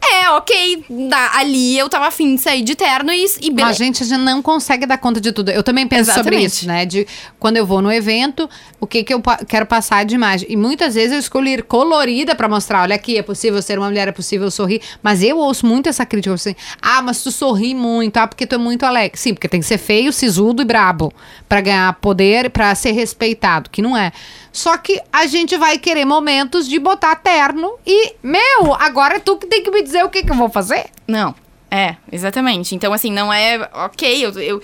é, 0.00 0.30
ok, 0.30 0.84
da- 1.08 1.32
ali 1.38 1.76
eu 1.78 1.88
tava 1.88 2.06
afim 2.06 2.34
de 2.36 2.40
sair 2.40 2.62
de 2.62 2.74
terno 2.74 3.12
e, 3.12 3.24
e 3.42 3.50
A 3.50 3.52
beleza. 3.52 3.74
gente 3.78 4.04
já 4.04 4.16
não 4.16 4.40
consegue 4.40 4.86
dar 4.86 4.98
conta 4.98 5.20
de 5.20 5.32
tudo. 5.32 5.50
Eu 5.50 5.62
também 5.62 5.86
penso 5.86 6.10
sobre 6.12 6.36
Exatamente. 6.36 6.46
isso, 6.46 6.66
né? 6.68 6.86
De 6.86 7.06
quando 7.38 7.56
eu 7.56 7.66
vou 7.66 7.82
no 7.82 7.90
evento, 7.92 8.48
o 8.80 8.86
que, 8.86 9.02
que 9.02 9.12
eu 9.12 9.20
pa- 9.20 9.38
quero 9.46 9.66
passar 9.66 10.04
de 10.04 10.14
imagem. 10.14 10.46
E 10.50 10.56
muitas 10.56 10.94
vezes 10.94 11.12
eu 11.12 11.18
escolho 11.18 11.48
ir 11.48 11.62
colorida 11.64 12.34
pra 12.34 12.48
mostrar: 12.48 12.82
olha 12.82 12.94
aqui, 12.94 13.18
é 13.18 13.22
possível 13.22 13.60
ser 13.60 13.78
uma 13.78 13.88
mulher, 13.88 14.08
é 14.08 14.12
possível 14.12 14.50
sorrir. 14.50 14.80
Mas 15.02 15.22
eu 15.22 15.36
ouço 15.38 15.66
muito 15.66 15.88
essa 15.88 16.06
crítica 16.06 16.34
assim: 16.34 16.54
ah, 16.80 17.02
mas 17.02 17.22
tu 17.22 17.30
sorri 17.30 17.74
muito, 17.74 18.16
ah, 18.18 18.26
porque 18.26 18.46
tu 18.46 18.54
é 18.54 18.58
muito 18.58 18.84
alegre. 18.84 19.18
Sim, 19.18 19.34
porque 19.34 19.48
tem 19.48 19.60
que 19.60 19.66
ser 19.66 19.78
feio, 19.78 20.12
sisudo 20.12 20.62
e 20.62 20.64
brabo 20.64 21.12
pra 21.48 21.60
ganhar 21.60 21.92
poder, 21.94 22.50
pra 22.50 22.74
ser 22.74 22.92
respeitado, 22.92 23.68
que 23.70 23.82
não 23.82 23.96
é. 23.96 24.12
Só 24.52 24.76
que 24.76 25.00
a 25.12 25.26
gente 25.26 25.56
vai 25.56 25.78
querer 25.78 26.04
momentos 26.04 26.68
de 26.68 26.78
botar 26.78 27.16
terno 27.16 27.74
e, 27.86 28.14
meu, 28.22 28.74
agora 28.74 29.16
é 29.16 29.18
tu 29.20 29.36
que 29.36 29.46
tem 29.46 29.62
que 29.62 29.70
me 29.70 29.82
dizer 29.82 30.04
o 30.04 30.08
que, 30.08 30.22
que 30.22 30.30
eu 30.30 30.36
vou 30.36 30.48
fazer. 30.48 30.86
Não, 31.06 31.34
é, 31.70 31.96
exatamente. 32.10 32.74
Então, 32.74 32.92
assim, 32.92 33.12
não 33.12 33.32
é 33.32 33.68
ok. 33.72 34.24
Eu, 34.24 34.32
eu, 34.40 34.62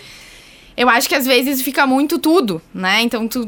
eu 0.76 0.88
acho 0.88 1.08
que 1.08 1.14
às 1.14 1.26
vezes 1.26 1.62
fica 1.62 1.86
muito 1.86 2.18
tudo, 2.18 2.60
né? 2.72 3.02
Então, 3.02 3.28
tu. 3.28 3.46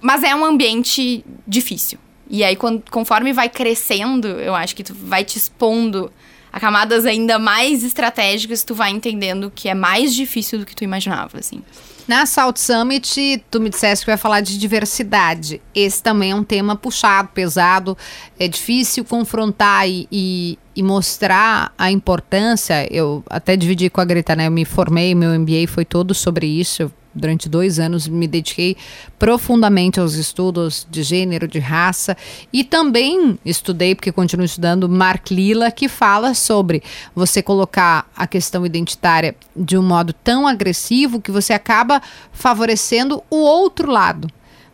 Mas 0.00 0.22
é 0.22 0.34
um 0.34 0.44
ambiente 0.44 1.24
difícil. 1.46 1.98
E 2.28 2.42
aí, 2.44 2.56
quando, 2.56 2.82
conforme 2.90 3.32
vai 3.32 3.48
crescendo, 3.48 4.28
eu 4.28 4.54
acho 4.54 4.74
que 4.74 4.82
tu 4.82 4.94
vai 4.94 5.24
te 5.24 5.36
expondo 5.36 6.12
a 6.52 6.60
camadas 6.60 7.04
ainda 7.04 7.38
mais 7.38 7.84
estratégicas, 7.84 8.64
tu 8.64 8.74
vai 8.74 8.90
entendendo 8.90 9.52
que 9.54 9.68
é 9.68 9.74
mais 9.74 10.14
difícil 10.14 10.58
do 10.58 10.64
que 10.66 10.74
tu 10.74 10.84
imaginava, 10.84 11.38
assim. 11.38 11.62
Na 12.06 12.24
Salt 12.24 12.58
Summit, 12.58 13.44
tu 13.50 13.60
me 13.60 13.68
disseste 13.68 14.04
que 14.04 14.10
vai 14.10 14.16
falar 14.16 14.40
de 14.40 14.56
diversidade. 14.56 15.60
Esse 15.74 16.00
também 16.00 16.30
é 16.30 16.34
um 16.34 16.44
tema 16.44 16.76
puxado, 16.76 17.30
pesado. 17.34 17.98
É 18.38 18.46
difícil 18.46 19.04
confrontar 19.04 19.88
e, 19.88 20.06
e, 20.10 20.58
e 20.76 20.82
mostrar 20.84 21.72
a 21.76 21.90
importância. 21.90 22.86
Eu 22.94 23.24
até 23.28 23.56
dividi 23.56 23.90
com 23.90 24.00
a 24.00 24.04
Greta, 24.04 24.36
né? 24.36 24.46
Eu 24.46 24.52
me 24.52 24.64
formei, 24.64 25.16
meu 25.16 25.36
MBA 25.38 25.66
foi 25.66 25.84
todo 25.84 26.14
sobre 26.14 26.46
isso. 26.46 26.82
Eu, 26.82 26.92
durante 27.16 27.48
dois 27.48 27.78
anos 27.78 28.06
me 28.06 28.28
dediquei 28.28 28.76
profundamente 29.18 29.98
aos 29.98 30.14
estudos 30.14 30.86
de 30.90 31.02
gênero, 31.02 31.48
de 31.48 31.58
raça. 31.58 32.16
E 32.52 32.62
também 32.62 33.38
estudei, 33.44 33.94
porque 33.94 34.12
continuo 34.12 34.44
estudando, 34.44 34.88
Mark 34.88 35.30
Lilla, 35.30 35.70
que 35.70 35.88
fala 35.88 36.34
sobre 36.34 36.82
você 37.14 37.42
colocar 37.42 38.08
a 38.16 38.26
questão 38.26 38.66
identitária 38.66 39.34
de 39.54 39.76
um 39.76 39.82
modo 39.82 40.12
tão 40.12 40.46
agressivo 40.46 41.20
que 41.20 41.30
você 41.30 41.52
acaba 41.52 42.02
favorecendo 42.32 43.22
o 43.30 43.36
outro 43.36 43.90
lado. 43.90 44.28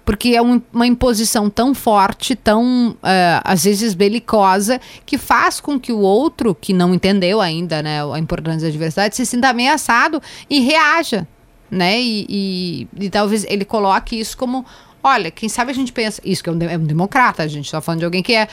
porque 0.04 0.30
é 0.30 0.42
um, 0.42 0.60
uma 0.72 0.86
imposição 0.86 1.48
tão 1.48 1.72
forte, 1.74 2.34
tão 2.34 2.90
uh, 2.90 3.40
às 3.44 3.64
vezes 3.64 3.94
belicosa, 3.94 4.80
que 5.06 5.16
faz 5.16 5.60
com 5.60 5.78
que 5.78 5.92
o 5.92 5.98
outro, 5.98 6.54
que 6.54 6.72
não 6.72 6.92
entendeu 6.92 7.40
ainda 7.40 7.82
né, 7.82 8.00
a 8.02 8.18
importância 8.18 8.66
da 8.66 8.72
diversidade, 8.72 9.14
se 9.14 9.24
sinta 9.24 9.48
ameaçado 9.48 10.20
e 10.50 10.60
reaja. 10.60 11.26
Né? 11.72 11.98
E, 11.98 12.26
e, 12.28 13.04
e 13.06 13.10
talvez 13.10 13.46
ele 13.48 13.64
coloque 13.64 14.20
isso 14.20 14.36
como: 14.36 14.66
olha, 15.02 15.30
quem 15.30 15.48
sabe 15.48 15.70
a 15.70 15.74
gente 15.74 15.90
pensa. 15.90 16.20
Isso 16.22 16.44
que 16.44 16.50
é 16.50 16.52
um, 16.52 16.62
é 16.62 16.76
um 16.76 16.84
democrata, 16.84 17.42
a 17.42 17.48
gente 17.48 17.64
está 17.64 17.80
falando 17.80 18.00
de 18.00 18.04
alguém 18.04 18.22
que 18.22 18.34
é 18.34 18.46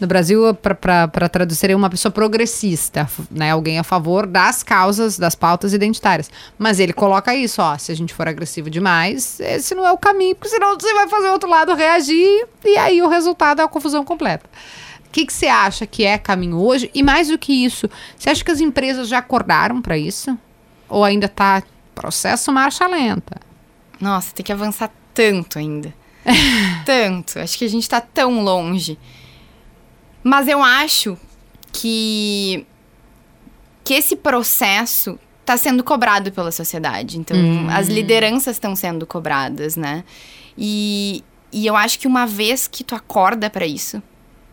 no 0.00 0.08
Brasil, 0.08 0.52
para 0.54 1.28
traduzir, 1.28 1.60
seria 1.60 1.76
uma 1.76 1.88
pessoa 1.88 2.10
progressista, 2.10 3.08
né? 3.30 3.52
Alguém 3.52 3.78
a 3.78 3.84
favor 3.84 4.26
das 4.26 4.62
causas, 4.62 5.16
das 5.16 5.36
pautas 5.36 5.72
identitárias. 5.72 6.30
Mas 6.58 6.80
ele 6.80 6.92
coloca 6.92 7.32
isso, 7.32 7.62
ó, 7.62 7.78
se 7.78 7.92
a 7.92 7.94
gente 7.94 8.12
for 8.12 8.26
agressivo 8.26 8.68
demais, 8.68 9.38
esse 9.38 9.72
não 9.72 9.86
é 9.86 9.92
o 9.92 9.98
caminho, 9.98 10.34
porque 10.34 10.48
senão 10.48 10.74
você 10.74 10.92
vai 10.94 11.08
fazer 11.08 11.28
o 11.28 11.32
outro 11.32 11.48
lado 11.48 11.74
reagir 11.74 12.46
e 12.64 12.76
aí 12.76 13.02
o 13.02 13.08
resultado 13.08 13.60
é 13.60 13.64
a 13.64 13.68
confusão 13.68 14.04
completa. 14.04 14.50
O 15.06 15.10
que, 15.12 15.24
que 15.24 15.32
você 15.32 15.46
acha 15.46 15.86
que 15.86 16.04
é 16.04 16.18
caminho 16.18 16.58
hoje? 16.58 16.90
E 16.92 17.00
mais 17.00 17.28
do 17.28 17.38
que 17.38 17.64
isso, 17.64 17.88
você 18.18 18.30
acha 18.30 18.44
que 18.44 18.50
as 18.50 18.60
empresas 18.60 19.06
já 19.06 19.18
acordaram 19.18 19.80
para 19.80 19.96
isso? 19.96 20.36
Ou 20.88 21.04
ainda 21.04 21.26
está 21.26 21.62
processo 21.94 22.52
marcha 22.52 22.86
lenta? 22.86 23.40
Nossa, 24.00 24.34
tem 24.34 24.44
que 24.44 24.52
avançar 24.52 24.90
tanto 25.12 25.58
ainda. 25.58 25.94
tanto. 26.84 27.38
Acho 27.38 27.58
que 27.58 27.64
a 27.64 27.68
gente 27.68 27.82
está 27.82 28.00
tão 28.00 28.42
longe. 28.42 28.98
Mas 30.22 30.48
eu 30.48 30.62
acho 30.62 31.16
que 31.72 32.66
que 33.84 33.92
esse 33.92 34.16
processo 34.16 35.18
está 35.42 35.58
sendo 35.58 35.84
cobrado 35.84 36.32
pela 36.32 36.50
sociedade. 36.50 37.18
Então, 37.18 37.36
hum. 37.36 37.68
as 37.68 37.86
lideranças 37.86 38.56
estão 38.56 38.74
sendo 38.74 39.06
cobradas, 39.06 39.76
né? 39.76 40.02
E, 40.56 41.22
e 41.52 41.66
eu 41.66 41.76
acho 41.76 41.98
que 41.98 42.06
uma 42.06 42.26
vez 42.26 42.66
que 42.66 42.82
tu 42.82 42.94
acorda 42.94 43.50
para 43.50 43.66
isso, 43.66 44.02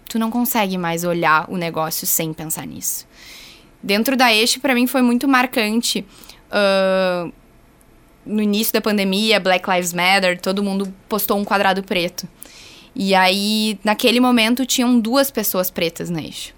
tu 0.09 0.19
não 0.19 0.29
consegue 0.29 0.77
mais 0.77 1.05
olhar 1.05 1.49
o 1.49 1.55
negócio 1.55 2.05
sem 2.05 2.33
pensar 2.33 2.67
nisso. 2.67 3.07
Dentro 3.81 4.17
da 4.17 4.33
Eixo, 4.33 4.59
para 4.59 4.75
mim, 4.75 4.85
foi 4.85 5.01
muito 5.01 5.27
marcante. 5.27 6.05
Uh, 6.51 7.31
no 8.25 8.41
início 8.41 8.73
da 8.73 8.81
pandemia, 8.81 9.39
Black 9.39 9.69
Lives 9.69 9.93
Matter, 9.93 10.39
todo 10.39 10.63
mundo 10.63 10.93
postou 11.09 11.37
um 11.37 11.45
quadrado 11.45 11.81
preto. 11.83 12.27
E 12.95 13.15
aí, 13.15 13.79
naquele 13.83 14.19
momento, 14.19 14.65
tinham 14.65 14.99
duas 14.99 15.31
pessoas 15.31 15.71
pretas 15.71 16.09
na 16.09 16.21
eixo. 16.21 16.53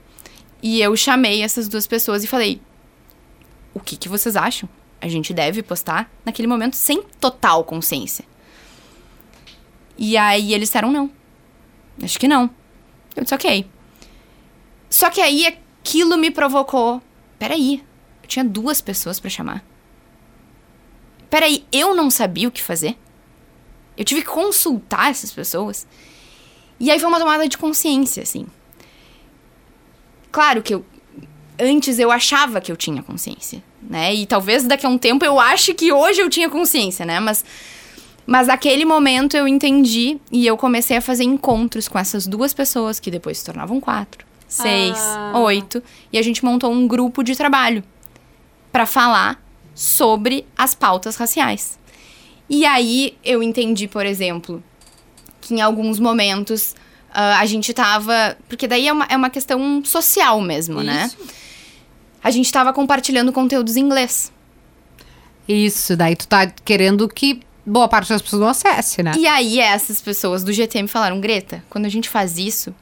E 0.61 0.81
eu 0.81 0.95
chamei 0.95 1.41
essas 1.41 1.67
duas 1.67 1.85
pessoas 1.85 2.23
e 2.23 2.27
falei: 2.27 2.59
o 3.73 3.79
que, 3.79 3.95
que 3.97 4.09
vocês 4.09 4.35
acham? 4.35 4.67
A 5.01 5.07
gente 5.07 5.33
deve 5.33 5.61
postar 5.61 6.09
naquele 6.25 6.47
momento 6.47 6.75
sem 6.75 7.03
total 7.19 7.63
consciência. 7.63 8.25
E 9.97 10.17
aí 10.17 10.53
eles 10.53 10.69
disseram 10.69 10.91
não. 10.91 11.11
Acho 12.01 12.19
que 12.19 12.27
não. 12.27 12.49
Eu 13.15 13.23
disse 13.23 13.35
ok. 13.35 13.67
Só 14.89 15.09
que 15.09 15.21
aí 15.21 15.45
aquilo 15.45 16.17
me 16.17 16.31
provocou. 16.31 17.01
Peraí, 17.37 17.83
eu 18.21 18.27
tinha 18.27 18.45
duas 18.45 18.79
pessoas 18.81 19.19
para 19.19 19.29
chamar. 19.29 19.63
Peraí, 21.33 21.65
eu 21.71 21.95
não 21.95 22.11
sabia 22.11 22.47
o 22.47 22.51
que 22.51 22.61
fazer? 22.61 22.95
Eu 23.97 24.05
tive 24.05 24.21
que 24.21 24.27
consultar 24.27 25.09
essas 25.09 25.31
pessoas. 25.31 25.87
E 26.79 26.91
aí 26.91 26.99
foi 26.99 27.09
uma 27.09 27.17
tomada 27.17 27.49
de 27.49 27.57
consciência, 27.57 28.21
assim. 28.21 28.45
Claro 30.31 30.61
que 30.61 30.75
eu. 30.75 30.85
Antes 31.59 31.97
eu 31.97 32.11
achava 32.11 32.61
que 32.61 32.71
eu 32.71 32.77
tinha 32.77 33.01
consciência, 33.01 33.63
né? 33.81 34.13
E 34.13 34.27
talvez 34.27 34.63
daqui 34.65 34.85
a 34.85 34.89
um 34.89 34.97
tempo 34.99 35.25
eu 35.25 35.39
ache 35.39 35.73
que 35.73 35.91
hoje 35.91 36.21
eu 36.21 36.29
tinha 36.29 36.51
consciência, 36.51 37.03
né? 37.03 37.19
Mas. 37.19 37.43
Mas 38.27 38.45
naquele 38.45 38.85
momento 38.85 39.35
eu 39.35 39.47
entendi 39.47 40.21
e 40.31 40.45
eu 40.45 40.55
comecei 40.55 40.97
a 40.97 41.01
fazer 41.01 41.23
encontros 41.23 41.87
com 41.87 41.97
essas 41.97 42.27
duas 42.27 42.53
pessoas, 42.53 42.99
que 42.99 43.09
depois 43.09 43.39
se 43.39 43.45
tornavam 43.45 43.81
quatro, 43.81 44.23
seis, 44.47 44.99
ah. 44.99 45.33
oito. 45.39 45.81
E 46.11 46.19
a 46.19 46.21
gente 46.21 46.45
montou 46.45 46.71
um 46.71 46.87
grupo 46.87 47.23
de 47.23 47.35
trabalho 47.35 47.83
para 48.71 48.85
falar 48.85 49.42
sobre 49.73 50.45
as 50.57 50.75
pautas 50.75 51.15
raciais. 51.15 51.79
E 52.49 52.65
aí 52.65 53.17
eu 53.23 53.41
entendi, 53.41 53.87
por 53.87 54.05
exemplo, 54.05 54.63
que 55.41 55.53
em 55.53 55.61
alguns 55.61 55.99
momentos 55.99 56.75
uh, 57.09 57.39
a 57.39 57.45
gente 57.45 57.73
tava. 57.73 58.37
Porque 58.47 58.67
daí 58.67 58.87
é 58.87 58.93
uma, 58.93 59.05
é 59.09 59.15
uma 59.15 59.29
questão 59.29 59.83
social 59.83 60.39
mesmo, 60.41 60.81
né? 60.81 61.05
Isso. 61.07 61.17
né? 61.19 61.29
A 62.23 62.31
gente 62.31 62.51
tava 62.51 62.71
compartilhando 62.71 63.33
conteúdos 63.33 63.75
em 63.75 63.81
inglês. 63.81 64.31
Isso, 65.47 65.97
daí 65.97 66.15
tu 66.15 66.25
tá 66.25 66.47
querendo 66.47 67.09
que 67.09 67.41
boa 67.65 67.87
parte 67.87 68.09
das 68.09 68.21
pessoas 68.21 68.41
não 68.41 68.47
acesse, 68.47 69.03
né? 69.03 69.11
E 69.17 69.27
aí 69.27 69.59
essas 69.59 70.01
pessoas 70.01 70.41
do 70.41 70.53
GT 70.53 70.83
me 70.83 70.87
falaram, 70.87 71.19
Greta, 71.19 71.63
quando 71.69 71.85
a 71.85 71.89
gente 71.89 72.07
faz 72.07 72.37
isso, 72.37 72.73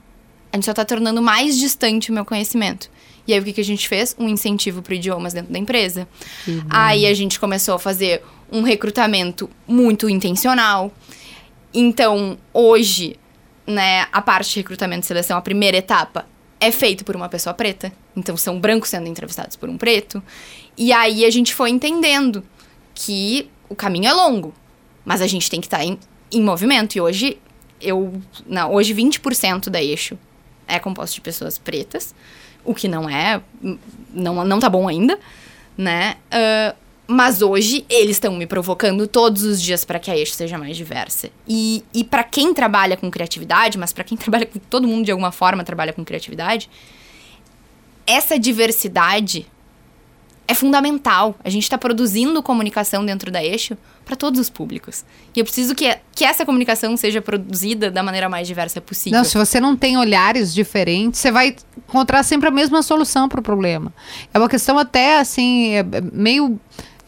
a 0.52 0.58
gente 0.58 0.66
só 0.66 0.74
tá 0.74 0.86
tornando 0.86 1.22
mais 1.24 1.58
distante 1.58 2.12
o 2.12 2.14
meu 2.14 2.24
conhecimento. 2.24 2.90
E 3.28 3.34
aí 3.34 3.40
o 3.40 3.44
que, 3.44 3.54
que 3.54 3.62
a 3.62 3.66
gente 3.66 3.88
fez? 3.88 4.16
Um 4.18 4.28
incentivo 4.28 4.82
para 4.82 4.96
idiomas 4.96 5.34
dentro 5.34 5.52
da 5.52 5.60
empresa. 5.60 6.08
Aí 6.70 7.06
a 7.06 7.14
gente 7.14 7.40
começou 7.40 7.76
a 7.76 7.80
fazer 7.80 8.24
um 8.52 8.62
recrutamento 8.62 9.50
muito 9.68 10.10
intencional. 10.10 10.92
Então, 11.74 12.38
hoje, 12.54 13.16
né, 13.66 14.08
a 14.12 14.22
parte 14.22 14.54
de 14.54 14.60
recrutamento 14.60 15.06
e 15.06 15.08
seleção, 15.08 15.38
a 15.38 15.42
primeira 15.42 15.78
etapa, 15.78 16.28
é 16.60 16.72
feita 16.72 17.04
por 17.04 17.16
uma 17.16 17.30
pessoa 17.30 17.54
preta. 17.54 17.92
Então, 18.16 18.36
são 18.36 18.60
brancos 18.60 18.90
sendo 18.90 19.08
entrevistados 19.08 19.56
por 19.56 19.70
um 19.70 19.78
preto. 19.78 20.22
E 20.78 20.92
aí 20.92 21.26
a 21.26 21.30
gente 21.30 21.56
foi 21.56 21.70
entendendo 21.70 22.44
que 22.94 23.50
o 23.70 23.76
caminho 23.76 24.08
é 24.08 24.14
longo, 24.14 24.54
mas 25.06 25.22
a 25.22 25.28
gente 25.28 25.50
tem 25.50 25.62
que 25.62 25.68
estar 25.68 25.78
tá 25.78 25.86
em, 25.86 25.98
em 26.32 26.42
movimento. 26.42 26.96
E 26.96 27.02
hoje, 27.02 27.38
eu. 27.80 28.22
Não, 28.46 28.74
hoje 28.74 28.94
20% 28.94 29.70
da 29.70 29.82
eixo 29.82 30.18
é 30.68 30.80
composto 30.80 31.16
de 31.16 31.22
pessoas 31.22 31.58
pretas, 31.58 32.14
o 32.64 32.74
que 32.74 32.88
não 32.88 33.10
é. 33.10 33.42
Não, 34.14 34.44
não 34.46 34.60
tá 34.60 34.70
bom 34.70 34.88
ainda, 34.88 35.20
né? 35.78 36.16
Uh, 36.28 36.76
mas 37.08 37.42
hoje 37.42 37.86
eles 37.90 38.12
estão 38.12 38.34
me 38.36 38.48
provocando 38.48 39.06
todos 39.06 39.44
os 39.44 39.62
dias 39.62 39.84
para 39.84 40.00
que 40.00 40.10
a 40.10 40.18
eixo 40.18 40.34
seja 40.34 40.58
mais 40.58 40.78
diversa. 40.78 41.30
E, 41.48 41.84
e 41.94 42.04
para 42.04 42.24
quem 42.24 42.54
trabalha 42.54 42.96
com 42.96 43.12
criatividade, 43.12 43.78
mas 43.78 43.92
para 43.92 44.04
quem 44.04 44.16
trabalha 44.18 44.46
com 44.46 44.60
todo 44.60 44.88
mundo 44.88 45.06
de 45.06 45.12
alguma 45.12 45.32
forma 45.32 45.64
trabalha 45.64 45.92
com 45.92 46.06
criatividade, 46.06 46.70
essa 48.08 48.40
diversidade 48.40 49.46
é 50.48 50.54
fundamental. 50.54 51.36
A 51.44 51.50
gente 51.50 51.64
está 51.64 51.78
produzindo 51.78 52.42
comunicação 52.42 53.06
dentro 53.06 53.32
da 53.32 53.44
eixo 53.44 53.78
para 54.12 54.18
todos 54.18 54.42
os 54.42 54.50
públicos. 54.50 55.06
E 55.34 55.40
eu 55.40 55.46
preciso 55.46 55.74
que, 55.74 55.98
que 56.14 56.26
essa 56.26 56.46
comunicação 56.46 56.98
seja 56.98 57.22
produzida 57.22 57.90
da 57.90 58.04
maneira 58.04 58.28
mais 58.28 58.46
diversa 58.46 58.82
possível. 58.82 59.18
Não, 59.18 59.24
se 59.24 59.38
você 59.38 59.58
não 59.58 59.74
tem 59.74 59.98
olhares 59.98 60.54
diferentes, 60.54 61.22
você 61.22 61.32
vai 61.32 61.56
encontrar 61.88 62.22
sempre 62.24 62.50
a 62.50 62.52
mesma 62.52 62.84
solução 62.84 63.30
para 63.30 63.40
o 63.40 63.44
problema. 63.44 63.94
É 64.34 64.38
uma 64.38 64.50
questão 64.50 64.78
até 64.78 65.20
assim, 65.20 65.76
é 65.76 65.86
meio 66.12 66.60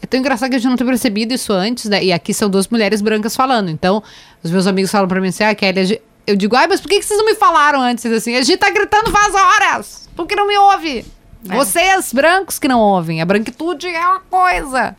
é 0.01 0.05
tão 0.05 0.17
engraçado 0.17 0.49
que 0.49 0.55
a 0.55 0.59
gente 0.59 0.69
não 0.69 0.77
tem 0.77 0.87
percebido 0.87 1.33
isso 1.33 1.51
antes, 1.51 1.89
né? 1.89 2.01
E 2.01 2.13
aqui 2.13 2.33
são 2.33 2.49
duas 2.49 2.69
mulheres 2.69 3.01
brancas 3.01 3.35
falando. 3.35 3.69
Então, 3.69 4.01
os 4.41 4.49
meus 4.49 4.65
amigos 4.65 4.89
falam 4.89 5.07
pra 5.07 5.19
mim 5.19 5.27
assim, 5.27 5.43
ah, 5.43 5.53
Kelly, 5.53 6.01
eu 6.25 6.37
digo, 6.37 6.55
ai, 6.55 6.67
mas 6.67 6.79
por 6.79 6.87
que 6.87 7.01
vocês 7.01 7.17
não 7.17 7.25
me 7.25 7.35
falaram 7.35 7.81
antes 7.81 8.05
assim? 8.05 8.35
A 8.35 8.41
gente 8.41 8.59
tá 8.59 8.69
gritando 8.69 9.11
faz 9.11 9.35
horas! 9.35 10.09
Por 10.15 10.25
que 10.25 10.35
não 10.37 10.47
me 10.47 10.57
ouve? 10.57 11.05
É. 11.49 11.55
Vocês, 11.55 12.13
brancos, 12.13 12.59
que 12.59 12.67
não 12.67 12.79
ouvem. 12.79 13.21
A 13.21 13.25
branquitude 13.25 13.87
é 13.87 14.07
uma 14.07 14.21
coisa. 14.21 14.95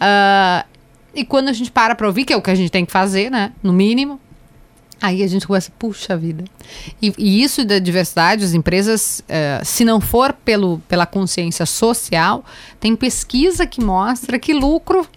Uh, 0.00 0.79
e 1.20 1.24
quando 1.24 1.48
a 1.48 1.52
gente 1.52 1.70
para 1.70 1.94
pra 1.94 2.06
ouvir, 2.06 2.24
que 2.24 2.32
é 2.32 2.36
o 2.36 2.42
que 2.42 2.50
a 2.50 2.54
gente 2.54 2.70
tem 2.70 2.84
que 2.84 2.92
fazer, 2.92 3.30
né? 3.30 3.52
No 3.62 3.72
mínimo, 3.72 4.20
Aí 5.02 5.22
a 5.22 5.26
gente 5.26 5.46
começa, 5.46 5.72
puxa 5.78 6.14
vida. 6.14 6.44
E, 7.00 7.12
e 7.16 7.42
isso 7.42 7.64
da 7.64 7.78
diversidade, 7.78 8.44
as 8.44 8.52
empresas, 8.52 9.20
uh, 9.20 9.64
se 9.64 9.82
não 9.82 9.98
for 9.98 10.34
pelo, 10.34 10.78
pela 10.86 11.06
consciência 11.06 11.64
social, 11.64 12.44
tem 12.78 12.94
pesquisa 12.94 13.66
que 13.66 13.82
mostra 13.82 14.38
que 14.38 14.52
lucro 14.52 15.08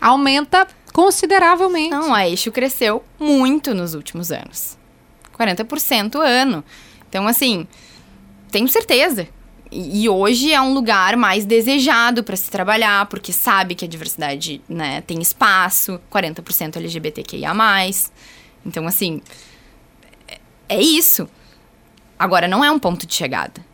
aumenta 0.00 0.68
consideravelmente. 0.92 1.90
Não, 1.90 2.14
a 2.14 2.28
Eixo 2.28 2.52
cresceu 2.52 3.02
muito 3.18 3.74
nos 3.74 3.92
últimos 3.92 4.30
anos. 4.30 4.78
40% 5.36 6.14
ano. 6.20 6.62
Então, 7.08 7.26
assim, 7.26 7.66
tenho 8.52 8.68
certeza. 8.68 9.26
E, 9.70 10.08
hoje 10.08 10.52
é 10.52 10.60
um 10.60 10.72
lugar 10.72 11.16
mais 11.16 11.44
desejado 11.44 12.24
para 12.24 12.36
se 12.36 12.50
trabalhar, 12.50 13.06
porque 13.06 13.32
sabe 13.32 13.74
que 13.74 13.84
a 13.84 13.88
diversidade 13.88 14.60
né, 14.68 15.02
tem 15.02 15.20
espaço, 15.20 16.00
40% 16.10 16.76
LGBTQIA. 16.76 17.52
Então, 18.64 18.86
assim, 18.86 19.20
é 20.68 20.80
isso. 20.80 21.28
Agora, 22.18 22.48
não 22.48 22.64
é 22.64 22.70
um 22.70 22.78
ponto 22.78 23.06
de 23.06 23.14
chegada. 23.14 23.64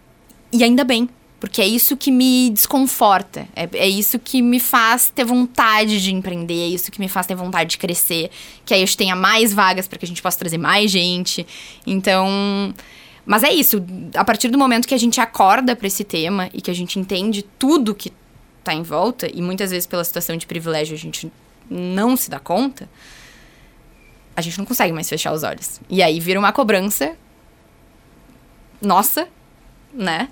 E 0.53 0.63
ainda 0.63 0.85
bem, 0.85 1.09
porque 1.41 1.61
é 1.61 1.67
isso 1.67 1.97
que 1.97 2.11
me 2.11 2.51
desconforta. 2.51 3.47
É, 3.55 3.69
é 3.75 3.89
isso 3.89 4.19
que 4.19 4.41
me 4.41 4.59
faz 4.59 5.11
ter 5.15 5.25
vontade 5.25 6.03
de 6.03 6.15
empreender, 6.15 6.63
é 6.63 6.69
isso 6.69 6.91
que 6.91 6.99
me 6.99 7.09
faz 7.09 7.27
ter 7.27 7.35
vontade 7.35 7.71
de 7.71 7.79
crescer. 7.79 8.31
Que 8.65 8.75
aí 8.75 8.81
eu 8.81 8.97
tenha 8.97 9.15
mais 9.15 9.53
vagas 9.53 9.87
para 9.87 9.99
que 9.99 10.05
a 10.05 10.09
gente 10.09 10.23
possa 10.23 10.39
trazer 10.39 10.59
mais 10.59 10.91
gente. 10.91 11.47
Então. 11.87 12.73
Mas 13.27 13.43
é 13.43 13.53
isso, 13.53 13.83
a 14.15 14.25
partir 14.25 14.49
do 14.49 14.59
momento 14.59 14.87
que 14.87 14.95
a 14.95 14.99
gente 14.99 15.21
acorda 15.21 15.75
para 15.75 15.87
esse 15.87 16.05
tema 16.05 16.51
e 16.53 16.61
que 16.61 16.71
a 16.71 16.75
gente 16.75 16.99
entende 16.99 17.43
tudo 17.59 17.95
que 17.95 18.13
tá 18.63 18.75
em 18.75 18.83
volta, 18.83 19.29
e 19.33 19.41
muitas 19.41 19.71
vezes 19.71 19.87
pela 19.87 20.05
situação 20.05 20.37
de 20.37 20.47
privilégio 20.47 20.95
a 20.95 20.99
gente 20.99 21.31
não 21.69 22.17
se 22.17 22.31
dá 22.31 22.39
conta, 22.39 22.89
a 24.37 24.41
gente 24.41 24.59
não 24.59 24.65
consegue 24.65 24.93
mais 24.93 25.09
fechar 25.09 25.33
os 25.33 25.43
olhos. 25.43 25.81
E 25.89 26.03
aí 26.03 26.21
vira 26.21 26.39
uma 26.39 26.53
cobrança 26.53 27.17
nossa, 28.81 29.29
né? 29.93 30.29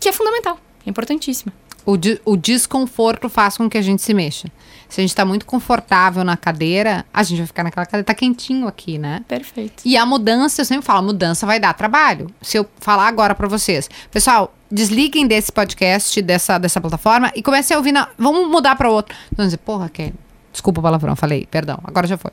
Que 0.00 0.08
é 0.08 0.12
fundamental, 0.12 0.58
é 0.86 0.90
importantíssima. 0.90 1.52
O, 1.84 1.96
o 2.24 2.36
desconforto 2.36 3.28
faz 3.28 3.56
com 3.56 3.68
que 3.68 3.76
a 3.76 3.82
gente 3.82 4.00
se 4.00 4.14
mexa. 4.14 4.48
Se 4.94 5.00
a 5.00 5.02
gente 5.02 5.12
tá 5.12 5.24
muito 5.24 5.44
confortável 5.44 6.22
na 6.22 6.36
cadeira, 6.36 7.04
a 7.12 7.20
gente 7.24 7.38
vai 7.38 7.48
ficar 7.48 7.64
naquela 7.64 7.84
cadeira. 7.84 8.04
Tá 8.04 8.14
quentinho 8.14 8.68
aqui, 8.68 8.96
né? 8.96 9.24
Perfeito. 9.26 9.82
E 9.84 9.96
a 9.96 10.06
mudança, 10.06 10.60
eu 10.60 10.64
sempre 10.64 10.86
falo, 10.86 11.00
a 11.00 11.02
mudança 11.02 11.44
vai 11.44 11.58
dar 11.58 11.74
trabalho. 11.74 12.28
Se 12.40 12.56
eu 12.56 12.64
falar 12.78 13.08
agora 13.08 13.34
pra 13.34 13.48
vocês, 13.48 13.90
pessoal, 14.08 14.54
desliguem 14.70 15.26
desse 15.26 15.50
podcast, 15.50 16.22
dessa, 16.22 16.58
dessa 16.58 16.80
plataforma 16.80 17.32
e 17.34 17.42
comecem 17.42 17.74
a 17.74 17.78
ouvir. 17.78 17.90
Na, 17.90 18.06
vamos 18.16 18.48
mudar 18.48 18.76
pra 18.76 18.88
outro. 18.88 19.16
Vão 19.36 19.44
dizer, 19.44 19.56
porra, 19.56 19.88
Kelly. 19.88 20.14
Desculpa 20.52 20.78
o 20.78 20.82
palavrão, 20.84 21.16
falei, 21.16 21.44
perdão, 21.50 21.80
agora 21.82 22.06
já 22.06 22.16
foi. 22.16 22.30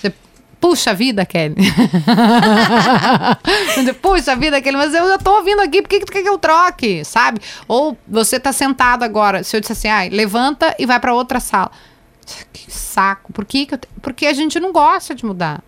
Você, 0.00 0.14
Puxa 0.60 0.94
vida, 0.94 1.26
Kelly. 1.26 1.56
Puxa 4.00 4.36
vida, 4.36 4.62
Kelly, 4.62 4.76
mas 4.76 4.94
eu 4.94 5.08
já 5.08 5.18
tô 5.18 5.38
ouvindo 5.38 5.60
aqui, 5.62 5.82
por 5.82 5.88
que, 5.88 5.98
tu 5.98 6.12
quer 6.12 6.22
que 6.22 6.28
eu 6.28 6.38
troque? 6.38 7.04
Sabe? 7.04 7.40
Ou 7.66 7.98
você 8.06 8.38
tá 8.38 8.52
sentado 8.52 9.02
agora, 9.02 9.42
se 9.42 9.56
eu 9.56 9.60
disser 9.60 9.76
assim, 9.76 9.88
ai, 9.88 10.10
levanta 10.10 10.76
e 10.78 10.86
vai 10.86 11.00
pra 11.00 11.12
outra 11.12 11.40
sala. 11.40 11.72
Que 12.52 12.70
saco. 12.70 13.32
Por 13.32 13.44
que, 13.44 13.66
que 13.66 13.74
eu 13.74 13.78
te- 13.78 13.88
Porque 14.02 14.26
a 14.26 14.32
gente 14.32 14.58
não 14.60 14.72
gosta 14.72 15.14
de 15.14 15.24
mudar. 15.24 15.62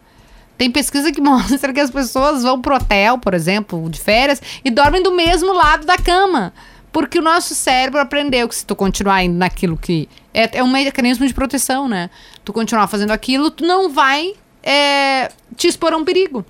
Tem 0.58 0.70
pesquisa 0.70 1.12
que 1.12 1.20
mostra 1.22 1.72
que 1.72 1.80
as 1.80 1.90
pessoas 1.90 2.42
vão 2.42 2.60
pro 2.60 2.76
hotel, 2.76 3.18
por 3.18 3.34
exemplo, 3.34 3.88
de 3.90 4.00
férias, 4.00 4.40
e 4.64 4.70
dormem 4.70 5.02
do 5.02 5.14
mesmo 5.14 5.52
lado 5.52 5.84
da 5.86 5.98
cama. 5.98 6.52
Porque 6.92 7.18
o 7.18 7.22
nosso 7.22 7.54
cérebro 7.54 8.00
aprendeu 8.00 8.48
que 8.48 8.54
se 8.54 8.64
tu 8.64 8.74
continuar 8.74 9.22
indo 9.22 9.36
naquilo 9.36 9.76
que. 9.76 10.08
É, 10.32 10.58
é 10.58 10.62
um 10.64 10.68
mecanismo 10.70 11.26
de 11.26 11.34
proteção, 11.34 11.86
né? 11.88 12.08
Tu 12.44 12.52
continuar 12.52 12.86
fazendo 12.86 13.10
aquilo, 13.10 13.50
tu 13.50 13.66
não 13.66 13.90
vai 13.90 14.32
é, 14.62 15.30
te 15.56 15.66
expor 15.68 15.92
a 15.92 15.96
um 15.96 16.04
perigo. 16.04 16.44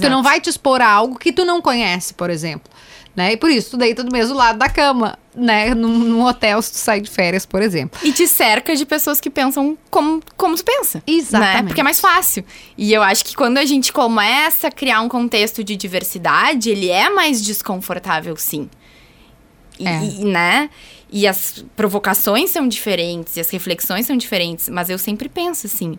Tu 0.00 0.08
não 0.10 0.22
vai 0.22 0.40
te 0.40 0.48
expor 0.50 0.80
a 0.80 0.88
algo 0.90 1.18
que 1.18 1.32
tu 1.32 1.44
não 1.44 1.60
conhece, 1.60 2.12
por 2.14 2.30
exemplo. 2.30 2.70
Né? 3.14 3.32
E 3.32 3.36
por 3.36 3.50
isso 3.50 3.72
tu 3.72 3.76
deita 3.76 4.02
do 4.02 4.10
mesmo 4.10 4.34
lado 4.34 4.58
da 4.58 4.70
cama, 4.70 5.18
né? 5.34 5.74
Num, 5.74 5.98
num 5.98 6.24
hotel, 6.24 6.62
se 6.62 6.72
tu 6.72 6.78
sair 6.78 7.02
de 7.02 7.10
férias, 7.10 7.44
por 7.44 7.60
exemplo. 7.60 8.00
E 8.02 8.10
te 8.10 8.26
cerca 8.26 8.74
de 8.74 8.86
pessoas 8.86 9.20
que 9.20 9.28
pensam 9.28 9.76
como, 9.90 10.22
como 10.34 10.56
tu 10.56 10.64
pensa. 10.64 11.02
Exatamente. 11.06 11.56
Né? 11.62 11.68
Porque 11.68 11.80
é 11.82 11.84
mais 11.84 12.00
fácil. 12.00 12.42
E 12.76 12.90
eu 12.90 13.02
acho 13.02 13.22
que 13.26 13.36
quando 13.36 13.58
a 13.58 13.66
gente 13.66 13.92
começa 13.92 14.68
a 14.68 14.70
criar 14.70 15.02
um 15.02 15.10
contexto 15.10 15.62
de 15.62 15.76
diversidade, 15.76 16.70
ele 16.70 16.88
é 16.88 17.10
mais 17.10 17.42
desconfortável, 17.44 18.34
sim. 18.36 18.70
E, 19.78 19.86
É. 19.86 20.02
e, 20.04 20.24
né? 20.24 20.70
E 21.10 21.26
as 21.26 21.62
provocações 21.76 22.48
são 22.50 22.66
diferentes, 22.66 23.36
e 23.36 23.40
as 23.40 23.50
reflexões 23.50 24.06
são 24.06 24.16
diferentes. 24.16 24.70
Mas 24.70 24.88
eu 24.88 24.96
sempre 24.96 25.28
penso 25.28 25.66
assim: 25.66 25.98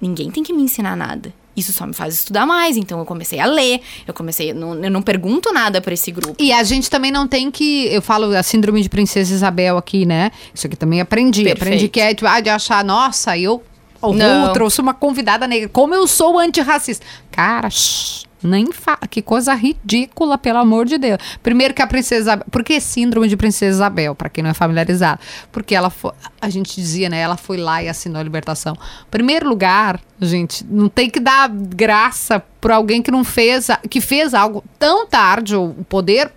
ninguém 0.00 0.30
tem 0.30 0.42
que 0.42 0.54
me 0.54 0.62
ensinar 0.62 0.96
nada. 0.96 1.34
Isso 1.56 1.72
só 1.72 1.86
me 1.86 1.92
faz 1.94 2.14
estudar 2.14 2.44
mais. 2.46 2.76
Então 2.76 2.98
eu 2.98 3.04
comecei 3.04 3.38
a 3.38 3.46
ler, 3.46 3.80
eu 4.06 4.12
comecei. 4.14 4.50
Eu 4.50 4.54
não, 4.54 4.74
eu 4.84 4.90
não 4.90 5.02
pergunto 5.02 5.52
nada 5.52 5.80
pra 5.80 5.94
esse 5.94 6.10
grupo. 6.10 6.34
E 6.38 6.52
a 6.52 6.62
gente 6.64 6.90
também 6.90 7.10
não 7.10 7.26
tem 7.28 7.50
que. 7.50 7.86
Eu 7.86 8.02
falo 8.02 8.34
a 8.36 8.42
síndrome 8.42 8.82
de 8.82 8.88
Princesa 8.88 9.32
Isabel 9.32 9.76
aqui, 9.76 10.04
né? 10.04 10.30
Isso 10.54 10.66
aqui 10.66 10.76
também 10.76 11.00
aprendi. 11.00 11.42
Perfeito. 11.44 11.62
Aprendi 11.62 11.88
que 11.88 12.00
é 12.00 12.14
tipo, 12.14 12.26
ah, 12.26 12.40
de 12.40 12.50
achar, 12.50 12.84
nossa, 12.84 13.36
eu. 13.38 13.62
ou 14.00 14.12
Não. 14.14 14.52
trouxe 14.52 14.80
uma 14.80 14.92
convidada 14.94 15.46
negra. 15.46 15.68
Como 15.68 15.94
eu 15.94 16.06
sou 16.06 16.38
antirracista. 16.38 17.04
Cara, 17.30 17.70
shh, 17.70 18.24
nem 18.46 18.72
fa... 18.72 18.96
Que 19.08 19.22
coisa 19.22 19.54
ridícula, 19.54 20.38
pelo 20.38 20.58
amor 20.58 20.86
de 20.86 20.98
Deus. 20.98 21.18
Primeiro 21.42 21.74
que 21.74 21.82
a 21.82 21.86
Princesa. 21.86 22.36
Por 22.36 22.64
que 22.64 22.80
síndrome 22.80 23.28
de 23.28 23.36
Princesa 23.36 23.76
Isabel, 23.76 24.14
pra 24.14 24.28
quem 24.28 24.42
não 24.42 24.50
é 24.50 24.54
familiarizado? 24.54 25.20
Porque 25.50 25.74
ela 25.74 25.90
foi. 25.90 26.12
A 26.40 26.48
gente 26.48 26.74
dizia, 26.74 27.08
né? 27.08 27.20
Ela 27.20 27.36
foi 27.36 27.56
lá 27.56 27.82
e 27.82 27.88
assinou 27.88 28.20
a 28.20 28.22
libertação. 28.22 28.76
Primeiro 29.10 29.48
lugar, 29.48 30.00
gente, 30.20 30.64
não 30.68 30.88
tem 30.88 31.10
que 31.10 31.20
dar 31.20 31.48
graça 31.48 32.42
pra 32.60 32.76
alguém 32.76 33.02
que 33.02 33.10
não 33.10 33.24
fez. 33.24 33.68
que 33.90 34.00
fez 34.00 34.34
algo 34.34 34.64
tão 34.78 35.06
tarde, 35.06 35.56
o 35.56 35.74
poder 35.88 36.32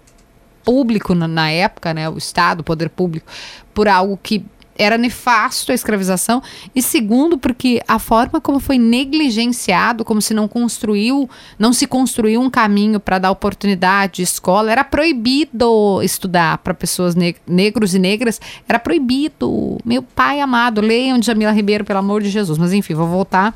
público 0.67 1.15
na, 1.15 1.29
na 1.29 1.49
época, 1.49 1.93
né, 1.93 2.09
o 2.09 2.17
Estado, 2.17 2.59
o 2.59 2.63
poder 2.63 2.89
público, 2.89 3.25
por 3.73 3.87
algo 3.87 4.19
que 4.21 4.45
era 4.77 4.97
nefasto 4.97 5.71
a 5.71 5.75
escravização, 5.75 6.41
e 6.75 6.81
segundo, 6.81 7.37
porque 7.37 7.81
a 7.87 7.99
forma 7.99 8.39
como 8.39 8.59
foi 8.59 8.77
negligenciado, 8.77 10.05
como 10.05 10.21
se 10.21 10.33
não 10.33 10.47
construiu, 10.47 11.29
não 11.57 11.73
se 11.73 11.87
construiu 11.87 12.41
um 12.41 12.49
caminho 12.49 12.99
para 12.99 13.19
dar 13.19 13.31
oportunidade 13.31 14.17
de 14.17 14.23
escola, 14.23 14.71
era 14.71 14.83
proibido 14.83 16.01
estudar 16.01 16.59
para 16.59 16.73
pessoas 16.73 17.15
ne- 17.15 17.35
negros 17.47 17.93
e 17.95 17.99
negras, 17.99 18.39
era 18.67 18.79
proibido. 18.79 19.77
Meu 19.83 20.01
pai 20.03 20.39
amado, 20.39 20.81
leiam 20.81 21.21
Jamila 21.21 21.51
Ribeiro, 21.51 21.83
pelo 21.85 21.99
amor 21.99 22.21
de 22.21 22.29
Jesus. 22.29 22.57
Mas 22.57 22.73
enfim, 22.73 22.93
vou 22.93 23.07
voltar 23.07 23.53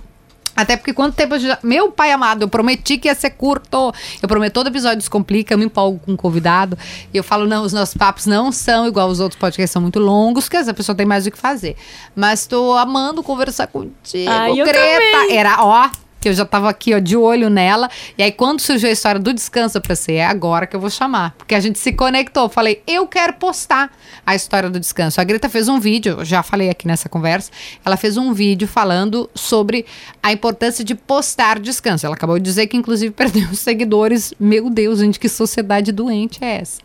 até 0.56 0.76
porque 0.76 0.94
quanto 0.94 1.16
tempo 1.16 1.36
eu 1.36 1.40
já... 1.40 1.60
Meu 1.64 1.92
pai 1.92 2.12
amado, 2.12 2.44
eu 2.44 2.48
prometi 2.48 2.98
que 2.98 3.08
ia 3.08 3.16
ser 3.16 3.32
curto. 3.32 3.94
Eu 4.22 4.28
prometo 4.28 4.54
todo 4.54 4.68
episódio 4.68 4.98
descomplica, 4.98 5.54
eu 5.54 5.58
me 5.58 5.66
empolgo 5.66 6.00
com 6.00 6.14
um 6.14 6.18
convidado. 6.18 6.78
E 7.14 7.18
eu 7.18 7.24
falo, 7.24 7.48
não, 7.48 7.64
os 7.64 7.74
nossos 7.74 7.96
papos 7.96 8.26
não 8.26 8.52
são 8.52 8.88
igual 8.88 9.10
os 9.10 9.20
outros 9.20 9.40
podcasts, 9.40 9.72
são 9.72 9.82
muito 9.82 10.00
longos, 10.00 10.50
que 10.50 10.58
essa 10.58 10.74
pessoa 10.74 10.96
tem 10.96 11.06
mais 11.06 11.26
o 11.26 11.32
que 11.32 11.38
fazer. 11.38 11.76
Mas 12.16 12.46
tô 12.46 12.74
amando 12.74 13.24
conversar 13.24 13.68
contigo, 13.68 14.30
Ai, 14.30 14.56
também. 14.56 15.38
Era, 15.38 15.64
ó, 15.64 15.90
que 16.22 16.30
eu 16.30 16.34
já 16.34 16.46
tava 16.46 16.70
aqui, 16.70 16.94
ó, 16.94 17.00
de 17.00 17.18
olho 17.18 17.50
nela. 17.50 17.90
E 18.16 18.22
aí, 18.22 18.32
quando 18.32 18.62
surgiu 18.62 18.88
a 18.88 18.92
história 18.92 19.20
do 19.20 19.34
descanso, 19.34 19.78
eu 19.78 19.82
pensei, 19.82 20.18
é 20.18 20.26
agora 20.26 20.68
que 20.68 20.76
eu 20.76 20.80
vou 20.80 20.90
chamar. 20.90 21.34
Porque 21.36 21.56
a 21.56 21.60
gente 21.60 21.80
se 21.80 21.92
conectou. 21.92 22.48
Falei, 22.48 22.84
eu 22.86 23.08
quero 23.08 23.34
postar 23.34 23.92
a 24.24 24.36
história 24.36 24.70
do 24.70 24.80
descanso. 24.80 25.20
A 25.20 25.24
Greta 25.24 25.50
fez 25.50 25.68
um 25.68 25.80
vídeo, 25.80 26.24
já 26.24 26.44
falei 26.44 26.70
aqui 26.70 26.88
nessa 26.88 27.10
conversa, 27.10 27.52
ela 27.84 27.98
fez 27.98 28.18
um 28.18 28.34
vídeo 28.34 28.68
falando 28.68 29.30
sobre 29.34 29.86
a 30.22 30.32
importância 30.32 30.86
de 30.86 30.94
postar 30.94 31.60
descanso. 31.60 32.06
Ela 32.06 32.16
acabou 32.16 32.38
de 32.38 32.46
dizer 32.46 32.68
que, 32.68 32.78
inclusive, 32.78 33.12
perdeu 33.12 33.50
os 33.50 33.60
seguidores. 33.60 34.32
Meu 34.40 34.70
Deus, 34.70 35.00
gente, 35.00 35.20
que 35.20 35.28
sociedade 35.28 35.92
doente 35.92 36.44
é 36.44 36.62
essa? 36.62 36.82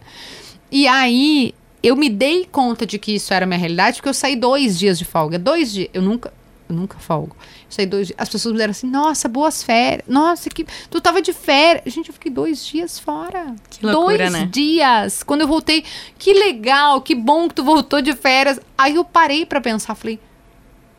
E 0.72 0.88
aí, 0.88 1.54
eu 1.82 1.94
me 1.94 2.08
dei 2.08 2.46
conta 2.50 2.86
de 2.86 2.98
que 2.98 3.14
isso 3.14 3.34
era 3.34 3.44
minha 3.44 3.58
realidade, 3.58 3.98
porque 3.98 4.08
eu 4.08 4.14
saí 4.14 4.34
dois 4.34 4.78
dias 4.78 4.98
de 4.98 5.04
folga. 5.04 5.38
Dois 5.38 5.72
dias. 5.72 5.90
Eu 5.92 6.00
nunca. 6.00 6.32
Eu 6.68 6.74
nunca 6.74 6.98
folgo. 6.98 7.36
Saí 7.68 7.84
dois 7.84 8.06
dias. 8.08 8.16
As 8.18 8.28
pessoas 8.28 8.52
me 8.52 8.58
deram 8.58 8.70
assim, 8.70 8.86
nossa, 8.88 9.28
boas 9.28 9.62
férias. 9.62 10.04
Nossa, 10.06 10.48
que. 10.48 10.64
Tu 10.88 11.00
tava 11.00 11.20
de 11.20 11.32
férias. 11.32 11.92
Gente, 11.92 12.08
eu 12.08 12.14
fiquei 12.14 12.30
dois 12.30 12.64
dias 12.64 12.98
fora. 12.98 13.54
Que 13.68 13.84
loucura, 13.84 14.18
dois 14.18 14.32
né? 14.32 14.48
dias. 14.50 15.22
Quando 15.22 15.40
eu 15.40 15.48
voltei, 15.48 15.84
que 16.18 16.32
legal, 16.32 17.00
que 17.00 17.14
bom 17.14 17.48
que 17.48 17.54
tu 17.56 17.64
voltou 17.64 18.00
de 18.00 18.14
férias. 18.14 18.60
Aí 18.78 18.94
eu 18.94 19.04
parei 19.04 19.44
pra 19.44 19.60
pensar, 19.60 19.94
falei, 19.96 20.20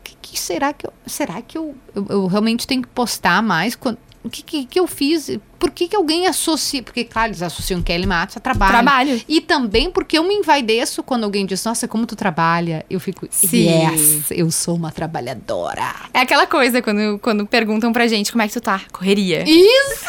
que, 0.04 0.14
que 0.20 0.38
será 0.38 0.72
que 0.72 0.86
eu. 0.86 0.92
Será 1.06 1.40
que 1.40 1.56
eu, 1.56 1.74
eu, 1.94 2.06
eu 2.10 2.26
realmente 2.26 2.66
tenho 2.66 2.82
que 2.82 2.88
postar 2.88 3.42
mais? 3.42 3.74
Quando- 3.74 3.98
o 4.22 4.28
que, 4.28 4.42
que, 4.42 4.64
que 4.64 4.80
eu 4.80 4.86
fiz? 4.86 5.38
Por 5.58 5.70
que, 5.70 5.88
que 5.88 5.96
alguém 5.96 6.26
associa? 6.26 6.82
Porque, 6.82 7.04
claro, 7.04 7.28
eles 7.28 7.42
associam 7.42 7.82
Kelly 7.82 8.06
Matos 8.06 8.36
a 8.36 8.40
trabalho. 8.40 8.72
Trabalho. 8.72 9.22
E 9.28 9.40
também 9.40 9.90
porque 9.90 10.18
eu 10.18 10.24
me 10.24 10.34
envaideço 10.34 11.02
quando 11.02 11.24
alguém 11.24 11.46
diz, 11.46 11.64
nossa, 11.64 11.88
como 11.88 12.06
tu 12.06 12.14
trabalha. 12.14 12.84
Eu 12.90 13.00
fico, 13.00 13.26
Sim. 13.30 13.68
yes, 13.68 14.30
eu 14.30 14.50
sou 14.50 14.76
uma 14.76 14.90
trabalhadora. 14.90 15.94
É 16.12 16.20
aquela 16.20 16.46
coisa 16.46 16.82
quando, 16.82 17.18
quando 17.20 17.46
perguntam 17.46 17.92
pra 17.92 18.06
gente 18.06 18.30
como 18.30 18.42
é 18.42 18.48
que 18.48 18.54
tu 18.54 18.60
tá. 18.60 18.82
Correria. 18.92 19.44
Isso! 19.46 20.06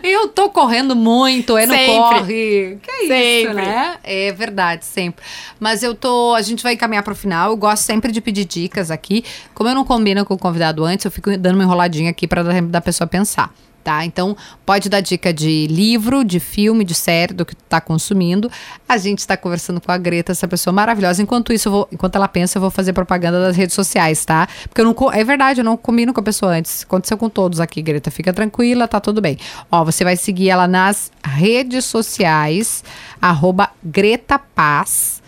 eu 0.02 0.28
tô 0.28 0.50
correndo 0.50 0.94
muito, 0.94 1.56
é 1.56 1.66
no 1.66 1.72
Sempre. 1.74 1.94
corre. 1.96 2.78
Que 2.82 2.90
é 2.90 3.02
isso, 3.04 3.48
Sempre. 3.48 3.54
né? 3.66 3.96
É 4.02 4.32
verdade, 4.32 4.84
sempre. 4.84 5.24
Mas 5.58 5.82
eu 5.82 5.94
tô. 5.94 6.34
A 6.34 6.42
gente 6.42 6.62
vai 6.62 6.74
encaminhar 6.74 7.02
pro 7.02 7.14
final. 7.14 7.50
Eu 7.50 7.56
gosto 7.56 7.82
sempre 7.82 8.12
de 8.12 8.20
pedir 8.20 8.44
dicas 8.44 8.90
aqui. 8.90 9.24
Como 9.54 9.68
eu 9.68 9.74
não 9.74 9.84
combino 9.84 10.24
com 10.24 10.34
o 10.34 10.38
convidado 10.38 10.84
antes, 10.84 11.04
eu 11.04 11.10
fico 11.10 11.36
dando 11.36 11.54
uma 11.54 11.64
enroladinha 11.64 12.10
aqui 12.10 12.26
pra 12.26 12.42
dar 12.42 12.52
tempo 12.52 12.68
da 12.68 12.80
pessoa 12.80 13.06
pensar. 13.06 13.52
Tá? 13.82 14.04
Então, 14.04 14.36
pode 14.66 14.90
dar 14.90 15.00
dica 15.00 15.32
de 15.32 15.66
livro, 15.66 16.22
de 16.22 16.38
filme, 16.38 16.84
de 16.84 16.94
série, 16.94 17.32
do 17.32 17.46
que 17.46 17.56
tu 17.56 17.64
tá 17.66 17.80
consumindo. 17.80 18.50
A 18.86 18.98
gente 18.98 19.20
está 19.20 19.38
conversando 19.38 19.80
com 19.80 19.90
a 19.90 19.96
Greta, 19.96 20.32
essa 20.32 20.46
pessoa 20.46 20.72
maravilhosa. 20.72 21.22
Enquanto 21.22 21.50
isso, 21.50 21.70
vou, 21.70 21.88
enquanto 21.90 22.16
ela 22.16 22.28
pensa, 22.28 22.58
eu 22.58 22.60
vou 22.60 22.70
fazer 22.70 22.92
propaganda 22.92 23.40
das 23.40 23.56
redes 23.56 23.74
sociais, 23.74 24.22
tá? 24.24 24.46
Porque 24.68 24.82
eu 24.82 24.84
não. 24.84 24.94
É 25.12 25.24
verdade, 25.24 25.60
eu 25.60 25.64
não 25.64 25.78
combino 25.78 26.12
com 26.12 26.20
a 26.20 26.22
pessoa 26.22 26.52
antes. 26.52 26.82
Aconteceu 26.82 27.16
com 27.16 27.30
todos 27.30 27.58
aqui, 27.58 27.80
Greta. 27.80 28.10
Fica 28.10 28.34
tranquila, 28.34 28.86
tá 28.86 29.00
tudo 29.00 29.20
bem. 29.20 29.38
Ó, 29.70 29.82
você 29.82 30.04
vai 30.04 30.16
seguir 30.16 30.50
ela 30.50 30.68
nas 30.68 31.10
redes 31.24 31.86
sociais, 31.86 32.84
arroba 33.20 33.70
Greta 33.82 34.38
Paz. 34.38 35.20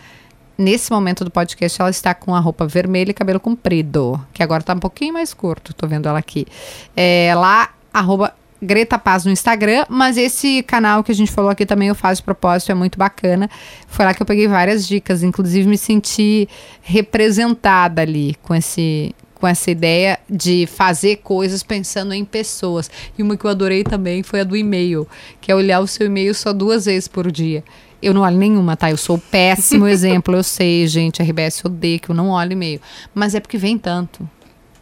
Nesse 0.59 0.92
momento 0.92 1.24
do 1.24 1.30
podcast, 1.30 1.80
ela 1.80 1.90
está 1.90 2.14
com 2.14 2.34
a 2.34 2.38
roupa 2.38 2.66
vermelha 2.66 3.11
e 3.11 3.14
cabelo 3.14 3.40
comprido, 3.40 4.24
que 4.32 4.42
agora 4.42 4.62
tá 4.62 4.74
um 4.74 4.78
pouquinho 4.78 5.14
mais 5.14 5.32
curto, 5.32 5.72
tô 5.72 5.86
vendo 5.86 6.09
ela 6.09 6.18
aqui. 6.18 6.46
É 6.94 7.34
lá, 7.34 7.70
arroba 7.92 8.34
Greta 8.62 8.96
Paz 8.96 9.24
no 9.24 9.32
Instagram, 9.32 9.84
mas 9.88 10.16
esse 10.16 10.62
canal 10.62 11.02
que 11.02 11.10
a 11.10 11.14
gente 11.14 11.32
falou 11.32 11.50
aqui 11.50 11.66
também 11.66 11.88
eu 11.88 11.94
faço 11.94 12.20
de 12.20 12.24
propósito, 12.24 12.70
é 12.70 12.74
muito 12.74 12.96
bacana. 12.96 13.50
Foi 13.88 14.04
lá 14.04 14.14
que 14.14 14.22
eu 14.22 14.26
peguei 14.26 14.46
várias 14.46 14.86
dicas, 14.86 15.24
inclusive 15.24 15.68
me 15.68 15.76
senti 15.76 16.48
representada 16.80 18.02
ali 18.02 18.36
com 18.42 18.54
esse 18.54 19.14
com 19.34 19.48
essa 19.48 19.72
ideia 19.72 20.20
de 20.30 20.68
fazer 20.68 21.16
coisas 21.16 21.64
pensando 21.64 22.14
em 22.14 22.24
pessoas. 22.24 22.88
E 23.18 23.24
uma 23.24 23.36
que 23.36 23.44
eu 23.44 23.50
adorei 23.50 23.82
também 23.82 24.22
foi 24.22 24.38
a 24.38 24.44
do 24.44 24.56
e-mail, 24.56 25.04
que 25.40 25.50
é 25.50 25.54
olhar 25.56 25.80
o 25.80 25.86
seu 25.88 26.06
e-mail 26.06 26.32
só 26.32 26.52
duas 26.52 26.84
vezes 26.84 27.08
por 27.08 27.28
dia. 27.32 27.64
Eu 28.00 28.14
não 28.14 28.22
olho 28.22 28.36
nenhuma, 28.36 28.76
tá? 28.76 28.88
Eu 28.88 28.96
sou 28.96 29.16
o 29.16 29.18
péssimo 29.18 29.86
exemplo, 29.90 30.36
eu 30.36 30.44
sei, 30.44 30.86
gente. 30.86 31.20
A 31.20 31.24
RBS 31.24 31.64
odeia 31.64 31.98
que 31.98 32.08
eu 32.08 32.14
não 32.14 32.28
olho 32.28 32.52
e-mail. 32.52 32.80
Mas 33.12 33.34
é 33.34 33.40
porque 33.40 33.58
vem 33.58 33.76
tanto. 33.76 34.28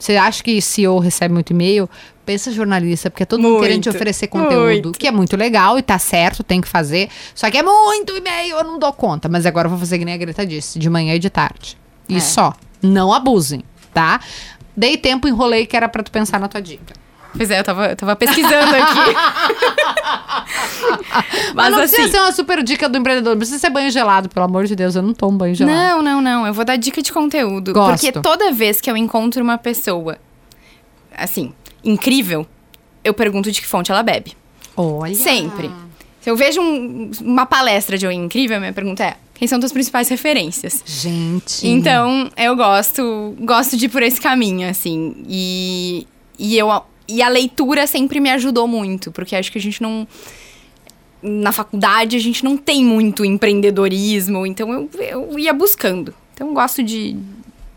Você 0.00 0.16
acha 0.16 0.42
que 0.42 0.60
CEO 0.62 0.98
recebe 0.98 1.32
muito 1.34 1.52
e-mail? 1.52 1.88
Pensa 2.24 2.50
jornalista, 2.50 3.10
porque 3.10 3.22
é 3.22 3.26
todo 3.26 3.40
mundo 3.40 3.50
Muito, 3.52 3.62
querendo 3.62 3.82
te 3.82 3.88
oferecer 3.90 4.28
conteúdo, 4.28 4.62
muito. 4.84 4.92
que 4.98 5.06
é 5.06 5.10
muito 5.10 5.36
legal 5.36 5.78
e 5.78 5.82
tá 5.82 5.98
certo, 5.98 6.42
tem 6.42 6.60
que 6.60 6.68
fazer. 6.68 7.08
Só 7.34 7.50
que 7.50 7.58
é 7.58 7.62
muito 7.62 8.16
e-mail, 8.16 8.56
eu 8.56 8.64
não 8.64 8.78
dou 8.78 8.92
conta. 8.92 9.28
Mas 9.28 9.44
agora 9.44 9.66
eu 9.66 9.70
vou 9.70 9.78
fazer 9.78 9.98
que 9.98 10.04
nem 10.04 10.14
a 10.14 10.16
Greta 10.16 10.46
disse, 10.46 10.78
de 10.78 10.88
manhã 10.88 11.14
e 11.14 11.18
de 11.18 11.28
tarde. 11.28 11.76
E 12.08 12.16
É. 12.16 12.20
só. 12.20 12.54
Não 12.82 13.12
abusem, 13.12 13.62
tá? 13.92 14.20
Dei 14.74 14.96
tempo, 14.96 15.28
enrolei 15.28 15.66
que 15.66 15.76
era 15.76 15.88
pra 15.88 16.02
tu 16.02 16.10
pensar 16.10 16.40
na 16.40 16.48
tua 16.48 16.62
dica. 16.62 16.94
Pois 17.36 17.50
é, 17.50 17.60
eu 17.60 17.64
tava, 17.64 17.86
eu 17.88 17.96
tava 17.96 18.16
pesquisando 18.16 18.74
aqui. 18.76 19.14
Mas, 21.54 21.54
Mas 21.54 21.70
não 21.72 21.80
assim. 21.80 21.94
precisa 21.96 22.08
ser 22.08 22.18
uma 22.20 22.32
super 22.32 22.62
dica 22.62 22.88
do 22.88 22.98
empreendedor. 22.98 23.32
Não 23.32 23.38
precisa 23.38 23.58
ser 23.58 23.70
banho 23.70 23.90
gelado, 23.90 24.28
pelo 24.28 24.44
amor 24.46 24.64
de 24.66 24.74
Deus. 24.76 24.94
Eu 24.96 25.02
não 25.02 25.12
tomo 25.14 25.36
banho 25.38 25.54
gelado. 25.54 25.76
Não, 25.76 26.02
não, 26.02 26.20
não. 26.20 26.46
Eu 26.46 26.54
vou 26.54 26.64
dar 26.64 26.76
dica 26.76 27.02
de 27.02 27.12
conteúdo. 27.12 27.72
Gosto. 27.72 27.90
Porque 28.00 28.12
toda 28.20 28.52
vez 28.52 28.80
que 28.80 28.90
eu 28.90 28.96
encontro 28.96 29.42
uma 29.42 29.58
pessoa, 29.58 30.18
assim, 31.16 31.52
incrível, 31.84 32.46
eu 33.04 33.12
pergunto 33.14 33.50
de 33.50 33.60
que 33.60 33.66
fonte 33.66 33.90
ela 33.90 34.02
bebe. 34.02 34.36
Olha. 34.76 35.14
Sempre. 35.14 35.70
Se 36.20 36.28
eu 36.30 36.36
vejo 36.36 36.60
um- 36.60 37.10
uma 37.22 37.46
palestra 37.46 37.96
de 37.96 38.06
alguém 38.06 38.24
incrível, 38.24 38.58
minha 38.60 38.72
pergunta 38.72 39.04
é: 39.04 39.16
quem 39.34 39.48
são 39.48 39.58
tuas 39.58 39.72
principais 39.72 40.08
referências? 40.08 40.82
Gente. 40.84 41.66
Então, 41.66 42.30
eu 42.36 42.54
gosto, 42.56 43.34
gosto 43.40 43.76
de 43.76 43.86
ir 43.86 43.88
por 43.88 44.02
esse 44.02 44.20
caminho, 44.20 44.68
assim. 44.68 45.16
E, 45.28 46.06
e, 46.38 46.56
eu, 46.58 46.68
e 47.10 47.22
a 47.22 47.28
leitura 47.28 47.86
sempre 47.86 48.20
me 48.20 48.30
ajudou 48.30 48.66
muito, 48.68 49.10
porque 49.12 49.34
acho 49.36 49.50
que 49.52 49.58
a 49.58 49.60
gente 49.60 49.82
não. 49.82 50.06
Na 51.22 51.52
faculdade, 51.52 52.16
a 52.16 52.20
gente 52.20 52.42
não 52.42 52.56
tem 52.56 52.82
muito 52.82 53.24
empreendedorismo, 53.26 54.46
então 54.46 54.72
eu, 54.72 54.90
eu 54.98 55.38
ia 55.38 55.52
buscando. 55.52 56.14
Então, 56.34 56.48
eu 56.48 56.54
gosto 56.54 56.82
de, 56.82 57.14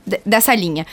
de- 0.08 0.20
dessa 0.26 0.56
linha. 0.56 0.86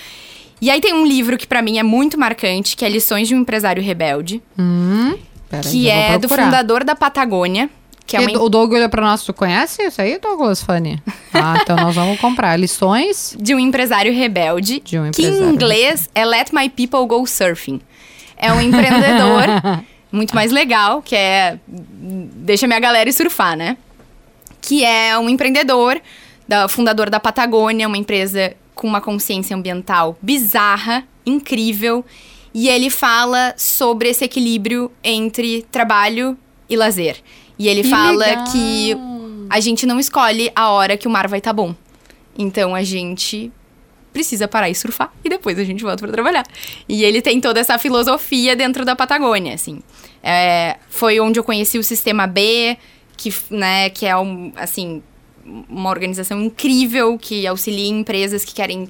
E 0.61 0.69
aí 0.69 0.81
tem 0.81 0.93
um 0.93 1.07
livro 1.07 1.39
que 1.39 1.47
pra 1.47 1.63
mim 1.63 1.79
é 1.79 1.83
muito 1.85 2.19
marcante, 2.19 2.77
que 2.77 2.85
é 2.85 2.89
Lições 2.89 3.29
de 3.29 3.35
um 3.37 3.39
Empresário 3.39 3.81
Rebelde, 3.83 4.43
Hum, 4.59 5.15
peraí, 5.49 5.71
que 5.71 5.89
é 5.89 6.19
do 6.19 6.29
fundador 6.29 6.83
da 6.83 6.97
Patagônia, 6.97 7.71
que 8.05 8.17
é 8.17 8.21
uma 8.21 8.43
O 8.43 8.49
Doug 8.49 8.73
olhou 8.73 8.89
pra 8.89 9.01
nós, 9.01 9.23
tu 9.23 9.33
conhece 9.33 9.81
isso 9.85 10.03
aí, 10.03 10.19
Douglas 10.19 10.61
Fanny? 10.61 11.01
Ah, 11.33 11.61
então 11.63 11.77
nós 11.77 11.95
vamos 11.95 12.19
comprar. 12.21 12.57
Lições 12.57 13.37
de 13.41 13.55
um 13.55 13.59
empresário 13.61 14.13
rebelde, 14.13 14.83
De 14.85 14.99
um 14.99 15.09
que 15.13 15.23
empresário 15.23 15.49
em 15.49 15.55
inglês 15.55 16.11
é 16.13 16.25
Let 16.25 16.49
My 16.53 16.69
People 16.69 17.07
Go 17.07 17.25
Surfing. 17.25 17.81
É 18.41 18.53
um 18.53 18.61
empreendedor 18.61 19.45
muito 20.11 20.35
mais 20.35 20.51
legal, 20.51 21.03
que 21.03 21.15
é 21.15 21.59
deixa 21.67 22.67
minha 22.67 22.81
galera 22.81 23.11
surfar, 23.13 23.57
né? 23.57 23.77
Que 24.61 24.85
é 24.85 25.19
um 25.19 25.29
empreendedor, 25.29 26.01
da, 26.49 26.67
fundador 26.69 27.11
da 27.11 27.21
Patagônia, 27.21 27.87
uma 27.87 27.97
empresa 27.99 28.55
com 28.75 28.87
uma 28.89 29.01
consciência 29.01 29.55
ambiental 29.55 30.17
bizarra, 30.23 31.05
incrível, 31.25 32.05
e 32.53 32.69
ele 32.69 32.91
fala 32.91 33.55
sobre 33.57 34.09
esse 34.09 34.25
equilíbrio 34.25 34.91
entre 35.05 35.63
trabalho 35.71 36.37
e 36.69 36.77
lazer. 36.77 37.19
E 37.59 37.69
ele 37.69 37.83
Que 37.83 37.89
fala 37.91 38.27
legal. 38.27 38.45
que 38.47 38.97
a 39.51 39.61
gente 39.61 39.85
não 39.87 40.01
escolhe 40.01 40.51
a 40.57 40.71
hora 40.71 40.97
que 40.97 41.07
o 41.07 41.11
mar 41.11 41.29
vai 41.29 41.39
estar 41.39 41.53
bom. 41.53 41.75
Então 42.37 42.75
a 42.75 42.83
gente 42.83 43.53
precisa 44.13 44.49
parar 44.49 44.69
e 44.69 44.75
surfar 44.75 45.13
e 45.25 45.29
depois 45.29 45.59
a 45.59 45.65
gente 45.65 45.83
volta 45.83 45.99
para 45.99 46.13
trabalhar. 46.13 46.47
E 46.89 47.05
ele 47.05 47.23
tem 47.23 47.41
toda 47.41 47.61
essa 47.61 47.79
filosofia 47.79 48.57
dentro 48.57 48.85
da 48.85 48.97
Patagônia, 48.97 49.55
assim. 49.55 49.81
É, 50.23 50.77
foi 50.89 51.21
onde 51.21 51.39
eu 51.39 51.45
conheci 51.45 51.79
o 51.79 51.83
Sistema 51.83 52.27
B, 52.27 52.77
que, 53.17 53.33
né, 53.51 53.91
que 53.91 54.07
é 54.07 54.17
um, 54.17 54.53
assim, 54.57 55.03
uma 55.69 55.91
organização 55.91 56.41
incrível 56.41 57.19
que 57.19 57.47
auxilia 57.47 57.89
empresas 57.89 58.45
que 58.45 58.55
querem 58.55 58.89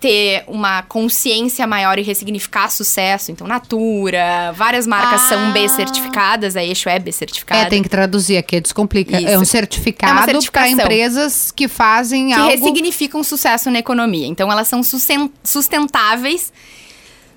ter 0.00 0.44
uma 0.46 0.82
consciência 0.84 1.66
maior 1.66 1.98
e 1.98 2.02
ressignificar 2.02 2.70
sucesso. 2.70 3.30
Então, 3.30 3.46
Natura, 3.46 4.50
várias 4.56 4.86
marcas 4.86 5.20
são 5.28 5.52
B 5.52 5.66
Ah. 5.66 5.68
certificadas, 5.68 6.56
a 6.56 6.64
Eixo 6.64 6.88
é 6.88 6.98
B 6.98 7.12
certificada. 7.12 7.60
É, 7.60 7.64
tem 7.66 7.82
que 7.82 7.88
traduzir 7.88 8.38
aqui, 8.38 8.58
descomplica. 8.62 9.18
Isso. 9.18 9.28
É 9.28 9.38
um 9.38 9.42
É 9.42 9.44
certificado 9.44 10.12
uma 10.32 10.42
para 10.50 10.68
empresas 10.70 11.50
que 11.50 11.68
fazem 11.68 12.28
que 12.28 12.32
algo. 12.32 12.48
ressignificam 12.50 13.22
sucesso 13.22 13.70
na 13.70 13.78
economia. 13.78 14.26
Então, 14.26 14.50
elas 14.50 14.68
são 14.68 14.82
susten- 14.82 15.30
sustentáveis 15.44 16.50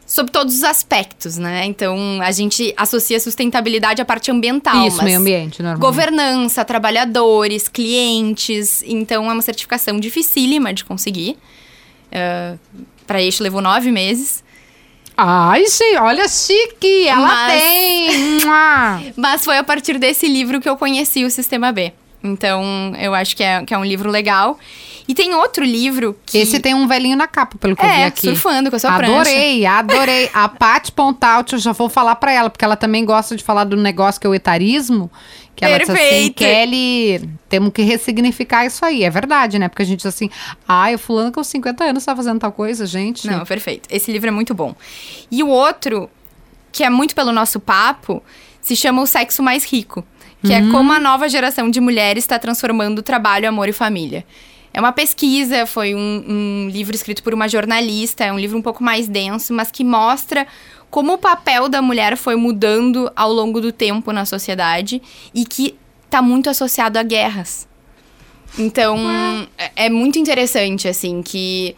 sob 0.05 0.31
todos 0.31 0.55
os 0.55 0.63
aspectos, 0.63 1.37
né? 1.37 1.65
Então, 1.65 2.19
a 2.21 2.31
gente 2.31 2.73
associa 2.77 3.19
sustentabilidade 3.19 4.01
à 4.01 4.05
parte 4.05 4.31
ambiental. 4.31 4.87
Isso, 4.87 4.97
mas 4.97 5.05
meio 5.05 5.19
ambiente, 5.19 5.61
normal. 5.61 5.79
Governança, 5.79 6.63
trabalhadores, 6.63 7.67
clientes. 7.67 8.83
Então, 8.87 9.29
é 9.29 9.33
uma 9.33 9.41
certificação 9.41 9.99
dificílima 9.99 10.73
de 10.73 10.85
conseguir. 10.85 11.35
Para 13.07 13.21
eixo 13.21 13.43
levou 13.43 13.61
nove 13.61 13.91
meses. 13.91 14.43
Ai, 15.15 15.63
gente, 15.67 15.97
olha 15.99 16.27
chique, 16.27 17.07
ela 17.07 17.27
Mas- 17.27 17.53
tem. 17.61 19.13
Mas 19.15 19.43
foi 19.45 19.57
a 19.57 19.63
partir 19.63 19.97
desse 19.99 20.27
livro 20.27 20.59
que 20.59 20.67
eu 20.67 20.75
conheci 20.77 21.23
o 21.23 21.29
Sistema 21.29 21.71
B. 21.71 21.93
Então, 22.23 22.93
eu 22.99 23.13
acho 23.13 23.35
que 23.35 23.43
é, 23.43 23.63
que 23.65 23.73
é 23.73 23.77
um 23.77 23.83
livro 23.85 24.09
legal. 24.09 24.57
E 25.05 25.13
tem 25.13 25.35
outro 25.35 25.65
livro 25.65 26.17
que... 26.25 26.37
Esse 26.37 26.61
tem 26.61 26.73
um 26.73 26.87
velhinho 26.87 27.17
na 27.17 27.27
capa, 27.27 27.57
pelo 27.57 27.75
que 27.75 27.83
eu 27.83 27.89
vi 27.89 27.93
É, 27.93 28.05
aqui. 28.05 28.21
surfando 28.21 28.69
com 28.69 28.77
a 28.77 28.79
sua 28.79 28.93
prancha. 28.95 29.13
Adorei, 29.19 29.65
adorei. 29.65 30.29
A 30.33 30.47
Paty 30.47 30.93
Pontaut, 30.93 31.51
eu 31.51 31.59
já 31.59 31.73
vou 31.73 31.89
falar 31.89 32.15
pra 32.15 32.31
ela, 32.31 32.49
porque 32.49 32.63
ela 32.63 32.77
também 32.77 33.03
gosta 33.03 33.35
de 33.35 33.43
falar 33.43 33.65
do 33.65 33.75
negócio 33.75 34.21
que 34.21 34.25
é 34.25 34.29
o 34.29 34.33
etarismo. 34.33 35.11
Que 35.55 35.65
ela 35.65 35.77
assim, 35.77 35.85
Perfeito. 35.93 36.35
Kelly, 36.35 37.29
temos 37.47 37.71
que 37.71 37.83
ressignificar 37.83 38.65
isso 38.65 38.83
aí. 38.83 39.03
É 39.03 39.09
verdade, 39.09 39.59
né? 39.59 39.67
Porque 39.67 39.83
a 39.83 39.85
gente 39.85 39.97
diz 39.97 40.07
assim, 40.07 40.29
ai, 40.67 40.95
o 40.95 40.99
fulano 40.99 41.31
com 41.31 41.43
50 41.43 41.83
anos 41.83 42.03
tá 42.03 42.15
fazendo 42.15 42.39
tal 42.39 42.51
coisa, 42.51 42.85
gente. 42.85 43.27
Não, 43.27 43.45
perfeito. 43.45 43.87
Esse 43.91 44.11
livro 44.11 44.29
é 44.29 44.31
muito 44.31 44.53
bom. 44.53 44.75
E 45.29 45.43
o 45.43 45.47
outro, 45.47 46.09
que 46.71 46.83
é 46.83 46.89
muito 46.89 47.13
pelo 47.13 47.31
nosso 47.31 47.59
papo, 47.59 48.23
se 48.61 48.75
chama 48.75 49.01
O 49.01 49.05
Sexo 49.05 49.43
Mais 49.43 49.63
Rico. 49.63 50.03
Que 50.45 50.51
é 50.51 50.61
como 50.71 50.91
a 50.91 50.99
nova 50.99 51.29
geração 51.29 51.69
de 51.69 51.79
mulheres 51.79 52.25
está 52.25 52.37
transformando 52.37 53.01
trabalho, 53.01 53.47
amor 53.47 53.69
e 53.69 53.71
família. 53.71 54.25
É 54.73 54.79
uma 54.81 54.91
pesquisa, 54.91 55.65
foi 55.65 55.95
um, 55.95 56.25
um 56.27 56.69
livro 56.69 56.93
escrito 56.93 57.23
por 57.23 57.33
uma 57.33 57.47
jornalista, 57.47 58.25
é 58.25 58.33
um 58.33 58.37
livro 58.37 58.57
um 58.57 58.61
pouco 58.61 58.83
mais 58.83 59.07
denso, 59.07 59.53
mas 59.53 59.71
que 59.71 59.85
mostra 59.85 60.45
como 60.93 61.13
o 61.13 61.17
papel 61.17 61.67
da 61.67 61.81
mulher 61.81 62.15
foi 62.15 62.35
mudando 62.35 63.11
ao 63.15 63.33
longo 63.33 63.59
do 63.59 63.71
tempo 63.71 64.11
na 64.11 64.25
sociedade 64.25 65.01
e 65.33 65.43
que 65.43 65.75
está 66.05 66.21
muito 66.21 66.51
associado 66.51 66.99
a 66.99 67.03
guerras. 67.03 67.67
Então, 68.59 68.95
é, 69.57 69.71
é 69.87 69.89
muito 69.89 70.19
interessante, 70.19 70.87
assim, 70.87 71.23
que 71.23 71.75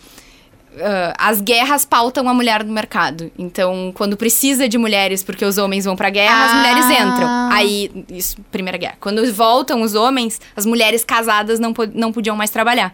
ah, 0.82 1.14
as 1.18 1.40
guerras 1.40 1.86
pautam 1.86 2.28
a 2.28 2.34
mulher 2.34 2.62
no 2.66 2.74
mercado. 2.74 3.32
Então, 3.40 3.94
quando 3.96 4.18
precisa 4.18 4.68
de 4.68 4.78
mulheres 4.78 5.24
porque 5.24 5.46
os 5.46 5.58
homens 5.58 5.86
vão 5.86 5.96
pra 5.96 6.10
guerra, 6.10 6.46
as 6.48 6.52
Ah. 6.52 6.56
mulheres 6.56 6.86
entram. 6.86 7.28
Aí, 7.54 8.06
isso, 8.10 8.36
Primeira 8.52 8.78
Guerra. 8.78 8.98
Quando 9.00 9.26
voltam 9.34 9.82
os 9.82 9.96
homens, 9.96 10.42
as 10.58 10.66
mulheres 10.66 11.06
casadas 11.06 11.58
não, 11.58 11.74
não 11.94 12.12
podiam 12.12 12.36
mais 12.36 12.50
trabalhar. 12.50 12.94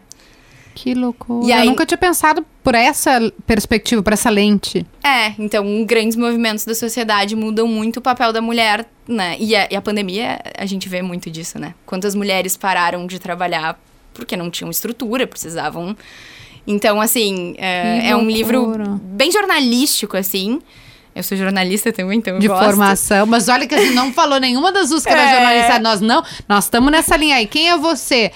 Que 0.76 0.94
loucura. 0.94 1.46
E 1.48 1.52
aí- 1.52 1.60
Eu 1.66 1.72
nunca 1.72 1.86
tinha 1.86 1.98
pensado 1.98 2.46
por 2.64 2.76
essa 2.76 3.32
perspectiva, 3.46 4.02
por 4.02 4.14
essa 4.14 4.30
lente. 4.30 4.86
É, 5.04 5.34
então 5.40 5.84
grandes 5.86 6.16
movimentos 6.16 6.64
da 6.66 6.74
sociedade 6.76 7.36
mudam 7.36 7.68
muito 7.68 7.98
o 7.98 8.02
papel 8.02 8.32
da 8.32 8.42
mulher, 8.42 8.88
né? 9.08 9.36
E 9.40 9.56
a, 9.56 9.68
e 9.72 9.76
a 9.76 9.82
pandemia, 9.82 10.40
a 10.58 10.66
gente 10.66 10.88
vê 10.88 11.02
muito 11.02 11.30
disso, 11.30 11.60
né? 11.60 11.74
Quantas 11.86 12.16
mulheres 12.16 12.56
pararam 12.58 13.06
de 13.08 13.20
trabalhar 13.20 13.80
porque 14.14 14.36
não 14.38 14.50
tinham 14.50 14.70
estrutura, 14.70 15.26
precisavam. 15.26 15.96
Então, 16.68 17.02
assim, 17.02 17.56
é, 17.58 18.10
é 18.10 18.16
um 18.16 18.30
livro 18.30 19.00
bem 19.02 19.32
jornalístico, 19.32 20.16
assim. 20.16 20.62
Eu 21.14 21.24
sou 21.24 21.38
jornalista 21.38 21.92
também, 21.92 22.20
então 22.20 22.40
de 22.40 22.48
gosto. 22.48 22.64
formação. 22.64 23.26
Mas 23.26 23.50
olha 23.50 23.68
que 23.68 23.76
a 23.76 23.78
gente 23.78 23.94
não 23.94 24.14
falou 24.14 24.40
nenhuma 24.40 24.72
das 24.72 24.90
duas 24.90 25.04
que 25.04 25.10
era 25.10 25.22
É. 25.30 25.34
jornalista. 25.36 25.80
Nós 25.80 26.02
não. 26.02 26.24
Nós 26.48 26.64
estamos 26.66 26.92
nessa 26.92 27.18
linha 27.18 27.36
aí. 27.36 27.48
Quem 27.48 27.70
é 27.70 27.78
você? 27.78 28.32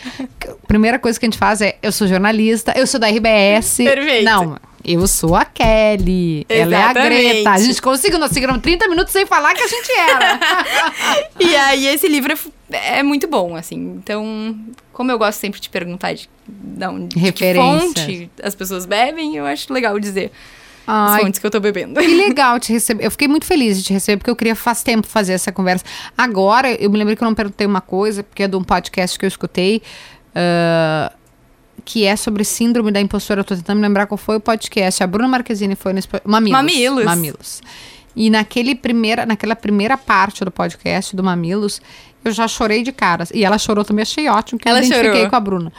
Primeira 0.68 1.00
coisa 1.00 1.20
que 1.20 1.26
a 1.26 1.28
gente 1.30 1.38
faz 1.38 1.62
é: 1.62 1.78
eu 1.82 1.92
sou 1.92 2.08
jornalista, 2.08 2.74
eu 2.76 2.86
sou 2.86 3.00
da 3.00 3.08
RBS. 3.08 3.78
Perfeito. 3.78 4.26
Não. 4.26 4.58
Eu 4.84 5.08
sou 5.08 5.36
a 5.36 5.46
Kelly. 5.46 6.46
Ela 6.48 6.76
é 6.76 6.78
a 6.78 6.92
Exatamente. 6.92 7.24
Greta. 7.34 7.50
A 7.50 7.58
gente 7.58 7.82
conseguiu, 7.82 8.20
nós 8.20 8.32
seguimos 8.32 8.62
30 8.62 8.88
minutos 8.88 9.12
sem 9.12 9.26
falar 9.26 9.56
que 9.56 9.64
a 9.64 9.68
gente 9.68 9.92
era. 9.92 10.40
E 11.40 11.56
aí, 11.56 11.88
esse 11.88 12.08
livro 12.08 12.32
é 12.34 12.38
é 12.72 13.04
muito 13.04 13.28
bom, 13.28 13.56
assim. 13.56 13.76
Então, 14.04 14.56
como 14.92 15.12
eu 15.12 15.18
gosto 15.18 15.40
sempre 15.40 15.60
de 15.60 15.70
perguntar 15.70 16.14
de, 16.14 16.30
de 16.48 17.08
de 17.08 17.20
Referências. 17.20 17.84
fonte 18.06 18.30
as 18.44 18.56
pessoas 18.56 18.86
bebem, 18.86 19.36
eu 19.36 19.46
acho 19.46 19.72
legal 19.72 19.98
dizer 20.00 20.32
Ai, 20.88 21.22
fontes 21.22 21.40
que 21.40 21.46
eu 21.46 21.52
tô 21.52 21.60
bebendo. 21.60 22.00
Que 22.00 22.08
legal 22.08 22.60
te 22.60 22.72
receber. 22.74 23.06
Eu 23.06 23.12
fiquei 23.12 23.28
muito 23.28 23.46
feliz 23.46 23.78
de 23.78 23.84
te 23.84 23.94
receber, 23.94 24.18
porque 24.18 24.30
eu 24.30 24.36
queria 24.36 24.56
faz 24.56 24.84
tempo 24.84 25.08
fazer 25.08 25.34
essa 25.34 25.52
conversa. 25.52 25.84
Agora, 26.18 26.72
eu 26.72 26.90
me 26.90 26.98
lembrei 26.98 27.16
que 27.16 27.24
eu 27.24 27.28
não 27.28 27.36
perguntei 27.36 27.66
uma 27.66 27.82
coisa, 27.82 28.24
porque 28.24 28.44
é 28.44 28.48
de 28.48 28.56
um 28.56 28.64
podcast 28.64 29.18
que 29.18 29.26
eu 29.26 29.28
escutei, 29.28 29.82
ah, 30.34 31.12
que 31.84 32.06
é 32.06 32.16
sobre 32.16 32.44
síndrome 32.44 32.92
da 32.92 33.02
impostora. 33.02 33.42
Eu 33.42 33.44
tô 33.44 33.56
tentando 33.56 33.78
me 33.78 33.88
lembrar 33.88 34.06
qual 34.08 34.18
foi 34.18 34.38
o 34.38 34.40
podcast. 34.40 35.04
A 35.04 35.08
Bruna 35.08 35.28
Marquezine 35.28 35.76
foi 35.76 35.94
nesse... 35.94 36.08
Mamilos. 36.24 36.52
Mamilos. 36.52 37.06
Mamilos. 37.06 37.62
E 38.16 38.30
naquele 38.30 38.76
primeira, 38.76 39.26
naquela 39.26 39.56
primeira 39.56 39.98
parte 39.98 40.46
do 40.46 40.50
podcast 40.50 41.16
do 41.16 41.24
Mamilos, 41.24 41.82
eu 42.24 42.32
já 42.32 42.48
chorei 42.48 42.82
de 42.82 42.92
cara. 42.92 43.28
E 43.34 43.44
ela 43.44 43.58
chorou 43.58 43.84
também, 43.84 44.04
achei 44.04 44.28
ótimo, 44.30 44.58
que 44.60 44.68
Ela 44.68 44.80
eu 44.80 44.84
identifiquei 44.86 45.14
chorou. 45.14 45.30
com 45.30 45.36
a 45.36 45.40
Bruna. 45.40 45.74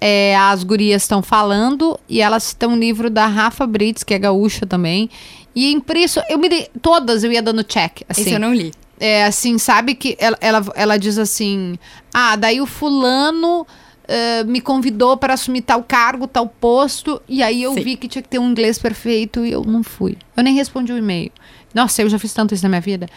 É, 0.00 0.36
as 0.36 0.62
gurias 0.62 1.02
estão 1.02 1.22
falando 1.22 1.98
e 2.08 2.20
elas 2.20 2.44
citam 2.44 2.72
um 2.72 2.78
livro 2.78 3.08
da 3.08 3.26
Rafa 3.26 3.66
Brits, 3.66 4.04
que 4.04 4.14
é 4.14 4.18
gaúcha 4.18 4.66
também. 4.66 5.10
E 5.54 5.72
impresso, 5.72 6.20
eu 6.28 6.38
me 6.38 6.48
dei, 6.48 6.68
todas 6.82 7.24
eu 7.24 7.32
ia 7.32 7.42
dando 7.42 7.64
check, 7.64 8.02
assim. 8.08 8.22
Esse 8.22 8.32
eu 8.32 8.40
não 8.40 8.54
li. 8.54 8.72
É 8.98 9.24
assim, 9.24 9.58
sabe 9.58 9.94
que 9.94 10.16
ela, 10.18 10.38
ela, 10.40 10.64
ela 10.74 10.96
diz 10.96 11.18
assim: 11.18 11.78
ah, 12.12 12.36
daí 12.36 12.60
o 12.60 12.66
fulano 12.66 13.66
eh, 14.08 14.44
me 14.44 14.60
convidou 14.60 15.16
para 15.16 15.34
assumir 15.34 15.62
tal 15.62 15.82
cargo, 15.82 16.28
tal 16.28 16.46
posto, 16.46 17.20
e 17.28 17.42
aí 17.42 17.62
eu 17.62 17.74
Sim. 17.74 17.82
vi 17.82 17.96
que 17.96 18.06
tinha 18.06 18.22
que 18.22 18.28
ter 18.28 18.38
um 18.38 18.50
inglês 18.50 18.78
perfeito 18.78 19.44
e 19.44 19.50
eu 19.50 19.64
não 19.64 19.82
fui. 19.82 20.16
Eu 20.36 20.44
nem 20.44 20.54
respondi 20.54 20.92
o 20.92 20.98
e-mail. 20.98 21.32
Nossa, 21.74 22.02
eu 22.02 22.08
já 22.08 22.18
fiz 22.18 22.32
tanto 22.32 22.54
isso 22.54 22.62
na 22.62 22.68
minha 22.68 22.80
vida. 22.80 23.08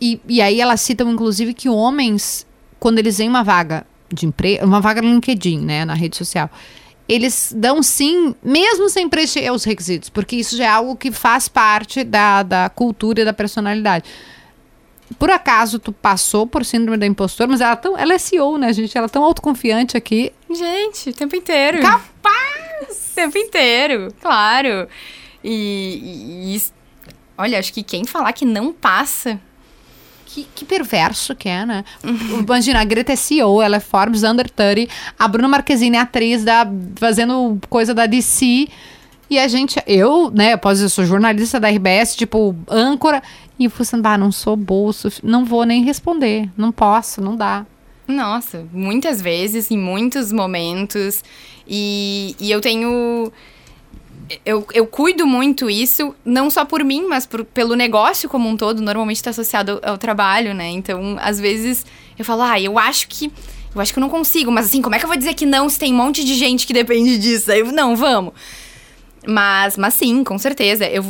E, 0.00 0.20
e 0.26 0.40
aí 0.40 0.60
elas 0.60 0.80
citam, 0.80 1.10
inclusive, 1.12 1.52
que 1.52 1.68
homens, 1.68 2.46
quando 2.80 2.98
eles 2.98 3.18
veem 3.18 3.28
uma 3.28 3.44
vaga 3.44 3.86
de 4.14 4.26
emprego, 4.26 4.64
uma 4.64 4.80
vaga 4.80 5.00
no 5.02 5.08
LinkedIn, 5.10 5.60
né, 5.60 5.84
na 5.84 5.94
rede 5.94 6.16
social, 6.16 6.50
eles 7.08 7.52
dão 7.56 7.82
sim, 7.82 8.34
mesmo 8.42 8.88
sem 8.88 9.08
preencher 9.08 9.50
os 9.52 9.64
requisitos, 9.64 10.08
porque 10.08 10.36
isso 10.36 10.56
já 10.56 10.64
é 10.64 10.68
algo 10.68 10.96
que 10.96 11.10
faz 11.10 11.48
parte 11.48 12.04
da, 12.04 12.42
da 12.42 12.68
cultura 12.70 13.22
e 13.22 13.24
da 13.24 13.32
personalidade. 13.32 14.04
Por 15.18 15.30
acaso 15.30 15.78
tu 15.78 15.92
passou 15.92 16.46
por 16.46 16.64
síndrome 16.64 16.96
da 16.96 17.04
impostora, 17.04 17.50
mas 17.50 17.60
ela, 17.60 17.72
é 17.72 17.76
tão, 17.76 17.98
ela 17.98 18.14
é 18.14 18.18
CEO, 18.18 18.56
né, 18.56 18.72
gente? 18.72 18.96
Ela 18.96 19.06
é 19.06 19.10
tão 19.10 19.22
autoconfiante 19.24 19.94
aqui. 19.96 20.32
Gente, 20.50 21.10
o 21.10 21.12
tempo 21.12 21.36
inteiro. 21.36 21.80
Capaz! 21.82 23.10
O 23.10 23.14
tempo 23.14 23.36
inteiro, 23.36 24.08
claro. 24.22 24.88
E, 25.44 26.54
e- 26.54 26.56
e- 26.56 26.62
olha, 27.36 27.58
acho 27.58 27.72
que 27.74 27.82
quem 27.82 28.04
falar 28.06 28.32
que 28.32 28.44
não 28.46 28.72
passa. 28.72 29.38
Que, 30.32 30.46
que 30.54 30.64
perverso 30.64 31.34
que 31.34 31.48
é, 31.48 31.66
né? 31.66 31.84
Imagina, 32.38 32.80
a 32.80 32.84
Greta 32.84 33.12
é 33.12 33.16
CEO, 33.16 33.60
ela 33.60 33.76
é 33.76 33.80
Forbes 33.80 34.22
Under 34.22 34.48
30, 34.48 34.90
a 35.18 35.28
Bruna 35.28 35.48
Marquezine 35.48 35.96
é 35.96 36.00
atriz 36.00 36.42
da, 36.42 36.66
fazendo 36.96 37.58
coisa 37.68 37.92
da 37.92 38.06
DC. 38.06 38.68
E 39.28 39.38
a 39.38 39.46
gente, 39.48 39.78
eu, 39.86 40.30
né, 40.30 40.56
posso 40.56 40.82
eu 40.82 40.88
sou 40.88 41.04
jornalista 41.04 41.58
da 41.60 41.68
RBS, 41.68 42.16
tipo, 42.16 42.54
âncora, 42.68 43.22
e 43.58 43.64
eu 43.64 43.70
fui 43.70 43.82
assim, 43.82 44.00
ah, 44.04 44.16
não 44.18 44.32
sou 44.32 44.56
boa, 44.56 44.90
o 44.90 44.92
sufi- 44.92 45.20
não 45.22 45.44
vou 45.44 45.64
nem 45.64 45.82
responder, 45.84 46.48
não 46.56 46.70
posso, 46.72 47.20
não 47.20 47.36
dá. 47.36 47.64
Nossa, 48.06 48.66
muitas 48.72 49.22
vezes, 49.22 49.70
em 49.70 49.78
muitos 49.78 50.32
momentos. 50.32 51.22
E, 51.68 52.34
e 52.40 52.50
eu 52.50 52.60
tenho. 52.60 53.32
Eu, 54.44 54.66
eu 54.72 54.86
cuido 54.86 55.26
muito 55.26 55.68
isso, 55.68 56.14
não 56.24 56.50
só 56.50 56.64
por 56.64 56.82
mim, 56.84 57.06
mas 57.08 57.26
por- 57.26 57.44
pelo 57.44 57.74
negócio 57.74 58.28
como 58.28 58.48
um 58.48 58.56
todo. 58.56 58.80
Normalmente 58.82 59.16
está 59.16 59.30
associado 59.30 59.80
ao, 59.82 59.98
trabalho, 59.98 60.54
né? 60.54 60.68
Então, 60.70 61.16
às 61.20 61.38
vezes, 61.40 61.84
eu 62.18 62.24
falo, 62.24 62.42
ah, 62.42 62.60
eu 62.60 62.78
acho 62.78 63.08
que. 63.08 63.30
Eu 63.74 63.80
acho 63.80 63.92
que 63.92 63.98
eu 63.98 64.02
não 64.02 64.10
consigo, 64.10 64.50
mas 64.52 64.66
assim, 64.66 64.82
como 64.82 64.94
é 64.94 64.98
que 64.98 65.04
eu 65.04 65.08
vou 65.08 65.16
dizer 65.16 65.32
que 65.32 65.46
não 65.46 65.66
se 65.68 65.78
tem 65.78 65.94
um 65.94 65.96
monte 65.96 66.22
de 66.24 66.34
gente 66.34 66.66
que 66.66 66.74
depende 66.74 67.16
disso? 67.16 67.50
Aí, 67.50 67.62
não, 67.62 67.96
vamos. 67.96 68.34
Mas, 69.26 69.76
mas 69.78 69.94
sim, 69.94 70.22
com 70.22 70.36
certeza. 70.38 70.84
Eu, 70.86 71.02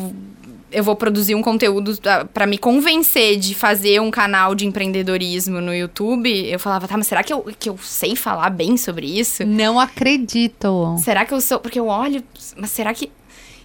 eu 0.73 0.83
vou 0.83 0.97
produzir 0.97 1.35
um 1.35 1.43
conteúdo 1.43 1.97
para 2.33 2.47
me 2.47 2.59
convencer 2.59 3.39
de 3.39 3.55
fazer 3.55 4.01
um 4.01 4.11
canal 4.11 4.55
de 4.55 4.66
empreendedorismo 4.66 5.61
no 5.61 5.75
YouTube. 5.75 6.29
Eu 6.49 6.59
falava, 6.59 6.89
tá, 6.89 6.97
mas 6.97 7.07
será 7.07 7.23
que 7.23 7.33
eu, 7.33 7.47
que 7.59 7.68
eu 7.68 7.79
sei 7.79 8.16
falar 8.16 8.51
bem 8.51 8.77
sobre 8.77 9.07
isso? 9.07 9.45
Não 9.45 9.79
acredito. 9.79 10.97
Será 11.03 11.25
que 11.25 11.35
eu 11.35 11.41
sou. 11.41 11.61
Porque 11.61 11.79
eu 11.79 11.87
olho, 11.87 12.23
mas 12.57 12.70
será 12.70 12.93
que. 12.95 13.11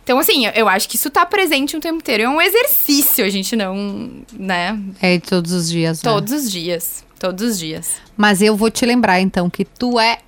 Então, 0.04 0.20
assim, 0.20 0.46
eu, 0.56 0.70
acho 0.70 0.88
que 0.88 0.96
isso 0.96 1.10
tá 1.10 1.26
presente 1.26 1.76
o 1.76 1.80
tempo 1.80 1.98
inteiro. 1.98 2.24
É 2.24 2.30
um 2.30 2.42
exercício, 2.42 3.26
a 3.26 3.30
gente 3.30 3.56
não. 3.56 4.24
né? 4.32 4.80
É 5.02 5.18
de 5.18 5.24
todos 5.24 5.52
os 5.52 5.70
dias, 5.70 6.02
né? 6.02 6.12
Todos 6.12 6.32
os 6.32 6.52
dias. 6.52 7.06
Todos 7.20 7.44
os 7.44 7.60
dias. 7.60 7.96
Mas 8.16 8.42
eu 8.42 8.56
vou 8.56 8.70
te 8.70 8.86
lembrar, 8.86 9.20
então, 9.20 9.50
que 9.50 9.66
tu 9.66 10.00
é. 10.00 10.20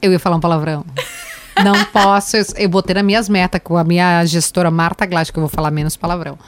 Eu 0.00 0.12
ia 0.12 0.18
falar 0.18 0.36
um 0.36 0.40
palavrão. 0.40 0.84
Não 1.62 1.84
posso. 1.86 2.36
Eu, 2.36 2.44
eu 2.56 2.68
botei 2.68 2.94
nas 2.94 3.04
minhas 3.04 3.28
metas 3.28 3.60
com 3.62 3.76
a 3.76 3.84
minha 3.84 4.24
gestora 4.26 4.70
Marta 4.70 5.06
Glass, 5.06 5.30
que 5.30 5.38
eu 5.38 5.42
vou 5.42 5.50
falar 5.50 5.70
menos 5.70 5.96
palavrão. 5.96 6.38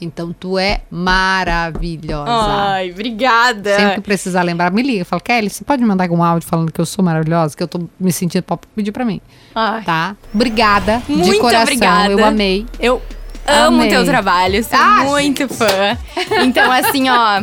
Então, 0.00 0.32
tu 0.32 0.58
é 0.58 0.80
maravilhosa. 0.90 2.30
Ai, 2.30 2.90
obrigada. 2.90 3.76
Sempre 3.76 3.94
que 3.96 4.00
precisar 4.00 4.42
lembrar, 4.42 4.72
me 4.72 4.82
liga. 4.82 5.04
Fala, 5.04 5.20
Kelly, 5.20 5.48
você 5.48 5.62
pode 5.64 5.80
me 5.80 5.86
mandar 5.88 6.04
algum 6.04 6.22
áudio 6.22 6.48
falando 6.48 6.72
que 6.72 6.80
eu 6.80 6.86
sou 6.86 7.04
maravilhosa? 7.04 7.56
Que 7.56 7.62
eu 7.62 7.68
tô 7.68 7.88
me 8.00 8.10
sentindo. 8.12 8.42
Pode 8.42 8.62
pedir 8.74 8.90
pra 8.92 9.04
mim. 9.04 9.20
Ai, 9.54 9.82
Tá? 9.84 10.16
Obrigada. 10.34 11.02
de 11.06 11.12
Muito 11.14 11.40
coração. 11.40 11.62
obrigada. 11.62 12.12
Eu 12.12 12.24
amei. 12.24 12.66
Eu 12.80 13.00
amo 13.46 13.76
Amei. 13.76 13.86
o 13.86 13.90
teu 13.90 14.04
trabalho, 14.04 14.62
sou 14.64 14.78
Ah, 14.78 15.04
muito 15.04 15.48
fã. 15.48 15.96
Então, 16.42 16.70
assim, 16.72 17.08
ó, 17.08 17.42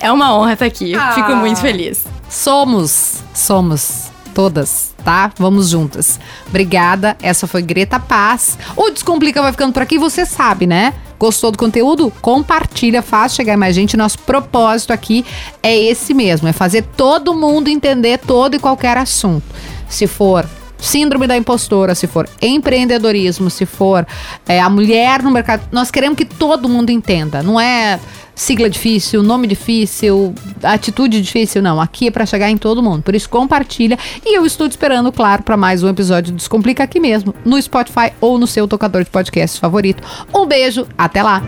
é 0.00 0.10
uma 0.10 0.34
honra 0.34 0.54
estar 0.54 0.64
aqui. 0.66 0.94
Ah. 0.94 1.12
Fico 1.12 1.34
muito 1.36 1.60
feliz. 1.60 2.04
Somos, 2.28 3.22
somos 3.34 4.10
todas, 4.36 4.94
tá? 5.02 5.32
Vamos 5.38 5.70
juntas. 5.70 6.20
Obrigada. 6.46 7.16
Essa 7.22 7.46
foi 7.46 7.62
Greta 7.62 7.98
Paz. 7.98 8.58
O 8.76 8.90
Descomplica 8.90 9.40
vai 9.40 9.50
ficando 9.50 9.72
por 9.72 9.80
aqui, 9.80 9.98
você 9.98 10.26
sabe, 10.26 10.66
né? 10.66 10.92
Gostou 11.18 11.50
do 11.50 11.56
conteúdo? 11.56 12.12
Compartilha, 12.20 13.00
faz 13.00 13.34
chegar 13.34 13.56
mais 13.56 13.74
gente. 13.74 13.96
Nosso 13.96 14.18
propósito 14.18 14.92
aqui 14.92 15.24
é 15.62 15.74
esse 15.74 16.12
mesmo, 16.12 16.46
é 16.46 16.52
fazer 16.52 16.82
todo 16.82 17.32
mundo 17.32 17.68
entender 17.68 18.18
todo 18.18 18.54
e 18.54 18.58
qualquer 18.58 18.98
assunto. 18.98 19.46
Se 19.88 20.06
for 20.06 20.46
síndrome 20.78 21.26
da 21.26 21.36
impostora, 21.36 21.94
se 21.94 22.06
for 22.06 22.28
empreendedorismo, 22.40 23.50
se 23.50 23.66
for 23.66 24.06
é, 24.46 24.60
a 24.60 24.68
mulher 24.68 25.22
no 25.22 25.30
mercado, 25.30 25.62
nós 25.72 25.90
queremos 25.90 26.16
que 26.16 26.24
todo 26.24 26.68
mundo 26.68 26.90
entenda. 26.90 27.42
Não 27.42 27.60
é 27.60 27.98
sigla 28.34 28.68
difícil, 28.68 29.22
nome 29.22 29.46
difícil, 29.46 30.34
atitude 30.62 31.20
difícil, 31.22 31.62
não. 31.62 31.80
Aqui 31.80 32.08
é 32.08 32.10
pra 32.10 32.26
chegar 32.26 32.50
em 32.50 32.56
todo 32.56 32.82
mundo. 32.82 33.02
Por 33.02 33.14
isso, 33.14 33.28
compartilha. 33.28 33.98
E 34.24 34.36
eu 34.36 34.44
estou 34.44 34.68
te 34.68 34.72
esperando, 34.72 35.10
claro, 35.10 35.42
para 35.42 35.56
mais 35.56 35.82
um 35.82 35.88
episódio 35.88 36.32
do 36.32 36.36
Descomplica 36.36 36.84
aqui 36.84 37.00
mesmo, 37.00 37.34
no 37.44 37.60
Spotify 37.60 38.12
ou 38.20 38.38
no 38.38 38.46
seu 38.46 38.68
tocador 38.68 39.02
de 39.02 39.10
podcast 39.10 39.58
favorito. 39.58 40.02
Um 40.34 40.46
beijo, 40.46 40.86
até 40.98 41.22
lá! 41.22 41.42